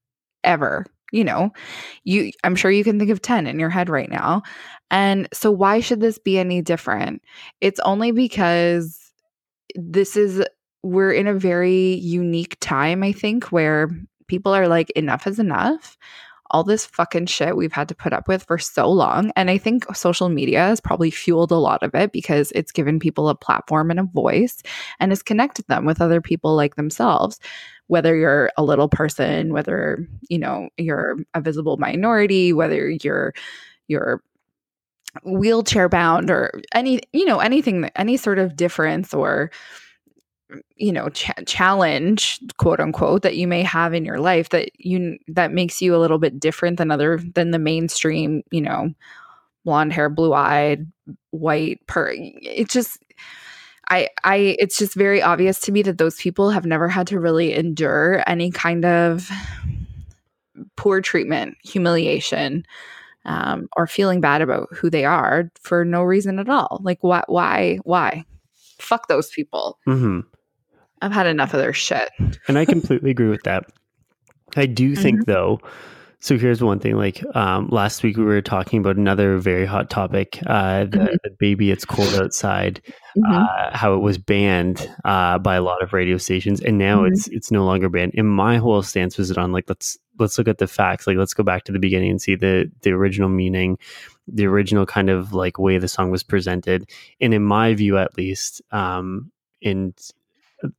ever 0.43 0.85
you 1.13 1.23
know? 1.23 1.51
You 2.05 2.31
i'm 2.43 2.55
sure 2.55 2.71
you 2.71 2.83
can 2.83 2.99
think 2.99 3.11
of 3.11 3.21
10 3.21 3.47
in 3.47 3.59
your 3.59 3.69
head 3.71 3.89
right 3.89 4.09
now. 4.11 4.43
And 4.91 5.27
so 5.33 5.51
why 5.51 5.79
should 5.81 6.01
this 6.01 6.19
be 6.19 6.39
any 6.39 6.61
different? 6.61 7.21
It's 7.61 7.79
only 7.81 8.11
because 8.11 9.08
this 9.75 10.15
is 10.15 10.43
we're 10.83 11.11
in 11.11 11.27
a 11.27 11.33
very 11.33 11.95
unique 11.95 12.57
time 12.59 13.03
i 13.03 13.11
think 13.11 13.51
where 13.51 13.89
people 14.29 14.53
are 14.53 14.69
like 14.69 14.89
enough 14.91 15.27
is 15.27 15.39
enough. 15.39 15.97
All 16.51 16.63
this 16.63 16.85
fucking 16.85 17.27
shit 17.27 17.55
we've 17.57 17.73
had 17.73 17.89
to 17.89 17.95
put 17.95 18.13
up 18.13 18.27
with 18.27 18.43
for 18.43 18.57
so 18.57 18.89
long. 18.89 19.31
And 19.35 19.51
i 19.51 19.57
think 19.57 19.93
social 19.95 20.29
media 20.29 20.59
has 20.59 20.79
probably 20.79 21.11
fueled 21.11 21.51
a 21.51 21.55
lot 21.55 21.83
of 21.83 21.93
it 21.93 22.13
because 22.13 22.51
it's 22.55 22.71
given 22.71 22.99
people 22.99 23.27
a 23.27 23.35
platform 23.35 23.91
and 23.91 23.99
a 23.99 24.03
voice 24.03 24.63
and 24.99 25.11
has 25.11 25.21
connected 25.21 25.67
them 25.67 25.85
with 25.85 26.01
other 26.01 26.21
people 26.21 26.55
like 26.55 26.75
themselves 26.75 27.39
whether 27.87 28.15
you're 28.15 28.51
a 28.55 28.63
little 28.63 28.87
person 28.87 29.51
whether 29.51 30.07
you 30.29 30.39
know 30.39 30.69
you're 30.77 31.17
a 31.33 31.41
visible 31.41 31.77
minority 31.77 32.53
whether 32.53 32.89
you're 33.03 33.33
you're 33.87 34.23
wheelchair 35.23 35.89
bound 35.89 36.29
or 36.29 36.61
any 36.73 37.01
you 37.13 37.25
know 37.25 37.39
anything 37.39 37.89
any 37.95 38.17
sort 38.17 38.39
of 38.39 38.55
difference 38.55 39.13
or 39.13 39.51
you 40.75 40.91
know 40.91 41.09
ch- 41.09 41.31
challenge 41.45 42.39
quote 42.57 42.79
unquote 42.79 43.21
that 43.21 43.37
you 43.37 43.47
may 43.47 43.61
have 43.61 43.93
in 43.93 44.05
your 44.05 44.19
life 44.19 44.49
that 44.49 44.69
you 44.77 45.17
that 45.27 45.51
makes 45.51 45.81
you 45.81 45.95
a 45.95 45.97
little 45.97 46.19
bit 46.19 46.39
different 46.39 46.77
than 46.77 46.91
other 46.91 47.19
than 47.35 47.51
the 47.51 47.59
mainstream 47.59 48.41
you 48.51 48.61
know 48.61 48.89
blonde 49.65 49.93
hair 49.93 50.09
blue 50.09 50.33
eyed 50.33 50.91
white 51.31 51.85
per 51.87 52.11
it 52.15 52.69
just 52.69 52.97
I, 53.91 54.09
I, 54.23 54.55
it's 54.59 54.77
just 54.77 54.93
very 54.93 55.21
obvious 55.21 55.59
to 55.61 55.71
me 55.71 55.81
that 55.81 55.97
those 55.97 56.17
people 56.17 56.51
have 56.51 56.65
never 56.65 56.87
had 56.87 57.07
to 57.07 57.19
really 57.19 57.55
endure 57.55 58.23
any 58.27 58.51
kind 58.51 58.85
of 58.85 59.29
poor 60.75 61.01
treatment, 61.01 61.57
humiliation, 61.63 62.65
um, 63.25 63.67
or 63.75 63.87
feeling 63.87 64.21
bad 64.21 64.41
about 64.41 64.69
who 64.73 64.89
they 64.89 65.05
are 65.05 65.51
for 65.61 65.85
no 65.85 66.03
reason 66.03 66.39
at 66.39 66.49
all. 66.49 66.79
Like, 66.83 66.99
why, 67.01 67.23
why, 67.27 67.79
why? 67.83 68.25
Fuck 68.79 69.07
those 69.07 69.29
people. 69.29 69.77
hmm 69.85 70.21
I've 71.01 71.11
had 71.13 71.27
enough 71.27 71.53
of 71.53 71.61
their 71.61 71.73
shit. 71.73 72.09
and 72.47 72.57
I 72.57 72.65
completely 72.65 73.11
agree 73.11 73.29
with 73.29 73.43
that. 73.43 73.65
I 74.55 74.65
do 74.65 74.95
think 74.95 75.25
though. 75.25 75.59
So 76.21 76.37
here's 76.37 76.61
one 76.61 76.79
thing. 76.79 76.97
Like 76.97 77.23
um, 77.35 77.69
last 77.71 78.03
week, 78.03 78.17
we 78.17 78.25
were 78.25 78.41
talking 78.41 78.79
about 78.79 78.97
another 78.97 79.37
very 79.37 79.65
hot 79.65 79.89
topic: 79.89 80.39
uh, 80.47 80.83
the, 80.85 80.97
Mhm. 80.97 81.17
the 81.23 81.29
baby, 81.39 81.71
it's 81.71 81.85
cold 81.85 82.13
outside. 82.15 82.81
Mhm. 83.17 83.23
Uh, 83.47 83.77
how 83.77 83.93
it 83.93 83.99
was 83.99 84.17
banned 84.17 84.85
uh, 85.05 85.37
by 85.39 85.55
a 85.55 85.61
lot 85.61 85.81
of 85.81 85.93
radio 85.93 86.17
stations, 86.17 86.59
and 86.61 86.77
now 86.77 87.01
Mhm. 87.03 87.11
it's 87.11 87.27
it's 87.29 87.51
no 87.51 87.63
longer 87.65 87.87
banned. 87.87 88.13
And 88.17 88.27
my 88.27 88.57
whole 88.57 88.81
stance 88.81 89.17
was 89.17 89.31
on 89.37 89.53
like 89.53 89.69
let's 89.69 89.97
let's 90.19 90.37
look 90.37 90.49
at 90.49 90.57
the 90.57 90.67
facts. 90.67 91.07
Like 91.07 91.15
let's 91.17 91.33
go 91.33 91.43
back 91.43 91.63
to 91.65 91.71
the 91.71 91.79
beginning 91.79 92.09
and 92.11 92.21
see 92.21 92.35
the 92.35 92.69
the 92.81 92.91
original 92.91 93.29
meaning, 93.29 93.77
the 94.27 94.45
original 94.45 94.85
kind 94.85 95.09
of 95.09 95.31
like 95.33 95.57
way 95.57 95.77
the 95.77 95.87
song 95.87 96.11
was 96.11 96.23
presented. 96.23 96.89
And 97.21 97.33
in 97.33 97.43
my 97.43 97.73
view, 97.75 97.97
at 97.97 98.17
least, 98.17 98.61
um, 98.71 99.31
in 99.61 99.93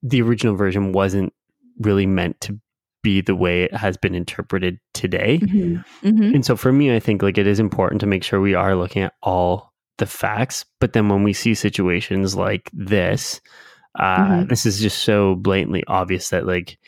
the 0.02 0.20
original 0.20 0.54
version 0.54 0.92
wasn't 0.92 1.32
really 1.78 2.06
meant 2.06 2.38
to 2.42 2.58
be 3.02 3.20
the 3.20 3.34
way 3.34 3.64
it 3.64 3.74
has 3.74 3.96
been 3.96 4.14
interpreted 4.14 4.78
today. 4.94 5.38
Mhm. 5.42 5.84
Mhm. 6.02 6.34
And 6.34 6.44
so 6.46 6.56
for 6.56 6.72
me, 6.72 6.94
I 6.94 7.00
think 7.00 7.22
like 7.22 7.38
it 7.38 7.46
is 7.46 7.58
important 7.60 8.00
to 8.00 8.06
make 8.06 8.22
sure 8.22 8.40
we 8.40 8.54
are 8.54 8.74
looking 8.74 9.02
at 9.02 9.14
all 9.22 9.72
the 9.98 10.06
facts. 10.06 10.64
But 10.80 10.92
then 10.92 11.08
when 11.08 11.22
we 11.22 11.32
see 11.32 11.54
situations 11.54 12.34
like 12.34 12.70
this, 12.72 13.40
uh, 13.98 14.26
Mhm. 14.42 14.48
this 14.48 14.66
is 14.66 14.80
just 14.80 14.98
so 14.98 15.34
blatantly 15.36 15.82
obvious 15.86 16.30
that 16.30 16.46
like, 16.46 16.78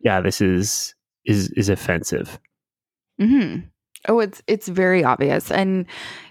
yeah, 0.00 0.20
this 0.20 0.40
is 0.40 0.94
is 1.24 1.50
is 1.50 1.68
offensive. 1.68 2.38
hmm 3.18 3.56
Oh, 4.08 4.20
it's 4.20 4.40
it's 4.46 4.68
very 4.68 5.02
obvious, 5.02 5.50
and 5.50 5.84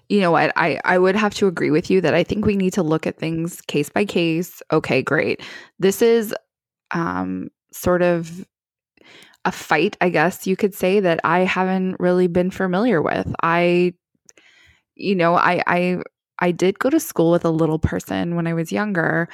you 0.08 0.22
know 0.22 0.32
what? 0.32 0.54
I, 0.56 0.80
I 0.86 0.98
would 0.98 1.16
have 1.18 1.34
to 1.36 1.48
agree 1.48 1.72
with 1.72 1.90
you 1.90 2.00
that 2.00 2.14
I 2.14 2.24
think 2.24 2.46
we 2.46 2.56
need 2.56 2.72
to 2.74 2.84
look 2.84 3.06
at 3.06 3.18
things 3.18 3.60
case 3.62 3.90
by 3.90 4.06
case. 4.06 4.62
Okay, 4.72 5.02
great. 5.02 5.42
This 5.80 6.02
is 6.02 6.34
um, 6.92 7.50
sort 7.74 8.02
of 8.02 8.46
a 9.46 9.52
fight, 9.52 9.96
I 10.02 10.10
guess 10.10 10.48
you 10.48 10.56
could 10.56 10.74
say, 10.74 11.00
that 11.00 11.20
I 11.24 11.40
haven't 11.40 11.98
really 12.00 12.28
been 12.28 12.52
familiar 12.52 13.02
with. 13.02 13.34
I, 13.42 13.94
you 14.96 15.16
know, 15.16 15.36
I, 15.36 15.64
I, 15.68 15.98
I 16.40 16.52
did 16.52 16.80
go 16.80 16.90
to 16.90 17.00
school 17.00 17.32
with 17.32 17.46
a 17.46 17.50
little 17.50 17.80
person 17.80 18.36
when 18.36 18.48
I 18.48 18.54
was 18.54 18.72
younger, 18.72 19.30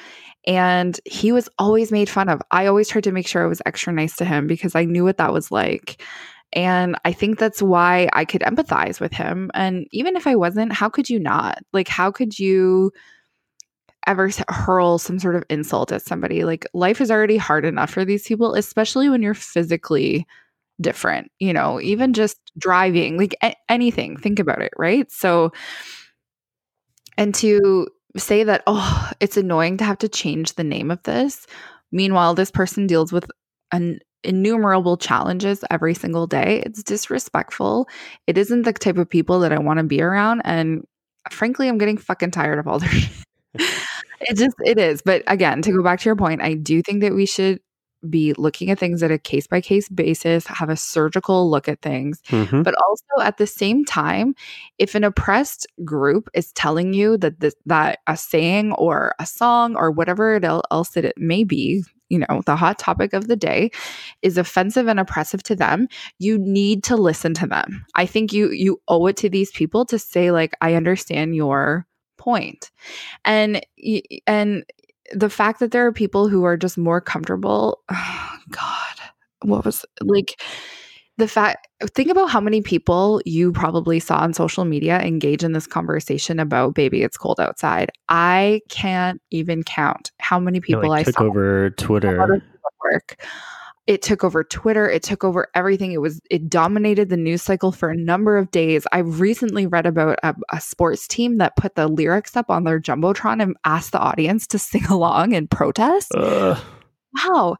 and 0.45 0.99
he 1.05 1.31
was 1.31 1.49
always 1.57 1.91
made 1.91 2.09
fun 2.09 2.29
of. 2.29 2.41
I 2.51 2.67
always 2.67 2.89
tried 2.89 3.05
to 3.05 3.11
make 3.11 3.27
sure 3.27 3.43
I 3.43 3.47
was 3.47 3.61
extra 3.65 3.93
nice 3.93 4.15
to 4.17 4.25
him 4.25 4.47
because 4.47 4.75
I 4.75 4.85
knew 4.85 5.03
what 5.03 5.17
that 5.17 5.33
was 5.33 5.51
like. 5.51 6.01
And 6.53 6.97
I 7.05 7.13
think 7.13 7.39
that's 7.39 7.61
why 7.61 8.09
I 8.13 8.25
could 8.25 8.41
empathize 8.41 8.99
with 8.99 9.13
him. 9.13 9.49
And 9.53 9.87
even 9.91 10.17
if 10.17 10.27
I 10.27 10.35
wasn't, 10.35 10.73
how 10.73 10.89
could 10.89 11.09
you 11.09 11.17
not? 11.19 11.59
Like, 11.71 11.87
how 11.87 12.11
could 12.11 12.37
you 12.37 12.91
ever 14.07 14.29
hurl 14.49 14.97
some 14.97 15.19
sort 15.19 15.35
of 15.35 15.43
insult 15.49 15.91
at 15.91 16.01
somebody? 16.01 16.43
Like, 16.43 16.65
life 16.73 17.01
is 17.01 17.11
already 17.11 17.37
hard 17.37 17.65
enough 17.65 17.91
for 17.91 18.05
these 18.05 18.27
people, 18.27 18.55
especially 18.55 19.09
when 19.09 19.21
you're 19.21 19.33
physically 19.33 20.25
different, 20.79 21.31
you 21.39 21.53
know, 21.53 21.79
even 21.79 22.07
mm-hmm. 22.07 22.15
just 22.15 22.37
driving, 22.57 23.17
like 23.17 23.35
a- 23.43 23.55
anything. 23.69 24.17
Think 24.17 24.39
about 24.39 24.61
it, 24.61 24.73
right? 24.77 25.09
So, 25.11 25.51
and 27.17 27.33
to 27.35 27.87
say 28.17 28.43
that, 28.43 28.63
oh, 28.67 29.11
it's 29.19 29.37
annoying 29.37 29.77
to 29.77 29.83
have 29.83 29.99
to 29.99 30.09
change 30.09 30.53
the 30.53 30.63
name 30.63 30.91
of 30.91 31.01
this. 31.03 31.45
Meanwhile, 31.91 32.35
this 32.35 32.51
person 32.51 32.87
deals 32.87 33.11
with 33.11 33.25
an 33.71 33.99
innumerable 34.23 34.97
challenges 34.97 35.63
every 35.69 35.93
single 35.93 36.27
day. 36.27 36.61
It's 36.65 36.83
disrespectful. 36.83 37.87
It 38.27 38.37
isn't 38.37 38.63
the 38.63 38.73
type 38.73 38.97
of 38.97 39.09
people 39.09 39.39
that 39.39 39.53
I 39.53 39.59
want 39.59 39.77
to 39.77 39.83
be 39.83 40.01
around. 40.01 40.41
And 40.45 40.85
frankly, 41.29 41.67
I'm 41.67 41.77
getting 41.77 41.97
fucking 41.97 42.31
tired 42.31 42.59
of 42.59 42.67
all 42.67 42.79
their 42.79 42.89
it 44.21 44.37
just 44.37 44.55
it 44.65 44.77
is. 44.77 45.01
But 45.01 45.23
again, 45.27 45.61
to 45.63 45.71
go 45.71 45.83
back 45.83 45.99
to 45.99 46.05
your 46.05 46.15
point, 46.15 46.41
I 46.41 46.53
do 46.53 46.81
think 46.81 47.01
that 47.01 47.13
we 47.13 47.25
should 47.25 47.59
be 48.09 48.33
looking 48.33 48.69
at 48.69 48.79
things 48.79 49.03
at 49.03 49.11
a 49.11 49.17
case 49.17 49.47
by 49.47 49.61
case 49.61 49.87
basis, 49.89 50.47
have 50.47 50.69
a 50.69 50.75
surgical 50.75 51.49
look 51.49 51.67
at 51.67 51.81
things. 51.81 52.21
Mm-hmm. 52.29 52.63
But 52.63 52.75
also 52.87 53.25
at 53.25 53.37
the 53.37 53.47
same 53.47 53.85
time, 53.85 54.33
if 54.77 54.95
an 54.95 55.03
oppressed 55.03 55.67
group 55.83 56.29
is 56.33 56.51
telling 56.53 56.93
you 56.93 57.17
that 57.17 57.39
this, 57.39 57.55
that 57.65 57.99
a 58.07 58.17
saying 58.17 58.71
or 58.73 59.13
a 59.19 59.25
song 59.25 59.75
or 59.75 59.91
whatever 59.91 60.35
it 60.35 60.43
else 60.43 60.89
that 60.89 61.05
it 61.05 61.17
may 61.17 61.43
be, 61.43 61.83
you 62.09 62.19
know, 62.19 62.41
the 62.45 62.55
hot 62.55 62.77
topic 62.77 63.13
of 63.13 63.27
the 63.27 63.35
day 63.35 63.71
is 64.21 64.37
offensive 64.37 64.87
and 64.87 64.99
oppressive 64.99 65.43
to 65.43 65.55
them, 65.55 65.87
you 66.19 66.37
need 66.37 66.83
to 66.85 66.97
listen 66.97 67.33
to 67.35 67.47
them. 67.47 67.85
I 67.95 68.05
think 68.05 68.33
you 68.33 68.51
you 68.51 68.81
owe 68.87 69.05
it 69.07 69.17
to 69.17 69.29
these 69.29 69.51
people 69.51 69.85
to 69.85 69.99
say 69.99 70.31
like 70.31 70.53
I 70.59 70.73
understand 70.73 71.35
your 71.35 71.87
point. 72.21 72.71
And 73.25 73.65
and 74.27 74.63
the 75.13 75.29
fact 75.29 75.59
that 75.59 75.71
there 75.71 75.85
are 75.85 75.91
people 75.91 76.27
who 76.29 76.43
are 76.43 76.55
just 76.55 76.77
more 76.77 77.01
comfortable, 77.01 77.79
oh 77.91 78.29
god, 78.49 78.95
what 79.41 79.65
was 79.65 79.85
like 80.01 80.39
the 81.17 81.27
fact 81.27 81.67
think 81.93 82.09
about 82.09 82.29
how 82.29 82.39
many 82.39 82.61
people 82.61 83.21
you 83.25 83.51
probably 83.51 83.99
saw 83.99 84.17
on 84.17 84.33
social 84.33 84.65
media 84.65 84.99
engage 84.99 85.43
in 85.43 85.51
this 85.51 85.67
conversation 85.67 86.39
about 86.39 86.73
baby 86.73 87.03
it's 87.03 87.17
cold 87.17 87.39
outside. 87.39 87.91
I 88.09 88.61
can't 88.69 89.21
even 89.31 89.63
count 89.63 90.11
how 90.19 90.39
many 90.39 90.61
people 90.61 90.89
like, 90.89 91.01
i 91.01 91.03
took 91.03 91.15
saw 91.15 91.23
over 91.25 91.71
twitter. 91.71 92.41
work 92.83 93.23
it 93.87 94.01
took 94.01 94.23
over 94.23 94.43
twitter 94.43 94.89
it 94.89 95.03
took 95.03 95.23
over 95.23 95.47
everything 95.55 95.91
it 95.91 96.01
was 96.01 96.21
it 96.29 96.49
dominated 96.49 97.09
the 97.09 97.17
news 97.17 97.41
cycle 97.41 97.71
for 97.71 97.89
a 97.89 97.97
number 97.97 98.37
of 98.37 98.51
days. 98.51 98.85
I 98.91 98.99
recently 98.99 99.67
read 99.67 99.85
about 99.85 100.19
a, 100.23 100.35
a 100.51 100.61
sports 100.61 101.07
team 101.07 101.37
that 101.37 101.55
put 101.55 101.75
the 101.75 101.87
lyrics 101.87 102.35
up 102.35 102.49
on 102.49 102.63
their 102.63 102.79
jumbotron 102.79 103.41
and 103.41 103.55
asked 103.65 103.91
the 103.91 103.99
audience 103.99 104.47
to 104.47 104.59
sing 104.71 104.85
along 104.85 105.33
and 105.33 105.49
protest. 105.49 106.11
Ugh. 106.15 106.57
wow. 107.13 107.57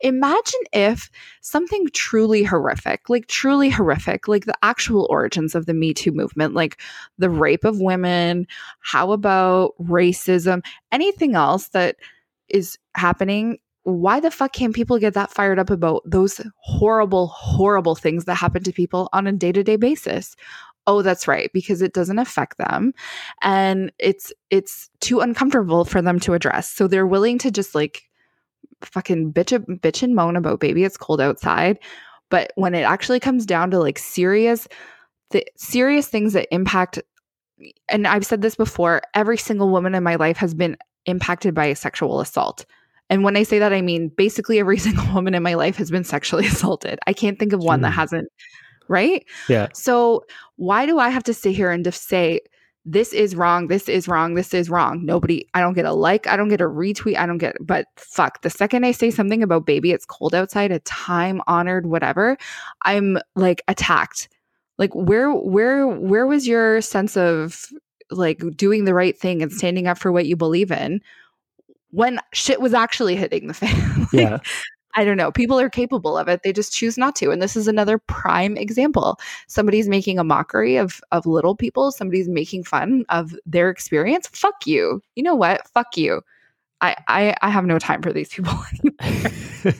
Imagine 0.00 0.60
if 0.72 1.10
something 1.40 1.86
truly 1.92 2.42
horrific, 2.42 3.08
like 3.08 3.26
truly 3.26 3.70
horrific, 3.70 4.28
like 4.28 4.44
the 4.44 4.58
actual 4.62 5.06
origins 5.10 5.54
of 5.54 5.66
the 5.66 5.74
Me 5.74 5.94
Too 5.94 6.12
movement, 6.12 6.54
like 6.54 6.80
the 7.18 7.30
rape 7.30 7.64
of 7.64 7.80
women, 7.80 8.46
how 8.80 9.12
about 9.12 9.72
racism, 9.80 10.64
anything 10.90 11.34
else 11.34 11.68
that 11.68 11.96
is 12.48 12.78
happening 12.94 13.58
why 13.84 14.20
the 14.20 14.30
fuck 14.30 14.52
can't 14.52 14.74
people 14.74 14.98
get 14.98 15.14
that 15.14 15.30
fired 15.30 15.58
up 15.58 15.70
about 15.70 16.02
those 16.04 16.40
horrible, 16.56 17.28
horrible 17.28 17.94
things 17.94 18.24
that 18.26 18.36
happen 18.36 18.62
to 18.62 18.72
people 18.72 19.08
on 19.12 19.26
a 19.26 19.32
day 19.32 19.52
to 19.52 19.62
day 19.62 19.76
basis? 19.76 20.36
Oh, 20.86 21.02
that's 21.02 21.28
right, 21.28 21.50
because 21.52 21.80
it 21.80 21.92
doesn't 21.92 22.18
affect 22.18 22.58
them 22.58 22.92
and 23.42 23.92
it's 23.98 24.32
it's 24.50 24.90
too 25.00 25.20
uncomfortable 25.20 25.84
for 25.84 26.02
them 26.02 26.18
to 26.20 26.34
address. 26.34 26.68
So 26.68 26.88
they're 26.88 27.06
willing 27.06 27.38
to 27.38 27.50
just 27.50 27.74
like 27.74 28.02
fucking 28.84 29.32
bitch 29.32 29.56
bitch 29.80 30.02
and 30.02 30.14
moan 30.14 30.36
about 30.36 30.60
baby 30.60 30.84
it's 30.84 30.96
cold 30.96 31.20
outside 31.20 31.78
but 32.30 32.52
when 32.56 32.74
it 32.74 32.82
actually 32.82 33.20
comes 33.20 33.46
down 33.46 33.70
to 33.70 33.78
like 33.78 33.98
serious 33.98 34.66
the 35.30 35.44
serious 35.56 36.08
things 36.08 36.32
that 36.32 36.52
impact 36.52 37.00
and 37.88 38.06
I've 38.06 38.26
said 38.26 38.42
this 38.42 38.56
before 38.56 39.02
every 39.14 39.38
single 39.38 39.70
woman 39.70 39.94
in 39.94 40.02
my 40.02 40.16
life 40.16 40.36
has 40.38 40.52
been 40.52 40.76
impacted 41.06 41.54
by 41.54 41.66
a 41.66 41.76
sexual 41.76 42.20
assault 42.20 42.64
and 43.12 43.24
when 43.24 43.36
I 43.36 43.42
say 43.42 43.58
that 43.58 43.74
I 43.74 43.82
mean 43.82 44.08
basically 44.08 44.58
every 44.58 44.78
single 44.86 45.12
woman 45.14 45.34
in 45.34 45.42
my 45.42 45.54
life 45.54 45.76
has 45.76 45.90
been 45.90 46.04
sexually 46.04 46.46
assaulted. 46.54 46.98
I 47.06 47.12
can't 47.12 47.38
think 47.38 47.52
of 47.52 47.60
one 47.60 47.82
that 47.82 47.92
mm. 47.92 47.96
hasn't 47.96 48.28
right? 48.88 49.24
Yeah. 49.48 49.68
So 49.74 50.24
why 50.56 50.86
do 50.86 50.98
I 50.98 51.10
have 51.10 51.22
to 51.24 51.34
sit 51.34 51.54
here 51.54 51.70
and 51.70 51.84
just 51.84 52.08
say 52.08 52.40
this 52.84 53.12
is 53.12 53.36
wrong, 53.36 53.68
this 53.68 53.88
is 53.88 54.08
wrong, 54.08 54.34
this 54.34 54.52
is 54.52 54.68
wrong. 54.68 55.04
Nobody, 55.04 55.46
I 55.54 55.60
don't 55.60 55.74
get 55.74 55.84
a 55.84 55.92
like, 55.92 56.26
I 56.26 56.36
don't 56.36 56.48
get 56.48 56.60
a 56.60 56.64
retweet, 56.64 57.16
I 57.16 57.26
don't 57.26 57.38
get, 57.38 57.54
but 57.60 57.86
fuck, 57.96 58.42
the 58.42 58.50
second 58.50 58.84
I 58.84 58.90
say 58.90 59.10
something 59.10 59.42
about 59.42 59.66
baby, 59.66 59.92
it's 59.92 60.04
cold 60.04 60.34
outside, 60.34 60.72
a 60.72 60.80
time 60.80 61.40
honored 61.46 61.86
whatever, 61.86 62.36
I'm 62.82 63.18
like 63.36 63.62
attacked. 63.68 64.28
Like 64.78 64.94
where, 64.94 65.30
where, 65.30 65.86
where 65.86 66.26
was 66.26 66.48
your 66.48 66.80
sense 66.80 67.16
of 67.16 67.66
like 68.10 68.42
doing 68.56 68.84
the 68.84 68.94
right 68.94 69.16
thing 69.16 69.42
and 69.42 69.52
standing 69.52 69.86
up 69.86 69.98
for 69.98 70.10
what 70.10 70.26
you 70.26 70.36
believe 70.36 70.72
in 70.72 71.00
when 71.92 72.18
shit 72.32 72.60
was 72.60 72.74
actually 72.74 73.16
hitting 73.16 73.46
the 73.46 73.54
fan? 73.54 74.00
like, 74.00 74.12
yeah. 74.12 74.38
I 74.94 75.04
don't 75.04 75.16
know. 75.16 75.32
People 75.32 75.58
are 75.58 75.70
capable 75.70 76.18
of 76.18 76.28
it. 76.28 76.42
They 76.42 76.52
just 76.52 76.72
choose 76.72 76.98
not 76.98 77.16
to. 77.16 77.30
And 77.30 77.40
this 77.40 77.56
is 77.56 77.66
another 77.66 77.96
prime 77.96 78.58
example. 78.58 79.18
Somebody's 79.48 79.88
making 79.88 80.18
a 80.18 80.24
mockery 80.24 80.76
of 80.76 81.00
of 81.12 81.24
little 81.24 81.56
people. 81.56 81.92
Somebody's 81.92 82.28
making 82.28 82.64
fun 82.64 83.06
of 83.08 83.34
their 83.46 83.70
experience. 83.70 84.28
Fuck 84.28 84.66
you. 84.66 85.00
You 85.14 85.22
know 85.22 85.34
what? 85.34 85.66
Fuck 85.68 85.96
you. 85.96 86.20
I 86.82 86.96
I, 87.08 87.34
I 87.40 87.48
have 87.48 87.64
no 87.64 87.78
time 87.78 88.02
for 88.02 88.12
these 88.12 88.28
people. 88.28 88.52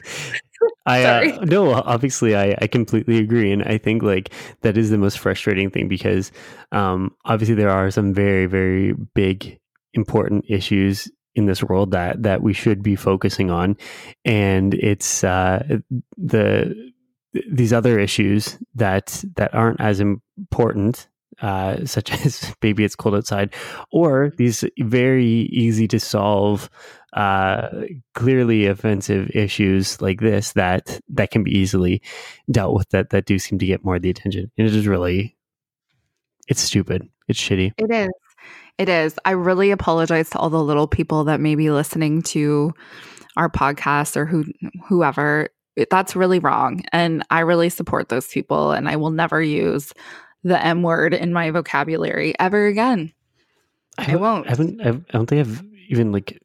I 0.87 1.05
uh, 1.05 1.45
no, 1.45 1.73
obviously 1.73 2.37
I, 2.37 2.57
I 2.61 2.67
completely 2.67 3.19
agree, 3.19 3.53
and 3.53 3.63
I 3.65 3.79
think 3.79 4.03
like 4.03 4.33
that 4.63 4.79
is 4.79 4.91
the 4.91 4.99
most 4.99 5.19
frustrating 5.19 5.71
thing 5.71 5.89
because 5.89 6.33
um, 6.71 7.15
obviously 7.25 7.55
there 7.55 7.71
are 7.71 7.91
some 7.91 8.15
very 8.15 8.47
very 8.47 8.95
big 9.15 9.59
important 9.95 10.45
issues 10.49 11.11
in 11.35 11.47
this 11.47 11.62
world 11.62 11.93
that 11.93 12.22
that 12.22 12.43
we 12.43 12.53
should 12.53 12.83
be 12.83 12.97
focusing 12.97 13.51
on, 13.51 13.76
and 14.24 14.74
it's 14.74 15.24
uh, 15.24 15.78
the 16.16 16.93
these 17.51 17.72
other 17.72 17.99
issues 17.99 18.59
that 18.74 19.24
that 19.37 19.55
aren't 19.55 19.80
as 19.80 20.01
important 20.01 21.09
uh, 21.41 21.85
such 21.85 22.12
as 22.26 22.55
baby 22.61 22.85
it's 22.85 22.97
cold 22.97 23.14
outside 23.14 23.55
or 23.91 24.33
these 24.37 24.64
very 24.80 25.49
easy 25.51 25.89
to 25.89 25.99
solve 25.99 26.70
uh, 27.12 27.68
clearly 28.14 28.66
offensive 28.66 29.30
issues 29.35 30.01
like 30.01 30.20
this 30.20 30.53
that 30.53 31.01
that 31.09 31.30
can 31.30 31.43
be 31.43 31.57
easily 31.57 32.01
dealt 32.51 32.74
with 32.74 32.89
that 32.91 33.11
that 33.11 33.26
do 33.26 33.39
seem 33.39 33.59
to 33.59 33.66
get 33.66 33.85
more 33.85 33.97
of 33.97 34.03
the 34.03 34.11
attention. 34.11 34.51
And 34.57 34.66
it 34.66 34.74
is 34.74 34.87
really 34.87 35.37
it's 36.49 36.61
stupid. 36.61 37.09
It's 37.28 37.41
shitty. 37.41 37.72
It 37.76 37.91
is 37.91 38.09
it 38.78 38.88
is. 38.88 39.18
I 39.24 39.32
really 39.32 39.70
apologize 39.70 40.30
to 40.30 40.38
all 40.38 40.51
the 40.51 40.62
little 40.62 40.86
people 40.86 41.24
that 41.24 41.40
may 41.40 41.55
be 41.55 41.70
listening 41.70 42.22
to 42.22 42.72
our 43.36 43.49
podcast 43.49 44.16
or 44.16 44.26
who 44.26 44.45
whoever. 44.84 45.51
That's 45.90 46.16
really 46.16 46.38
wrong. 46.38 46.82
And 46.93 47.22
I 47.30 47.40
really 47.40 47.70
support 47.70 48.09
those 48.09 48.28
people 48.28 48.72
and 48.72 48.88
I 48.88 48.97
will 48.97 49.11
never 49.11 49.40
use 49.43 49.93
the 50.45 50.62
M 50.64 50.82
word 50.82 51.14
in 51.14 51.32
my 51.32 51.51
vocabulary 51.51 52.34
ever 52.38 52.66
again. 52.66 53.12
I, 53.99 54.12
I 54.12 54.16
won't. 54.16 54.47
I 54.47 54.51
haven't 54.51 54.80
I 54.80 54.90
don't 55.12 55.26
think 55.26 55.47
I've 55.47 55.62
even 55.88 56.12
like 56.12 56.43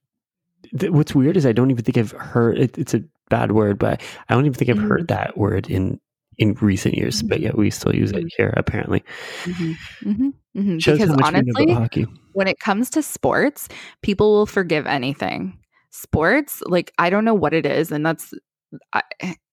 th- 0.77 0.91
what's 0.91 1.15
weird 1.15 1.37
is 1.37 1.45
I 1.45 1.51
don't 1.51 1.71
even 1.71 1.83
think 1.83 1.97
I've 1.97 2.11
heard 2.11 2.57
it, 2.57 2.77
it's 2.77 2.93
a 2.93 3.03
bad 3.29 3.51
word, 3.51 3.79
but 3.79 4.01
I 4.29 4.33
don't 4.33 4.45
even 4.45 4.53
think 4.53 4.69
I've 4.69 4.77
mm-hmm. 4.77 4.87
heard 4.87 5.07
that 5.07 5.37
word 5.37 5.69
in 5.69 5.99
in 6.37 6.53
recent 6.55 6.95
years, 6.95 7.21
but 7.23 7.39
yet 7.39 7.57
we 7.57 7.69
still 7.69 7.95
use 7.95 8.11
it 8.11 8.17
mm-hmm. 8.17 8.27
here 8.37 8.53
apparently. 8.57 9.03
Mm-hmm. 9.43 10.09
Mm-hmm. 10.09 10.29
mm-hmm. 10.59 10.77
Because 10.77 11.09
honestly, 11.23 12.05
when 12.33 12.47
it 12.47 12.59
comes 12.59 12.89
to 12.91 13.01
sports, 13.01 13.67
people 14.01 14.31
will 14.31 14.45
forgive 14.45 14.85
anything. 14.85 15.57
Sports, 15.91 16.61
like 16.65 16.91
I 16.97 17.09
don't 17.09 17.25
know 17.25 17.33
what 17.33 17.53
it 17.53 17.65
is, 17.65 17.91
and 17.91 18.05
that's, 18.05 18.33
I, 18.93 19.01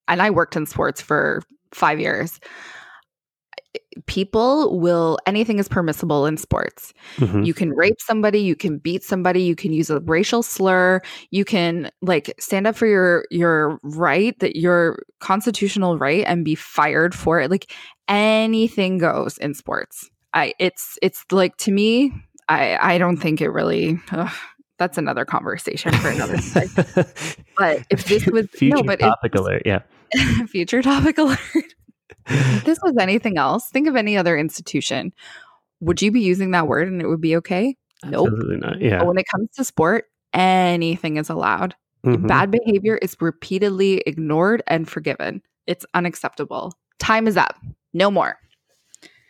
and 0.09 0.21
I 0.21 0.31
worked 0.31 0.57
in 0.57 0.67
sports 0.67 1.01
for 1.01 1.43
five 1.73 1.99
years. 1.99 2.39
People 4.07 4.79
will 4.79 5.19
anything 5.27 5.59
is 5.59 5.69
permissible 5.69 6.27
in 6.27 6.37
sports. 6.37 6.93
Mhm. 7.17 7.47
You 7.47 7.55
can 7.55 7.71
rape 7.71 8.01
somebody, 8.01 8.41
you 8.41 8.57
can 8.57 8.79
beat 8.79 9.03
somebody, 9.05 9.43
you 9.43 9.55
can 9.57 9.73
use 9.73 9.91
a 9.91 10.01
racial 10.01 10.43
slur, 10.43 11.01
you 11.31 11.45
can 11.45 11.91
like 12.03 12.35
stand 12.39 12.67
up 12.67 12.77
for 12.77 12.87
your 12.87 13.25
your 13.31 13.79
right 13.83 14.39
that 14.41 14.57
your 14.57 15.03
constitutional 15.21 15.99
right 15.99 16.25
and 16.27 16.45
be 16.45 16.55
fired 16.55 17.15
for 17.15 17.41
it. 17.41 17.51
Like 17.51 17.73
anything 18.09 18.99
goes 18.99 19.39
in 19.39 19.55
sports. 19.55 20.11
I 20.33 20.55
it's 20.59 20.99
it's 21.03 21.25
like 21.31 21.57
to 21.59 21.71
me, 21.71 22.13
I 22.49 22.95
I 22.95 22.99
don't 22.99 23.17
think 23.17 23.41
it 23.41 23.49
really 23.51 23.99
ugh, 24.13 24.33
that's 24.79 24.99
another 24.99 25.25
conversation 25.25 25.93
for 25.95 26.09
another 26.09 26.37
day. 26.55 26.67
But 27.57 27.83
if 27.91 28.07
this 28.07 28.27
was 28.27 28.49
future 28.51 28.77
no, 28.77 28.83
but 28.83 29.01
if- 29.01 29.07
topic 29.07 29.35
alert, 29.37 29.63
yeah. 29.65 29.81
future 30.49 30.83
topic 30.83 31.19
alert. 31.19 31.74
If 32.27 32.65
this 32.65 32.79
was 32.83 32.97
anything 33.01 33.39
else, 33.39 33.69
think 33.71 33.89
of 33.89 33.97
any 33.97 34.17
other 34.17 34.37
institution. 34.37 35.13
Would 35.81 36.03
you 36.03 36.11
be 36.11 36.21
using 36.21 36.53
that 36.53 36.67
word 36.67 36.89
and 36.89 37.01
it 37.01 37.07
would 37.07 37.21
be 37.21 37.37
okay? 37.37 37.77
Nope. 38.05 38.29
Absolutely 38.29 38.57
not. 38.57 38.81
Yeah. 38.81 38.99
But 38.99 39.09
when 39.09 39.19
it 39.19 39.27
comes 39.31 39.51
to 39.57 39.65
sport, 39.65 40.07
anything 40.33 41.17
is 41.17 41.29
allowed. 41.29 41.75
Mhm. 42.05 42.27
Bad 42.27 42.51
behavior 42.51 42.99
is 43.01 43.17
repeatedly 43.21 44.03
ignored 44.07 44.63
and 44.67 44.89
forgiven. 44.89 45.43
It's 45.67 45.87
unacceptable. 45.95 46.75
Time 46.99 47.27
is 47.27 47.37
up. 47.37 47.59
No 47.93 48.11
more. 48.11 48.39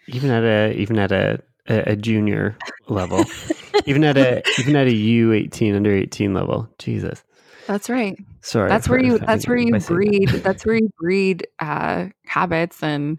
Even 0.08 0.30
at 0.30 0.42
a 0.42 0.74
even 0.74 0.98
at 0.98 1.12
a 1.12 1.40
a, 1.68 1.92
a 1.92 1.96
junior 1.96 2.56
level, 2.88 3.24
even 3.86 4.04
at 4.04 4.16
a 4.16 4.42
even 4.58 4.76
at 4.76 4.86
a 4.86 4.92
U 5.18 5.32
eighteen 5.32 5.74
under 5.74 5.94
eighteen 5.94 6.34
level. 6.34 6.68
Jesus. 6.78 7.22
That's 7.66 7.88
right. 7.88 8.16
Sorry. 8.42 8.68
that's 8.68 8.88
where 8.88 9.02
you 9.02 9.18
that's 9.18 9.46
where 9.48 9.56
you 9.56 9.78
breed 9.78 10.28
that. 10.28 10.42
that's 10.44 10.66
where 10.66 10.76
you 10.76 10.90
breed 10.98 11.46
uh 11.60 12.08
habits 12.26 12.82
and 12.82 13.18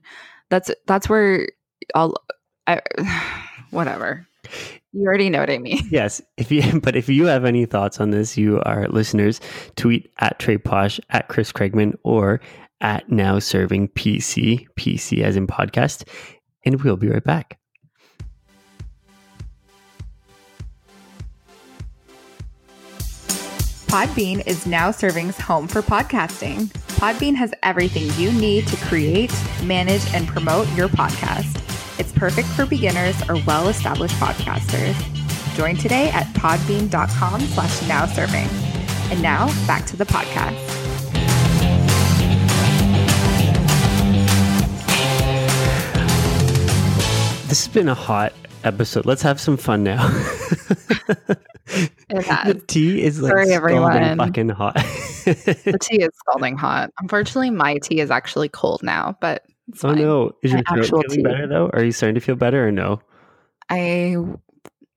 that's 0.49 0.71
that's 0.85 1.09
where 1.09 1.47
all 1.93 2.15
I, 2.67 2.81
whatever. 3.71 4.27
You 4.93 5.05
already 5.05 5.29
know 5.29 5.39
what 5.39 5.49
I 5.49 5.57
mean. 5.57 5.79
Yes, 5.89 6.21
if 6.37 6.51
you 6.51 6.79
but 6.83 6.95
if 6.95 7.09
you 7.09 7.25
have 7.25 7.45
any 7.45 7.65
thoughts 7.65 7.99
on 7.99 8.11
this, 8.11 8.37
you 8.37 8.61
are 8.65 8.87
listeners. 8.87 9.41
Tweet 9.75 10.11
at 10.19 10.39
Trey 10.39 10.57
Posh 10.57 10.99
at 11.09 11.27
Chris 11.27 11.51
Craigman 11.51 11.95
or 12.03 12.39
at 12.81 13.09
Now 13.09 13.39
Serving 13.39 13.89
PC 13.89 14.67
PC 14.77 15.21
as 15.21 15.35
in 15.35 15.47
podcast, 15.47 16.07
and 16.63 16.81
we'll 16.83 16.97
be 16.97 17.09
right 17.09 17.23
back. 17.23 17.57
Podbean 23.95 24.45
is 24.45 24.65
now 24.65 24.89
Serving's 24.91 25.39
home 25.39 25.69
for 25.69 25.81
podcasting. 25.81 26.67
Podbean 26.99 27.33
has 27.35 27.53
everything 27.63 28.11
you 28.21 28.29
need 28.33 28.67
to 28.67 28.75
create, 28.87 29.33
manage, 29.63 30.05
and 30.13 30.27
promote 30.27 30.67
your 30.73 30.89
podcast. 30.89 31.61
It's 31.97 32.11
perfect 32.11 32.49
for 32.49 32.65
beginners 32.65 33.15
or 33.29 33.41
well-established 33.47 34.15
podcasters. 34.15 34.93
Join 35.55 35.77
today 35.77 36.09
at 36.09 36.25
podbean.com 36.33 37.39
slash 37.39 37.87
now 37.87 38.05
serving. 38.05 38.49
And 39.11 39.21
now 39.21 39.47
back 39.65 39.85
to 39.85 39.95
the 39.95 40.03
podcast. 40.03 40.59
This 47.47 47.65
has 47.65 47.73
been 47.73 47.87
a 47.87 47.95
hot 47.95 48.33
episode. 48.65 49.05
Let's 49.05 49.21
have 49.21 49.39
some 49.39 49.57
fun 49.57 49.83
now. 49.83 50.07
The 52.07 52.61
tea 52.67 53.03
is 53.03 53.21
like 53.21 53.31
Sorry, 53.31 53.47
scalding 53.47 54.03
everyone. 54.03 54.17
fucking 54.17 54.49
hot. 54.49 54.75
The 54.75 55.77
tea 55.81 56.03
is 56.03 56.09
scalding 56.15 56.57
hot. 56.57 56.91
Unfortunately, 56.99 57.49
my 57.49 57.77
tea 57.79 57.99
is 57.99 58.11
actually 58.11 58.49
cold 58.49 58.83
now, 58.83 59.17
but 59.19 59.43
it's 59.67 59.83
oh 59.83 59.89
fine. 59.89 59.97
no! 59.97 60.31
Is 60.43 60.51
your 60.51 60.61
throat 60.61 60.79
actual 60.79 61.01
feeling 61.01 61.17
tea. 61.17 61.23
better 61.23 61.47
though? 61.47 61.69
Are 61.73 61.83
you 61.83 61.91
starting 61.91 62.15
to 62.15 62.21
feel 62.21 62.35
better 62.35 62.67
or 62.67 62.71
no? 62.71 63.01
I 63.69 64.17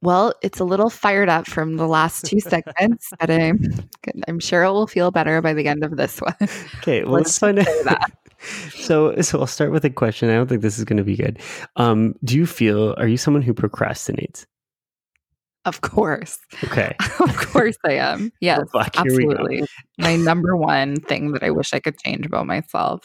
well, 0.03 0.35
it's 0.43 0.61
a 0.61 0.65
little 0.65 0.91
fired 0.91 1.29
up 1.29 1.47
from 1.47 1.77
the 1.77 1.89
last 1.89 2.25
two 2.27 2.39
segments, 2.39 3.11
but 3.19 3.31
I'm 3.31 3.59
I'm 4.29 4.39
sure 4.39 4.63
it 4.63 4.71
will 4.71 4.87
feel 4.87 5.11
better 5.11 5.41
by 5.41 5.55
the 5.55 5.67
end 5.67 5.85
of 5.85 5.97
this 5.97 6.21
one. 6.21 6.37
Okay, 6.79 7.03
well, 7.03 7.15
let's, 7.15 7.41
Let's 7.41 7.67
find 7.67 7.89
out. 7.89 8.11
So, 8.71 9.15
so 9.21 9.41
I'll 9.41 9.47
start 9.47 9.71
with 9.73 9.85
a 9.85 9.91
question. 9.91 10.31
I 10.31 10.35
don't 10.35 10.49
think 10.49 10.63
this 10.63 10.79
is 10.79 10.85
going 10.85 10.97
to 10.99 11.05
be 11.05 11.17
good. 11.17 11.39
Um, 11.77 12.15
do 12.25 12.37
you 12.37 12.47
feel? 12.47 12.95
Are 12.99 13.07
you 13.09 13.17
someone 13.17 13.43
who 13.43 13.53
procrastinates? 13.55 14.45
Of 15.65 15.81
course. 15.83 16.39
Okay. 16.65 16.95
of 17.21 17.37
course 17.37 17.77
I 17.85 17.93
am. 17.95 18.31
Yes, 18.41 18.61
fuck, 18.73 18.95
here 18.97 19.05
we 19.17 19.25
go. 19.25 19.31
absolutely. 19.33 19.67
My 19.99 20.15
number 20.17 20.57
one 20.57 20.97
thing 20.97 21.33
that 21.33 21.43
I 21.43 21.51
wish 21.51 21.75
I 21.75 21.81
could 21.81 21.99
change 21.99 22.25
about 22.25 22.47
myself. 22.47 23.05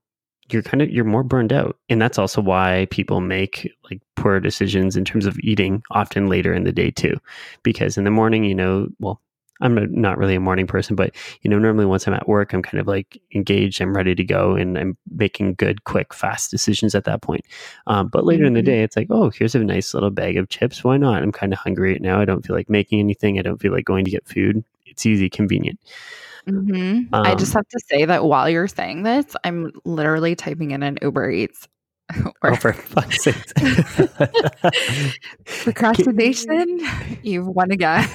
you're 0.49 0.63
kind 0.63 0.81
of 0.81 0.89
you're 0.89 1.05
more 1.05 1.23
burned 1.23 1.53
out, 1.53 1.77
and 1.89 2.01
that's 2.01 2.17
also 2.17 2.41
why 2.41 2.87
people 2.89 3.21
make 3.21 3.71
like 3.89 4.01
poor 4.15 4.39
decisions 4.39 4.95
in 4.95 5.05
terms 5.05 5.25
of 5.25 5.37
eating 5.39 5.83
often 5.91 6.27
later 6.27 6.53
in 6.53 6.63
the 6.63 6.71
day 6.71 6.89
too, 6.89 7.15
because 7.63 7.97
in 7.97 8.03
the 8.03 8.11
morning, 8.11 8.43
you 8.43 8.55
know, 8.55 8.87
well, 8.99 9.21
I'm 9.61 9.77
a- 9.77 9.87
not 9.87 10.17
really 10.17 10.35
a 10.35 10.39
morning 10.39 10.67
person, 10.67 10.95
but 10.95 11.15
you 11.41 11.49
know, 11.49 11.57
normally 11.59 11.85
once 11.85 12.07
I'm 12.07 12.13
at 12.13 12.27
work, 12.27 12.53
I'm 12.53 12.61
kind 12.61 12.79
of 12.79 12.87
like 12.87 13.19
engaged, 13.33 13.81
I'm 13.81 13.95
ready 13.95 14.13
to 14.15 14.23
go, 14.23 14.55
and 14.55 14.77
I'm 14.77 14.97
making 15.11 15.55
good, 15.55 15.83
quick, 15.83 16.13
fast 16.13 16.51
decisions 16.51 16.93
at 16.95 17.05
that 17.05 17.21
point. 17.21 17.45
Um, 17.87 18.07
but 18.07 18.25
later 18.25 18.45
in 18.45 18.53
the 18.53 18.61
Mhm. 18.61 18.65
day, 18.65 18.83
it's 18.83 18.95
like, 18.95 19.07
oh, 19.09 19.29
here's 19.29 19.55
a 19.55 19.59
nice 19.63 19.93
little 19.93 20.11
bag 20.11 20.37
of 20.37 20.49
chips. 20.49 20.83
Why 20.83 20.97
not? 20.97 21.23
I'm 21.23 21.31
kind 21.31 21.53
of 21.53 21.59
hungry 21.59 21.93
right 21.93 22.01
now. 22.01 22.19
I 22.19 22.25
don't 22.25 22.45
feel 22.45 22.55
like 22.55 22.69
making 22.69 22.99
anything. 22.99 23.39
I 23.39 23.41
don't 23.41 23.61
feel 23.61 23.71
like 23.71 23.85
going 23.85 24.05
to 24.05 24.11
get 24.11 24.27
food. 24.27 24.63
It's 24.85 25.05
easy, 25.05 25.29
convenient. 25.29 25.79
Mhm. 26.47 27.09
I 27.13 27.35
just 27.35 27.53
Um, 27.55 27.59
have 27.59 27.67
to 27.67 27.79
say 27.89 28.05
that 28.05 28.23
while 28.23 28.49
you're 28.49 28.67
saying 28.69 29.03
this, 29.03 29.25
I'm 29.43 29.71
literally 29.83 30.33
typing 30.35 30.71
in 30.71 30.81
an 30.83 30.97
Uber 31.01 31.29
Eats. 31.29 31.67
or 32.41 32.51
Oh, 32.51 32.55
for 32.55 32.71
fuck's 32.93 33.21
sake. 33.23 33.35
procrastination. 35.45 36.79
You've 37.23 37.47
won 37.47 37.71
again. 37.71 38.07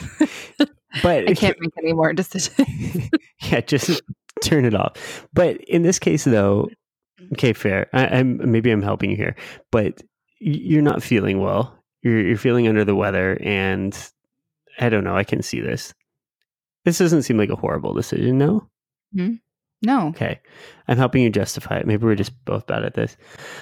But 1.02 1.28
I 1.28 1.34
can't 1.34 1.56
make 1.60 1.72
any 1.78 1.92
more 1.92 2.12
decisions. 2.12 3.08
yeah, 3.42 3.60
just 3.60 4.02
turn 4.42 4.64
it 4.64 4.74
off. 4.74 5.26
But 5.32 5.60
in 5.62 5.82
this 5.82 5.98
case, 5.98 6.24
though, 6.24 6.68
okay, 7.32 7.52
fair. 7.52 7.88
I, 7.92 8.06
I'm 8.18 8.50
maybe 8.50 8.70
I'm 8.70 8.82
helping 8.82 9.10
you 9.10 9.16
here, 9.16 9.36
but 9.70 10.02
you're 10.38 10.82
not 10.82 11.02
feeling 11.02 11.40
well. 11.40 11.78
You're 12.02 12.20
you're 12.20 12.36
feeling 12.36 12.68
under 12.68 12.84
the 12.84 12.96
weather, 12.96 13.38
and 13.42 13.96
I 14.80 14.88
don't 14.88 15.04
know. 15.04 15.16
I 15.16 15.24
can 15.24 15.42
see 15.42 15.60
this. 15.60 15.94
This 16.84 16.98
doesn't 16.98 17.22
seem 17.22 17.38
like 17.38 17.50
a 17.50 17.56
horrible 17.56 17.94
decision. 17.94 18.38
No. 18.38 18.68
Hmm. 19.14 19.34
no, 19.84 20.08
Okay, 20.08 20.40
I'm 20.88 20.96
helping 20.96 21.22
you 21.22 21.30
justify 21.30 21.76
it. 21.76 21.86
Maybe 21.86 22.04
we're 22.04 22.14
just 22.16 22.32
both 22.44 22.66
bad 22.66 22.82
at 22.84 22.94
this. 22.94 23.16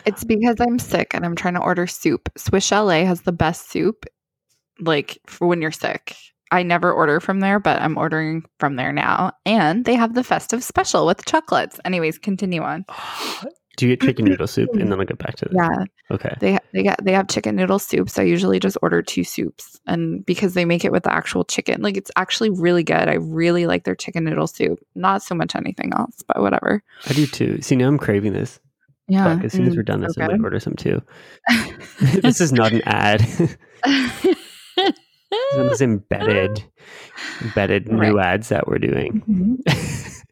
it's 0.06 0.24
because 0.24 0.56
I'm 0.60 0.78
sick 0.78 1.12
and 1.12 1.24
I'm 1.26 1.34
trying 1.36 1.54
to 1.54 1.60
order 1.60 1.86
soup. 1.86 2.30
Swiss 2.36 2.64
Chalet 2.64 3.04
has 3.04 3.22
the 3.22 3.32
best 3.32 3.70
soup, 3.70 4.06
like 4.80 5.18
for 5.26 5.46
when 5.48 5.60
you're 5.60 5.70
sick. 5.72 6.16
I 6.50 6.62
never 6.62 6.92
order 6.92 7.20
from 7.20 7.40
there, 7.40 7.58
but 7.60 7.80
I'm 7.80 7.96
ordering 7.96 8.44
from 8.58 8.76
there 8.76 8.92
now. 8.92 9.32
And 9.46 9.84
they 9.84 9.94
have 9.94 10.14
the 10.14 10.24
festive 10.24 10.64
special 10.64 11.06
with 11.06 11.24
chocolates. 11.24 11.78
Anyways, 11.84 12.18
continue 12.18 12.62
on. 12.62 12.84
Do 13.76 13.86
you 13.86 13.96
get 13.96 14.04
chicken 14.04 14.26
noodle 14.26 14.46
soup? 14.46 14.68
And 14.74 14.92
then 14.92 15.00
I'll 15.00 15.06
get 15.06 15.16
back 15.16 15.36
to 15.36 15.46
this. 15.46 15.54
Yeah, 15.56 15.84
Okay. 16.10 16.34
they 16.40 16.58
they 16.74 16.82
got 16.82 17.02
they 17.02 17.12
have 17.12 17.28
chicken 17.28 17.56
noodle 17.56 17.78
soups. 17.78 18.18
I 18.18 18.24
usually 18.24 18.60
just 18.60 18.76
order 18.82 19.00
two 19.00 19.24
soups, 19.24 19.80
and 19.86 20.26
because 20.26 20.52
they 20.52 20.66
make 20.66 20.84
it 20.84 20.92
with 20.92 21.04
the 21.04 21.12
actual 21.12 21.44
chicken, 21.44 21.80
like 21.80 21.96
it's 21.96 22.10
actually 22.16 22.50
really 22.50 22.82
good. 22.82 23.08
I 23.08 23.14
really 23.14 23.66
like 23.66 23.84
their 23.84 23.94
chicken 23.94 24.24
noodle 24.24 24.48
soup. 24.48 24.80
Not 24.96 25.22
so 25.22 25.34
much 25.34 25.54
anything 25.54 25.92
else, 25.96 26.16
but 26.26 26.42
whatever. 26.42 26.82
I 27.06 27.14
do 27.14 27.26
too. 27.26 27.62
See, 27.62 27.76
now 27.76 27.88
I'm 27.88 27.96
craving 27.96 28.34
this. 28.34 28.60
Yeah. 29.08 29.36
Fuck, 29.36 29.44
as 29.44 29.52
soon 29.52 29.66
as 29.66 29.72
mm, 29.72 29.76
we're 29.76 29.82
done 29.82 30.02
this, 30.02 30.14
so 30.14 30.22
I 30.24 30.28
might 30.28 30.42
order 30.42 30.60
some 30.60 30.74
too. 30.76 31.00
this 32.00 32.40
is 32.40 32.52
not 32.52 32.72
an 32.72 32.82
ad. 32.84 33.26
this 35.30 35.72
is 35.74 35.82
embedded, 35.82 36.64
embedded 37.42 37.88
new 37.88 38.18
ads 38.18 38.48
that 38.48 38.66
we're 38.66 38.78
doing. 38.78 39.22
Mhm. 39.28 40.22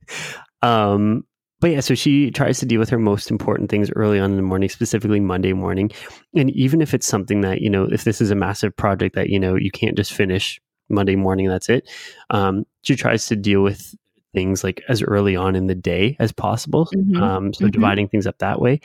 um, 0.62 1.24
but 1.60 1.70
yeah, 1.72 1.80
so 1.80 1.94
she 1.94 2.30
tries 2.30 2.60
to 2.60 2.66
deal 2.66 2.78
with 2.78 2.90
her 2.90 2.98
most 2.98 3.30
important 3.30 3.68
things 3.68 3.90
early 3.96 4.20
on 4.20 4.30
in 4.30 4.36
the 4.36 4.42
morning, 4.42 4.68
specifically 4.68 5.18
Monday 5.18 5.52
morning. 5.52 5.90
And 6.36 6.50
even 6.50 6.80
if 6.80 6.94
it's 6.94 7.06
something 7.06 7.40
that, 7.40 7.60
you 7.60 7.68
know, 7.68 7.84
if 7.90 8.04
this 8.04 8.20
is 8.20 8.30
a 8.30 8.36
massive 8.36 8.76
project 8.76 9.16
that, 9.16 9.28
you 9.28 9.40
know, 9.40 9.56
you 9.56 9.72
can't 9.72 9.96
just 9.96 10.12
finish 10.12 10.60
Monday 10.88 11.16
morning, 11.16 11.48
that's 11.48 11.68
it. 11.68 11.88
Um, 12.30 12.64
she 12.82 12.94
tries 12.94 13.26
to 13.26 13.36
deal 13.36 13.62
with 13.62 13.94
things 14.34 14.62
like 14.62 14.82
as 14.88 15.02
early 15.02 15.34
on 15.34 15.56
in 15.56 15.66
the 15.66 15.74
day 15.74 16.16
as 16.20 16.30
possible. 16.30 16.88
Mhm. 16.94 17.20
Um, 17.20 17.52
so 17.52 17.64
Mhm. 17.66 17.72
dividing 17.72 18.08
things 18.08 18.26
up 18.26 18.38
that 18.38 18.60
way. 18.60 18.80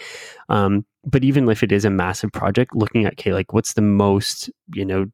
Um, 0.50 0.84
but 1.06 1.24
even 1.24 1.48
if 1.50 1.62
it 1.62 1.72
is 1.72 1.86
a 1.86 1.90
massive 1.92 2.32
project, 2.32 2.76
looking 2.76 3.06
at, 3.06 3.14
okay, 3.14 3.34
like 3.34 3.54
what's 3.54 3.74
the 3.74 3.82
most, 3.82 4.50
you 4.74 4.86
know, 4.86 5.06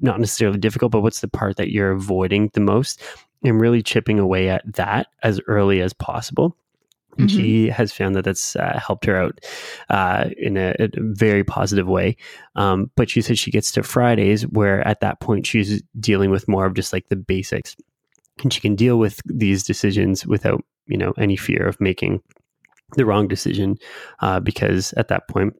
not 0.00 0.20
necessarily 0.20 0.58
difficult, 0.58 0.92
but 0.92 1.00
what's 1.02 1.20
the 1.20 1.28
part 1.28 1.56
that 1.56 1.70
you're 1.70 1.90
avoiding 1.92 2.50
the 2.54 2.60
most? 2.60 3.02
And 3.44 3.60
really 3.60 3.82
chipping 3.82 4.18
away 4.18 4.48
at 4.48 4.62
that 4.74 5.08
as 5.22 5.40
early 5.46 5.80
as 5.80 5.92
possible. 5.92 6.56
And 7.18 7.28
Mhm. 7.28 7.34
she 7.34 7.68
has 7.68 7.92
found 7.92 8.14
that 8.14 8.24
that's 8.24 8.54
uh, 8.56 8.78
helped 8.84 9.04
her 9.06 9.16
out 9.16 9.40
uh, 9.90 10.30
in 10.36 10.56
a, 10.56 10.74
a 10.78 10.88
very 10.96 11.42
positive 11.44 11.88
way. 11.88 12.16
Um, 12.54 12.90
but 12.96 13.10
she 13.10 13.20
said 13.22 13.38
she 13.38 13.50
gets 13.50 13.72
to 13.72 13.82
Fridays 13.82 14.42
where 14.46 14.86
at 14.86 15.00
that 15.00 15.20
point 15.20 15.46
she's 15.46 15.82
dealing 15.98 16.30
with 16.30 16.46
more 16.48 16.66
of 16.66 16.74
just 16.74 16.92
like 16.92 17.08
the 17.08 17.16
basics. 17.16 17.76
And 18.42 18.52
she 18.52 18.60
can 18.60 18.76
deal 18.76 18.98
with 18.98 19.20
these 19.24 19.64
decisions 19.64 20.24
without, 20.26 20.62
you 20.86 20.96
know, 20.96 21.12
any 21.18 21.34
fear 21.36 21.66
of 21.66 21.80
making 21.80 22.22
the 22.96 23.04
wrong 23.04 23.26
decision 23.28 23.78
uh, 24.20 24.38
because 24.40 24.92
at 24.94 25.08
that 25.08 25.26
point 25.28 25.54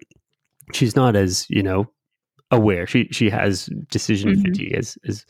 she's 0.72 0.94
not 0.94 1.16
as, 1.16 1.44
you 1.50 1.62
know, 1.62 1.90
aware. 2.50 2.86
She 2.86 3.08
she 3.10 3.28
has 3.30 3.66
decision 3.90 4.34
Mhm. 4.34 4.42
fatigue 4.42 4.74
as, 4.74 4.96
as 5.06 5.26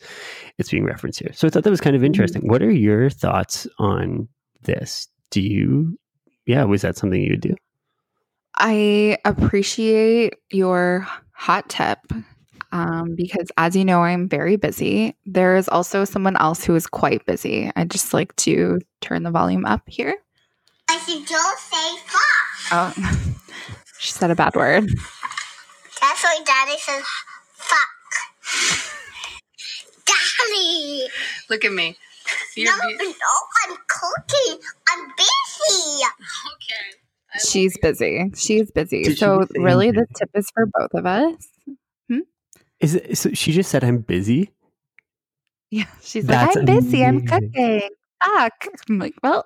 it's 0.57 0.69
being 0.71 0.85
referenced 0.85 1.19
here. 1.19 1.31
So 1.33 1.47
I 1.47 1.49
thought 1.49 1.63
that 1.63 1.69
was 1.69 1.81
kind 1.81 1.95
of 1.95 2.03
interesting. 2.03 2.47
What 2.47 2.61
are 2.63 2.71
your 2.71 3.09
thoughts 3.09 3.67
on 3.77 4.27
this? 4.61 5.07
Do 5.31 5.41
you 5.41 5.97
yeah, 6.45 6.63
was 6.63 6.81
that 6.81 6.97
something 6.97 7.21
you 7.21 7.31
would 7.31 7.41
do? 7.41 7.55
I 8.57 9.17
appreciate 9.23 10.33
your 10.49 11.07
hot 11.33 11.69
tip 11.69 11.99
um, 12.71 13.13
because, 13.15 13.51
as 13.57 13.75
you 13.75 13.85
know, 13.85 14.03
I'm 14.03 14.27
very 14.27 14.55
busy. 14.55 15.15
There 15.25 15.55
is 15.55 15.69
also 15.69 16.05
someone 16.05 16.35
else 16.37 16.63
who 16.63 16.75
is 16.75 16.87
quite 16.87 17.25
busy. 17.25 17.71
I'd 17.75 17.91
just 17.91 18.13
like 18.13 18.35
to 18.37 18.79
turn 19.01 19.23
the 19.23 19.31
volume 19.31 19.65
up 19.65 19.83
here. 19.87 20.15
I 20.89 20.97
should 20.99 21.25
don't 21.27 21.59
say 21.59 21.97
fuck. 22.07 22.95
Oh, 22.97 23.33
she 23.99 24.11
said 24.11 24.31
a 24.31 24.35
bad 24.35 24.55
word. 24.55 24.89
That's 26.01 26.23
why 26.23 26.39
Daddy 26.45 26.77
says 26.79 27.03
fuck. 27.53 27.89
Daddy! 30.05 31.07
Look 31.49 31.65
at 31.65 31.71
me. 31.73 31.95
no, 32.57 32.71
no, 32.71 33.13
I'm 33.65 33.77
cooking. 33.87 34.59
I'm 34.89 35.07
busy. 35.17 36.03
Okay. 36.53 36.99
She's 37.47 37.77
busy. 37.77 38.31
She's 38.35 38.71
busy. 38.71 39.03
Did 39.03 39.17
so, 39.17 39.41
say 39.43 39.59
really, 39.59 39.89
I'm 39.89 39.95
this 39.95 40.07
tip 40.17 40.29
is 40.33 40.49
for 40.51 40.65
both 40.65 40.93
of 40.93 41.05
us. 41.05 41.47
Hmm? 42.09 42.19
Is 42.79 42.95
it 42.95 43.17
so 43.17 43.31
she 43.33 43.51
just 43.51 43.69
said 43.69 43.83
I'm 43.83 43.99
busy? 43.99 44.51
Yeah, 45.71 45.85
she's 46.01 46.25
That's 46.25 46.55
like, 46.55 46.67
I'm 46.69 46.81
busy. 46.81 47.05
I'm 47.05 47.25
cooking. 47.25 47.89
Fuck. 48.23 48.67
I'm 48.89 48.99
like, 48.99 49.15
well, 49.23 49.45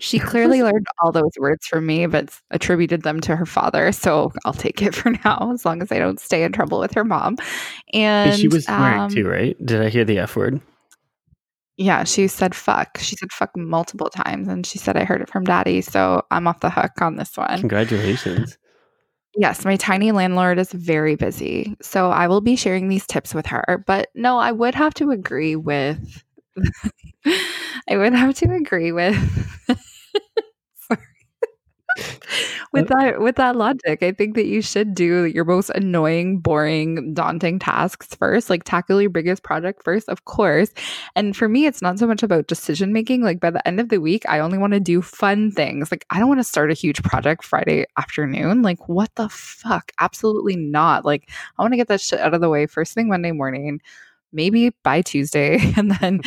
She 0.00 0.18
clearly 0.18 0.62
learned 0.62 0.86
all 1.00 1.12
those 1.12 1.32
words 1.38 1.66
from 1.66 1.86
me, 1.86 2.06
but 2.06 2.30
attributed 2.50 3.02
them 3.02 3.20
to 3.20 3.36
her 3.36 3.46
father. 3.46 3.92
So 3.92 4.32
I'll 4.44 4.52
take 4.52 4.82
it 4.82 4.94
for 4.94 5.10
now, 5.24 5.50
as 5.52 5.64
long 5.64 5.82
as 5.82 5.90
I 5.92 5.98
don't 5.98 6.20
stay 6.20 6.44
in 6.44 6.52
trouble 6.52 6.78
with 6.80 6.94
her 6.94 7.04
mom. 7.04 7.36
And 7.92 8.38
she 8.38 8.48
was 8.48 8.68
um, 8.68 9.10
too, 9.10 9.28
right? 9.28 9.56
Did 9.64 9.82
I 9.82 9.88
hear 9.88 10.04
the 10.04 10.18
F 10.18 10.36
word? 10.36 10.60
Yeah, 11.76 12.02
she 12.04 12.26
said 12.26 12.54
fuck. 12.54 12.98
She 12.98 13.14
said 13.16 13.32
fuck 13.32 13.56
multiple 13.56 14.10
times, 14.10 14.48
and 14.48 14.66
she 14.66 14.78
said 14.78 14.96
I 14.96 15.04
heard 15.04 15.20
it 15.20 15.30
from 15.30 15.44
daddy. 15.44 15.80
So 15.80 16.24
I'm 16.30 16.48
off 16.48 16.60
the 16.60 16.70
hook 16.70 17.00
on 17.00 17.16
this 17.16 17.36
one. 17.36 17.60
Congratulations. 17.60 18.58
Yes, 19.36 19.64
my 19.64 19.76
tiny 19.76 20.10
landlord 20.10 20.58
is 20.58 20.72
very 20.72 21.14
busy. 21.14 21.76
So 21.80 22.10
I 22.10 22.26
will 22.26 22.40
be 22.40 22.56
sharing 22.56 22.88
these 22.88 23.06
tips 23.06 23.32
with 23.32 23.46
her. 23.46 23.84
But 23.86 24.08
no, 24.16 24.38
I 24.38 24.50
would 24.50 24.74
have 24.74 24.94
to 24.94 25.12
agree 25.12 25.54
with. 25.54 26.24
I 27.88 27.96
would 27.96 28.14
have 28.14 28.34
to 28.36 28.52
agree 28.52 28.92
with. 28.92 29.16
With 32.72 32.88
that 32.88 33.20
with 33.20 33.36
that 33.36 33.56
logic, 33.56 34.02
I 34.02 34.12
think 34.12 34.34
that 34.34 34.44
you 34.46 34.60
should 34.60 34.94
do 34.94 35.24
your 35.24 35.44
most 35.44 35.70
annoying, 35.70 36.38
boring, 36.38 37.14
daunting 37.14 37.58
tasks 37.58 38.14
first. 38.14 38.50
Like 38.50 38.64
tackle 38.64 39.00
your 39.00 39.10
biggest 39.10 39.42
project 39.42 39.82
first, 39.82 40.08
of 40.08 40.26
course. 40.26 40.70
And 41.16 41.34
for 41.34 41.48
me, 41.48 41.66
it's 41.66 41.80
not 41.80 41.98
so 41.98 42.06
much 42.06 42.22
about 42.22 42.46
decision 42.46 42.92
making. 42.92 43.22
Like 43.22 43.40
by 43.40 43.50
the 43.50 43.66
end 43.66 43.80
of 43.80 43.88
the 43.88 43.98
week, 44.00 44.24
I 44.28 44.38
only 44.40 44.58
want 44.58 44.74
to 44.74 44.80
do 44.80 45.00
fun 45.00 45.50
things. 45.50 45.90
Like 45.90 46.04
I 46.10 46.18
don't 46.18 46.28
want 46.28 46.40
to 46.40 46.44
start 46.44 46.70
a 46.70 46.74
huge 46.74 47.02
project 47.02 47.42
Friday 47.42 47.86
afternoon. 47.96 48.62
Like 48.62 48.88
what 48.88 49.14
the 49.14 49.28
fuck? 49.30 49.90
Absolutely 49.98 50.56
not. 50.56 51.04
Like 51.04 51.30
I 51.58 51.62
want 51.62 51.72
to 51.72 51.78
get 51.78 51.88
that 51.88 52.02
shit 52.02 52.20
out 52.20 52.34
of 52.34 52.40
the 52.40 52.50
way 52.50 52.66
first 52.66 52.92
thing 52.94 53.08
Monday 53.08 53.32
morning, 53.32 53.80
maybe 54.32 54.72
by 54.84 55.00
Tuesday, 55.02 55.72
and 55.76 55.90
then 55.92 56.20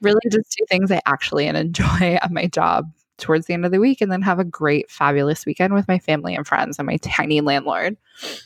really 0.00 0.20
just 0.30 0.56
do 0.56 0.64
things 0.68 0.90
I 0.90 1.00
actually 1.06 1.46
enjoy 1.48 2.18
at 2.22 2.30
my 2.32 2.46
job 2.46 2.90
towards 3.18 3.46
the 3.46 3.52
end 3.52 3.64
of 3.64 3.72
the 3.72 3.80
week 3.80 4.00
and 4.00 4.12
then 4.12 4.22
have 4.22 4.38
a 4.38 4.44
great 4.44 4.88
fabulous 4.90 5.44
weekend 5.44 5.74
with 5.74 5.88
my 5.88 5.98
family 5.98 6.36
and 6.36 6.46
friends 6.46 6.78
and 6.78 6.86
my 6.86 6.96
tiny 6.98 7.40
landlord. 7.40 7.96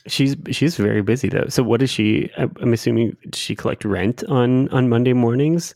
She's 0.07 0.35
she's 0.51 0.77
very 0.77 1.01
busy 1.03 1.29
though. 1.29 1.45
So 1.49 1.61
what 1.63 1.79
does 1.79 1.89
she? 1.91 2.29
I'm 2.37 2.73
assuming 2.73 3.15
does 3.29 3.39
she 3.39 3.55
collect 3.55 3.85
rent 3.85 4.23
on 4.25 4.69
on 4.69 4.89
Monday 4.89 5.13
mornings, 5.13 5.75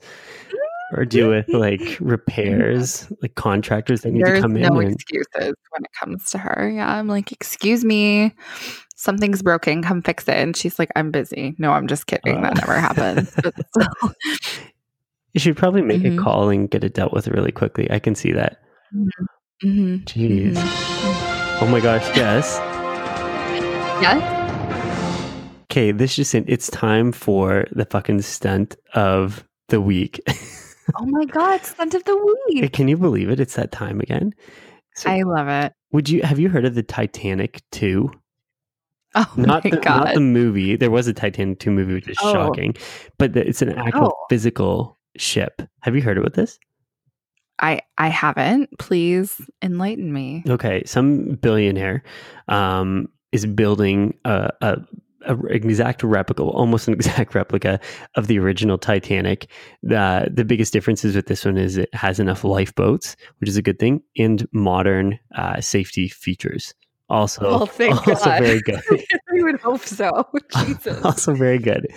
or 0.95 1.05
do 1.05 1.29
with 1.29 1.47
like 1.49 1.97
repairs, 1.99 3.11
like 3.21 3.35
contractors 3.35 4.01
that 4.01 4.11
need 4.11 4.25
to 4.25 4.41
come 4.41 4.53
no 4.53 4.79
in? 4.79 4.87
And, 4.87 4.93
excuses 4.93 5.53
when 5.71 5.83
it 5.83 5.91
comes 5.99 6.31
to 6.31 6.37
her. 6.39 6.69
Yeah, 6.69 6.91
I'm 6.91 7.07
like, 7.07 7.31
"Excuse 7.31 7.83
me, 7.85 8.33
something's 8.95 9.41
broken. 9.43 9.83
Come 9.83 10.01
fix 10.01 10.27
it." 10.27 10.37
And 10.37 10.55
she's 10.55 10.79
like, 10.79 10.89
"I'm 10.95 11.11
busy." 11.11 11.55
No, 11.57 11.71
I'm 11.71 11.87
just 11.87 12.07
kidding. 12.07 12.41
that 12.41 12.57
Uh. 12.57 12.59
never 12.61 12.79
happens. 12.79 13.35
you 15.37 15.39
should 15.39 15.55
probably 15.55 15.83
make 15.83 16.01
Mhm. 16.01 16.17
a 16.17 16.23
call 16.23 16.49
and 16.49 16.67
get 16.67 16.83
it 16.83 16.95
dealt 16.95 17.13
with 17.13 17.27
really 17.27 17.51
quickly. 17.51 17.87
I 17.91 17.99
can 17.99 18.15
see 18.15 18.31
that. 18.31 18.57
Mhm, 19.63 20.03
Jeez. 20.03 20.55
mhm. 20.55 21.61
Oh 21.61 21.67
my 21.71 21.79
gosh, 21.79 22.03
Jess. 22.15 22.57
Yes. 24.01 24.17
Okay, 25.71 25.91
this 25.91 26.15
just 26.15 26.33
in. 26.33 26.43
It's 26.47 26.71
time 26.71 27.11
for 27.11 27.67
the 27.71 27.85
fucking 27.85 28.21
stunt 28.23 28.75
of 28.95 29.43
the 29.69 29.79
week. 29.79 30.19
Oh 30.99 31.05
my 31.05 31.25
god, 31.25 31.61
stunt 31.63 31.93
of 31.93 32.03
the 32.05 32.15
week. 32.49 32.73
Can 32.73 32.87
you 32.87 32.97
believe 32.97 33.29
it? 33.29 33.39
It's 33.39 33.53
that 33.55 33.71
time 33.71 33.99
again. 33.99 34.33
So 34.95 35.11
I 35.11 35.21
love 35.21 35.47
it. 35.49 35.73
would 35.91 36.09
you 36.09 36.23
have 36.23 36.39
you 36.39 36.49
heard 36.49 36.65
of 36.65 36.73
the 36.73 36.81
Titanic 36.81 37.61
2? 37.73 38.09
Oh 39.15 39.33
Not 39.37 39.63
my 39.63 39.69
the, 39.69 39.77
god. 39.77 40.05
not 40.05 40.13
the 40.15 40.19
movie. 40.19 40.75
There 40.77 40.89
was 40.91 41.07
a 41.07 41.13
Titanic 41.13 41.59
2 41.59 41.69
movie, 41.71 41.93
which 41.93 42.09
is 42.09 42.17
Oh. 42.23 42.33
shocking. 42.33 42.73
But 43.19 43.33
the, 43.33 43.47
it's 43.47 43.61
an 43.61 43.73
actual 43.73 44.13
Oh. 44.17 44.25
physical 44.29 44.96
ship. 45.21 45.61
Have 45.81 45.95
you 45.95 46.01
heard 46.01 46.17
about 46.17 46.33
this? 46.33 46.59
I 47.59 47.81
I 47.97 48.07
haven't. 48.09 48.69
Please 48.79 49.41
enlighten 49.61 50.13
me. 50.13 50.43
Okay, 50.47 50.83
some 50.85 51.35
billionaire 51.41 52.03
um, 52.47 53.07
is 53.31 53.45
building 53.47 54.13
a, 54.25 54.51
a, 54.61 54.77
a 55.25 55.37
exact 55.47 56.03
replica, 56.03 56.43
almost 56.43 56.87
an 56.87 56.93
exact 56.99 57.33
replica 57.33 57.79
of 58.15 58.27
the 58.27 58.37
original 58.37 58.77
Titanic. 58.77 59.47
The 59.81 60.29
the 60.31 60.45
biggest 60.45 60.71
differences 60.71 61.15
with 61.15 61.25
this 61.25 61.45
one 61.45 61.57
is 61.57 61.77
it 61.77 61.93
has 61.95 62.19
enough 62.19 62.43
lifeboats, 62.43 63.15
which 63.39 63.49
is 63.49 63.57
a 63.57 63.61
good 63.63 63.79
thing, 63.79 64.01
and 64.17 64.47
modern 64.51 65.17
uh, 65.35 65.59
safety 65.59 66.07
features. 66.09 66.73
Also, 67.09 67.41
Oh, 67.61 67.65
thank 67.65 67.95
also 68.07 68.25
God. 68.25 68.43
very 68.43 68.61
good. 68.65 68.81
I 68.91 69.41
would 69.41 69.61
hope 69.61 69.81
so. 69.81 70.27
Jesus. 70.57 71.03
also 71.03 71.33
very 71.33 71.57
good. 71.57 71.87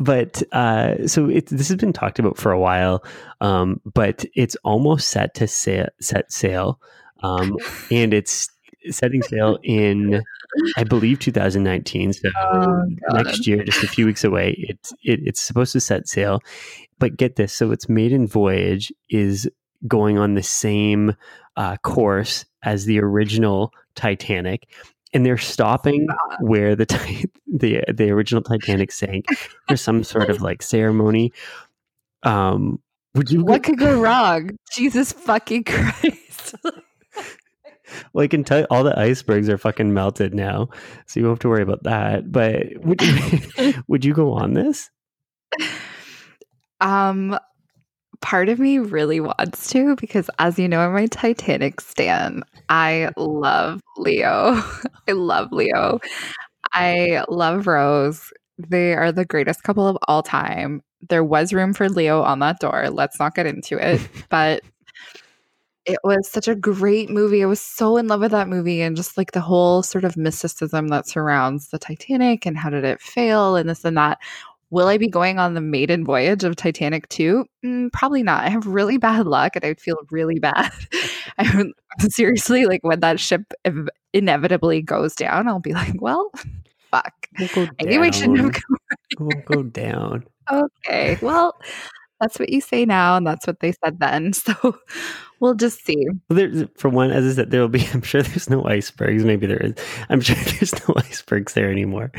But 0.00 0.42
uh, 0.52 1.06
so 1.06 1.28
it, 1.28 1.46
this 1.46 1.68
has 1.68 1.76
been 1.76 1.92
talked 1.92 2.18
about 2.18 2.38
for 2.38 2.50
a 2.50 2.58
while, 2.58 3.04
um, 3.42 3.80
but 3.84 4.24
it's 4.34 4.56
almost 4.64 5.08
set 5.08 5.34
to 5.34 5.46
sa- 5.46 5.90
set 6.00 6.32
sail, 6.32 6.80
um, 7.22 7.56
and 7.90 8.14
it's 8.14 8.48
setting 8.88 9.22
sail 9.22 9.58
in, 9.62 10.22
I 10.78 10.84
believe, 10.84 11.18
2019. 11.18 12.14
So 12.14 12.30
Oh, 12.42 12.84
next 13.12 13.46
year, 13.46 13.62
just 13.62 13.84
a 13.84 13.88
few 13.88 14.06
weeks 14.06 14.24
away. 14.24 14.56
It's 14.58 14.92
it, 15.04 15.20
it's 15.22 15.40
supposed 15.40 15.74
to 15.74 15.80
set 15.80 16.08
sail, 16.08 16.40
but 16.98 17.18
get 17.18 17.36
this: 17.36 17.52
so 17.52 17.70
its 17.70 17.88
maiden 17.88 18.26
voyage 18.26 18.90
is 19.10 19.50
going 19.86 20.16
on 20.18 20.34
the 20.34 20.42
same 20.42 21.14
uh, 21.56 21.76
course 21.78 22.46
as 22.62 22.86
the 22.86 23.00
original 23.00 23.72
Titanic, 23.94 24.66
and 25.12 25.26
they're 25.26 25.38
stopping 25.38 26.06
where 26.40 26.76
the 26.76 26.86
the 27.46 27.82
the 27.92 28.10
original 28.10 28.42
Titanic 28.42 28.92
sank 28.92 29.26
for 29.68 29.76
some 29.76 30.04
sort 30.04 30.30
of 30.30 30.40
like 30.42 30.62
ceremony. 30.62 31.32
Um, 32.22 32.80
would 33.14 33.30
you 33.30 33.44
What 33.44 33.62
could 33.62 33.78
go 33.78 34.00
wrong? 34.00 34.50
Jesus 34.72 35.12
fucking 35.12 35.64
Christ. 35.64 36.54
Well, 38.12 38.24
I 38.24 38.28
can 38.28 38.44
tell 38.44 38.60
you 38.60 38.66
all 38.70 38.84
the 38.84 38.96
icebergs 38.98 39.48
are 39.48 39.58
fucking 39.58 39.92
melted 39.92 40.32
now, 40.34 40.68
so 41.06 41.18
you 41.18 41.26
won't 41.26 41.36
have 41.36 41.40
to 41.40 41.48
worry 41.48 41.62
about 41.62 41.82
that. 41.84 42.30
But 42.30 42.66
would 42.84 43.02
you, 43.02 43.74
would 43.88 44.04
you 44.04 44.14
go 44.14 44.32
on 44.32 44.54
this? 44.54 44.90
Um, 46.82 47.38
part 48.20 48.48
of 48.48 48.58
me 48.58 48.78
really 48.78 49.20
wants 49.20 49.68
to 49.70 49.96
because, 49.96 50.30
as 50.38 50.58
you 50.58 50.68
know, 50.68 50.80
I'm 50.80 50.92
my 50.92 51.06
Titanic 51.06 51.80
stan. 51.80 52.42
I 52.68 53.10
love 53.16 53.80
Leo. 53.96 54.62
I 55.08 55.12
love 55.12 55.52
Leo. 55.52 56.00
I 56.72 57.24
love 57.28 57.66
Rose. 57.66 58.32
They 58.58 58.94
are 58.94 59.12
the 59.12 59.24
greatest 59.24 59.62
couple 59.62 59.86
of 59.86 59.96
all 60.06 60.22
time. 60.22 60.82
There 61.08 61.24
was 61.24 61.52
room 61.52 61.72
for 61.72 61.88
Leo 61.88 62.22
on 62.22 62.40
that 62.40 62.60
door. 62.60 62.90
Let's 62.90 63.18
not 63.18 63.34
get 63.34 63.46
into 63.46 63.78
it, 63.78 64.06
but 64.28 64.62
it 65.86 65.98
was 66.04 66.30
such 66.30 66.46
a 66.46 66.54
great 66.54 67.08
movie. 67.08 67.42
I 67.42 67.46
was 67.46 67.60
so 67.60 67.96
in 67.96 68.06
love 68.06 68.20
with 68.20 68.32
that 68.32 68.48
movie 68.48 68.82
and 68.82 68.96
just 68.96 69.16
like 69.16 69.32
the 69.32 69.40
whole 69.40 69.82
sort 69.82 70.04
of 70.04 70.16
mysticism 70.16 70.88
that 70.88 71.08
surrounds 71.08 71.68
the 71.68 71.78
Titanic 71.78 72.44
and 72.46 72.56
how 72.56 72.68
did 72.70 72.84
it 72.84 73.00
fail 73.00 73.56
and 73.56 73.68
this 73.68 73.84
and 73.84 73.96
that. 73.96 74.18
Will 74.70 74.86
I 74.86 74.98
be 74.98 75.08
going 75.08 75.38
on 75.38 75.54
the 75.54 75.60
maiden 75.60 76.04
voyage 76.04 76.44
of 76.44 76.54
Titanic 76.54 77.08
2? 77.08 77.44
Mm, 77.64 77.92
probably 77.92 78.22
not. 78.22 78.44
I 78.44 78.48
have 78.50 78.66
really 78.66 78.98
bad 78.98 79.26
luck 79.26 79.56
and 79.56 79.64
I 79.64 79.68
would 79.68 79.80
feel 79.80 79.96
really 80.10 80.38
bad. 80.38 80.72
I 81.38 81.56
would, 81.56 81.72
seriously, 82.12 82.66
like 82.66 82.80
when 82.82 83.00
that 83.00 83.18
ship 83.18 83.52
ev- 83.64 83.88
inevitably 84.12 84.82
goes 84.82 85.14
down, 85.14 85.48
I'll 85.48 85.58
be 85.58 85.72
like, 85.72 86.00
well, 86.00 86.30
fuck. 86.90 87.12
We'll 87.38 87.48
go 87.48 87.68
I 87.80 87.84
knew 87.84 88.02
I 88.02 88.10
shouldn't 88.10 88.38
have 88.38 88.52
down. 88.52 88.62
We'll 89.18 89.42
go 89.44 89.62
down. 89.64 90.24
Okay. 90.50 91.18
Well, 91.20 91.60
that's 92.20 92.38
what 92.38 92.50
you 92.50 92.60
say 92.60 92.84
now, 92.84 93.16
and 93.16 93.26
that's 93.26 93.46
what 93.46 93.60
they 93.60 93.72
said 93.84 93.98
then. 93.98 94.32
So 94.40 94.78
we'll 95.40 95.54
just 95.54 95.84
see. 95.84 96.06
Well, 96.28 96.36
there, 96.36 96.68
for 96.76 96.88
one, 96.88 97.10
as 97.10 97.24
I 97.26 97.34
said, 97.34 97.50
there 97.50 97.60
will 97.60 97.68
be. 97.68 97.86
I'm 97.92 98.02
sure 98.02 98.22
there's 98.22 98.48
no 98.50 98.64
icebergs. 98.64 99.24
Maybe 99.24 99.46
there 99.46 99.58
is. 99.62 99.74
I'm 100.08 100.20
sure 100.26 100.36
there's 100.36 100.72
no 100.88 100.94
icebergs 100.96 101.54
there 101.54 101.70
anymore. 101.70 102.12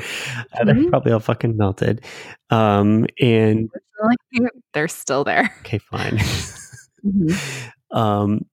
Uh, 0.53 0.63
they're 0.65 0.75
Mhm. 0.75 0.89
probably 0.89 1.11
all 1.13 1.19
fucking 1.19 1.55
melted. 1.57 2.03
Um, 2.49 3.05
and 3.19 3.69
They're 4.73 4.87
still 4.87 5.23
there. 5.23 5.53
okay, 5.61 5.77
fine. 5.77 6.19
Mm-hmm. 7.03 7.97
um, 7.97 8.45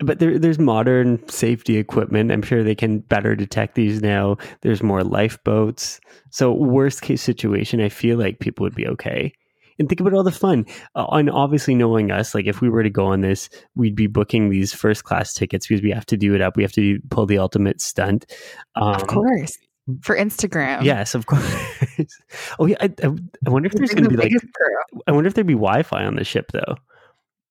but 0.00 0.18
there, 0.18 0.38
there's 0.40 0.58
modern 0.58 1.26
safety 1.28 1.76
equipment. 1.78 2.32
I'm 2.32 2.42
sure 2.42 2.62
they 2.64 2.74
can 2.74 2.98
better 2.98 3.36
detect 3.36 3.76
these 3.76 4.02
now. 4.02 4.38
There's 4.62 4.82
more 4.82 5.04
lifeboats. 5.04 6.00
So 6.30 6.52
worst 6.52 7.00
case 7.02 7.22
situation, 7.22 7.80
I 7.80 7.88
feel 7.88 8.18
like 8.18 8.40
people 8.40 8.64
would 8.64 8.74
be 8.74 8.86
okay. 8.88 9.32
And 9.78 9.88
think 9.88 10.00
about 10.00 10.14
all 10.14 10.22
the 10.22 10.32
fun. 10.32 10.66
Uh, 10.94 11.06
and 11.12 11.30
obviously, 11.30 11.74
knowing 11.74 12.10
us, 12.10 12.34
like 12.34 12.46
if 12.46 12.60
we 12.60 12.68
were 12.68 12.82
to 12.82 12.90
go 12.90 13.06
on 13.06 13.20
this, 13.20 13.50
we'd 13.74 13.94
be 13.94 14.06
booking 14.06 14.48
these 14.48 14.72
first 14.72 15.04
class 15.04 15.34
tickets 15.34 15.66
because 15.66 15.82
we 15.82 15.90
have 15.90 16.06
to 16.06 16.16
do 16.16 16.34
it 16.34 16.40
up. 16.40 16.56
We 16.56 16.62
have 16.62 16.72
to 16.72 16.98
pull 17.10 17.26
the 17.26 17.38
ultimate 17.38 17.80
stunt. 17.80 18.26
Um, 18.74 18.94
of 18.94 19.06
course. 19.06 19.58
For 20.02 20.16
Instagram. 20.16 20.82
Yes, 20.82 21.14
of 21.14 21.26
course. 21.26 21.44
oh 22.58 22.66
yeah, 22.66 22.76
I, 22.80 22.92
I, 23.02 23.10
I 23.46 23.50
wonder 23.50 23.66
if 23.66 23.74
there's 23.74 23.92
going 23.92 24.04
to 24.04 24.16
the 24.16 24.16
be 24.16 24.34
like. 24.34 24.42
I 25.06 25.12
wonder 25.12 25.28
if 25.28 25.34
there'd 25.34 25.46
be 25.46 25.54
Wi-Fi 25.54 26.04
on 26.04 26.16
the 26.16 26.24
ship 26.24 26.50
though. 26.52 26.76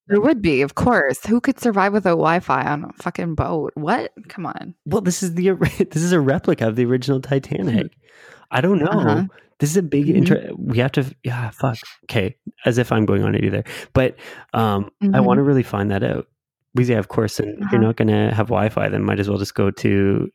There 0.07 0.21
would 0.21 0.41
be, 0.41 0.61
of 0.61 0.75
course. 0.75 1.25
Who 1.25 1.41
could 1.41 1.59
survive 1.59 1.93
without 1.93 2.11
Wi-Fi 2.11 2.63
on 2.63 2.85
a 2.85 2.93
fucking 2.93 3.35
boat? 3.35 3.71
What? 3.75 4.11
Come 4.27 4.45
on. 4.45 4.75
Well, 4.85 5.01
this 5.01 5.23
is 5.23 5.33
the 5.33 5.51
this 5.91 6.03
is 6.03 6.11
a 6.11 6.19
replica 6.19 6.67
of 6.67 6.75
the 6.75 6.85
original 6.85 7.21
Titanic. 7.21 7.91
I 8.51 8.61
don't 8.61 8.79
know. 8.79 8.85
Uh-huh. 8.85 9.25
This 9.59 9.69
is 9.69 9.77
a 9.77 9.81
big 9.83 10.07
Mhm. 10.07 10.15
intro. 10.17 10.55
We 10.57 10.79
have 10.79 10.91
to. 10.93 11.05
Yeah, 11.23 11.49
fuck. 11.51 11.77
Okay, 12.05 12.35
as 12.65 12.77
if 12.77 12.91
I'm 12.91 13.05
going 13.05 13.23
on 13.23 13.35
it 13.35 13.43
either. 13.43 13.63
But 13.93 14.15
um, 14.53 14.89
I 15.01 15.05
Mhm. 15.05 15.23
want 15.23 15.37
to 15.37 15.43
really 15.43 15.63
find 15.63 15.89
that 15.91 16.03
out. 16.03 16.27
Because 16.73 16.89
yeah, 16.89 16.99
of 16.99 17.07
course, 17.07 17.39
and 17.39 17.57
Uh-huh. 17.61 17.69
you're 17.71 17.81
not 17.81 17.95
going 17.95 18.09
to 18.09 18.35
have 18.35 18.47
Wi-Fi, 18.47 18.89
then 18.89 19.03
might 19.03 19.19
as 19.19 19.29
well 19.29 19.37
just 19.37 19.55
go 19.55 19.71
to 19.71 20.29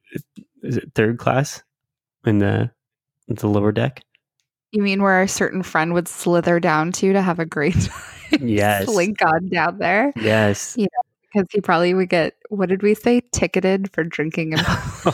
is 0.63 0.77
it 0.79 0.91
third 0.95 1.19
class 1.19 1.63
in 2.25 2.39
the 2.39 2.71
the 3.29 3.47
lower 3.47 3.73
deck. 3.73 4.03
You 4.73 4.83
mean 4.83 5.03
where 5.03 5.21
a 5.23 5.29
certain 5.29 5.63
friend 5.63 5.93
would 5.95 6.09
slither 6.09 6.59
down 6.61 6.93
to 6.93 7.13
to 7.13 7.21
have 7.21 7.39
a 7.39 7.45
great 7.45 7.75
time? 8.31 8.49
Yes. 8.49 8.87
Slink 8.87 9.19
on 9.25 9.49
down 9.49 9.79
there 9.79 10.13
Yes. 10.17 10.77
Yeah, 10.79 10.87
because 11.23 11.47
he 11.53 11.61
probably 11.61 11.93
would 11.95 12.09
get, 12.09 12.35
what 12.49 12.69
did 12.69 12.83
we 12.83 12.95
say? 12.95 13.21
Ticketed 13.33 13.91
for 13.93 14.03
drinking 14.05 14.53
in 14.53 14.59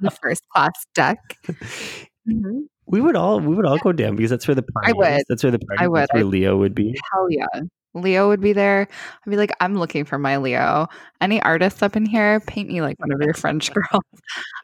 the 0.00 0.10
first 0.22 0.42
class 0.54 0.72
deck. 0.94 1.18
Mhm. 2.28 2.64
we 2.86 3.00
would 3.00 3.16
all 3.16 3.40
we 3.40 3.54
would 3.54 3.66
all 3.66 3.78
go 3.78 3.92
down 3.92 4.16
because 4.16 4.30
that's 4.30 4.46
where 4.48 4.54
the 4.54 4.62
party 4.62 4.90
I 4.90 4.92
would. 4.92 5.08
is. 5.20 5.24
That's 5.28 5.42
where 5.42 5.52
the 5.52 5.58
party. 5.58 5.84
I 5.84 5.88
would. 5.88 6.00
That's 6.02 6.12
where 6.14 6.24
Leo 6.24 6.56
would 6.56 6.74
be. 6.74 6.94
Hell 7.12 7.26
yeah. 7.30 7.46
Leo 7.94 8.28
would 8.28 8.40
be 8.40 8.52
there. 8.52 8.86
I'd 9.26 9.30
be 9.30 9.36
like, 9.36 9.50
I'm 9.60 9.74
looking 9.74 10.04
for 10.04 10.16
my 10.16 10.36
Leo. 10.36 10.86
Any 11.20 11.42
artists 11.42 11.82
up 11.82 11.96
in 11.96 12.06
here, 12.06 12.38
paint 12.40 12.68
me 12.68 12.82
like 12.82 12.98
one 13.00 13.10
of 13.10 13.20
your 13.20 13.34
French 13.34 13.72
girls. 13.74 14.04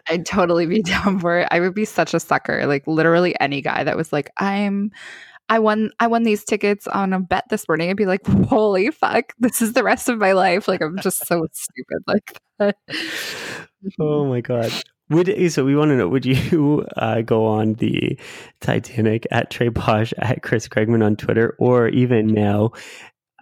I'd 0.09 0.27
totally 0.27 0.67
be 0.67 0.83
down 0.85 1.19
for 1.19 1.41
it. 1.41 1.49
I 1.51 1.59
would 1.61 1.75
be 1.75 1.85
such 1.85 2.15
a 2.15 2.21
sucker. 2.21 2.67
Like 2.67 2.87
literally 2.87 3.35
any 3.41 3.63
guy 3.63 3.83
that 3.85 3.97
was 3.97 4.13
like, 4.13 4.31
I'm 4.37 4.93
I 5.49 5.59
won 5.61 5.91
I 6.01 6.07
won 6.09 6.23
these 6.25 6.45
tickets 6.45 6.87
on 6.89 7.13
a 7.13 7.21
bet 7.21 7.45
this 7.51 7.67
morning. 7.69 7.91
I'd 7.91 7.97
be 7.97 8.07
like, 8.07 8.25
holy 8.27 8.91
fuck, 8.91 9.33
this 9.39 9.61
is 9.63 9.73
the 9.73 9.83
rest 9.85 10.09
of 10.09 10.19
my 10.19 10.33
life. 10.33 10.69
Like 10.69 10.81
I'm 10.83 10.99
just 10.99 11.27
so 11.27 11.47
stupid 11.53 12.03
like 12.07 12.39
that. 12.59 12.77
Oh 14.01 14.25
my 14.27 14.41
god. 14.41 14.73
Would 15.11 15.53
so 15.53 15.65
we 15.65 15.77
want 15.77 15.91
to 15.91 15.97
know? 15.97 16.09
Would 16.09 16.27
you 16.27 16.85
uh, 16.97 17.21
go 17.23 17.47
on 17.47 17.75
the 17.75 18.19
Titanic 18.61 19.27
at 19.31 19.51
Trey 19.51 19.71
Posh 19.71 20.13
at 20.19 20.43
Chris 20.43 20.67
Craigman 20.69 21.05
on 21.05 21.17
Twitter, 21.17 21.55
or 21.59 21.89
even 21.89 22.27
now 22.27 22.73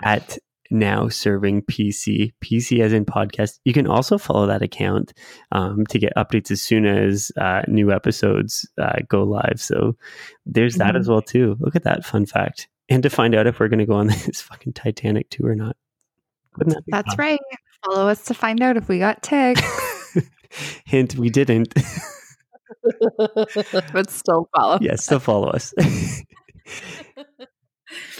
at 0.02 0.36
now 0.70 1.08
serving 1.08 1.62
PC 1.62 2.32
PC 2.44 2.80
as 2.80 2.92
in 2.92 3.06
podcast? 3.06 3.60
You 3.64 3.72
can 3.72 3.86
also 3.86 4.18
follow 4.18 4.46
that 4.46 4.60
account 4.62 5.14
um, 5.52 5.86
to 5.86 5.98
get 5.98 6.12
updates 6.16 6.50
as 6.50 6.60
soon 6.60 6.84
as 6.84 7.32
uh, 7.40 7.62
new 7.66 7.90
episodes 7.92 8.68
uh, 8.78 8.96
go 9.08 9.22
live. 9.22 9.54
So 9.60 9.96
there's 10.44 10.74
that 10.76 10.94
Mhm. 10.94 10.98
as 11.00 11.08
well 11.08 11.22
too. 11.22 11.56
Look 11.60 11.76
at 11.76 11.84
that 11.84 12.04
fun 12.04 12.26
fact, 12.26 12.68
and 12.90 13.02
to 13.04 13.08
find 13.10 13.34
out 13.34 13.46
if 13.46 13.58
we're 13.58 13.68
going 13.68 13.78
to 13.78 13.86
go 13.86 13.94
on 13.94 14.06
this 14.26 14.42
fucking 14.42 14.74
Titanic 14.74 15.30
too 15.30 15.46
or 15.46 15.54
not. 15.54 15.76
That 16.58 16.82
That's 16.88 17.14
fun? 17.14 17.18
right. 17.18 17.40
Follow 17.86 18.08
us 18.08 18.24
to 18.26 18.34
find 18.34 18.60
out 18.62 18.76
if 18.76 18.86
we 18.88 18.98
got 18.98 19.22
ticked. 19.22 19.62
Hint: 20.84 21.16
We 21.16 21.30
didn't. 21.30 21.74
but 23.92 24.10
still 24.10 24.48
follow. 24.54 24.78
yes, 24.80 25.04
still 25.04 25.20
follow 25.20 25.48
us. 25.48 25.74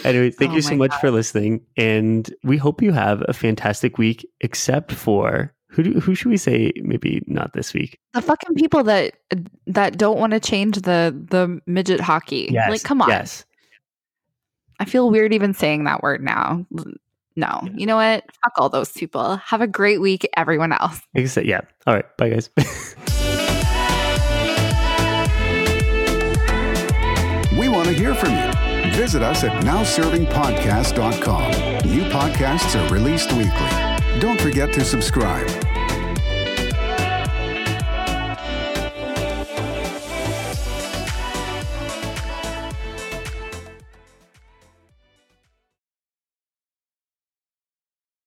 anyway, 0.03 0.31
thank 0.31 0.51
Oh 0.51 0.55
you 0.55 0.61
so 0.61 0.75
much 0.75 0.93
for 0.95 1.11
listening, 1.11 1.61
and 1.77 2.33
we 2.43 2.57
hope 2.57 2.81
you 2.81 2.91
have 2.91 3.23
a 3.27 3.33
fantastic 3.33 3.97
week. 3.97 4.27
Except 4.41 4.91
for 4.91 5.53
who? 5.69 5.83
Do, 5.83 5.99
who 5.99 6.15
should 6.15 6.29
we 6.29 6.37
say? 6.37 6.71
Maybe 6.77 7.23
not 7.27 7.53
this 7.53 7.73
week. 7.73 7.99
the 8.13 8.21
fucking 8.21 8.55
people 8.55 8.83
that 8.83 9.15
that 9.67 9.97
don't 9.97 10.19
want 10.19 10.31
to 10.31 10.39
change 10.39 10.77
the 10.77 11.15
the 11.29 11.59
midget 11.65 11.99
hockey. 11.99 12.49
like, 12.51 12.83
come 12.83 13.01
on. 13.01 13.09
Yes. 13.09 13.45
I 14.77 14.85
feel 14.85 15.09
weird 15.09 15.33
even 15.33 15.53
saying 15.53 15.85
that 15.85 16.03
word 16.03 16.21
now. 16.21 16.65
No, 17.35 17.67
you 17.75 17.85
know 17.85 17.97
what? 17.97 18.23
Fuck 18.43 18.53
all 18.57 18.69
those 18.69 18.91
people. 18.91 19.35
Have 19.37 19.61
a 19.61 19.67
great 19.67 19.99
week, 20.01 20.27
everyone 20.37 20.71
else. 20.71 21.01
Like 21.15 21.23
I 21.25 21.27
said, 21.27 21.45
yeah. 21.45 21.61
All 21.85 21.93
right. 21.95 22.17
Bye, 22.17 22.29
guys. 22.29 22.49
We 27.57 27.69
want 27.69 27.87
to 27.87 27.93
hear 27.93 28.13
from 28.13 28.31
you. 28.31 28.51
Visit 28.95 29.23
us 29.23 29.43
at 29.45 29.63
nowservingpodcast.com. 29.63 31.51
New 31.89 32.03
podcasts 32.09 32.75
are 32.79 32.93
released 32.93 33.31
weekly. 33.31 34.19
Don't 34.19 34.39
forget 34.41 34.73
to 34.73 34.83
subscribe. 34.83 35.47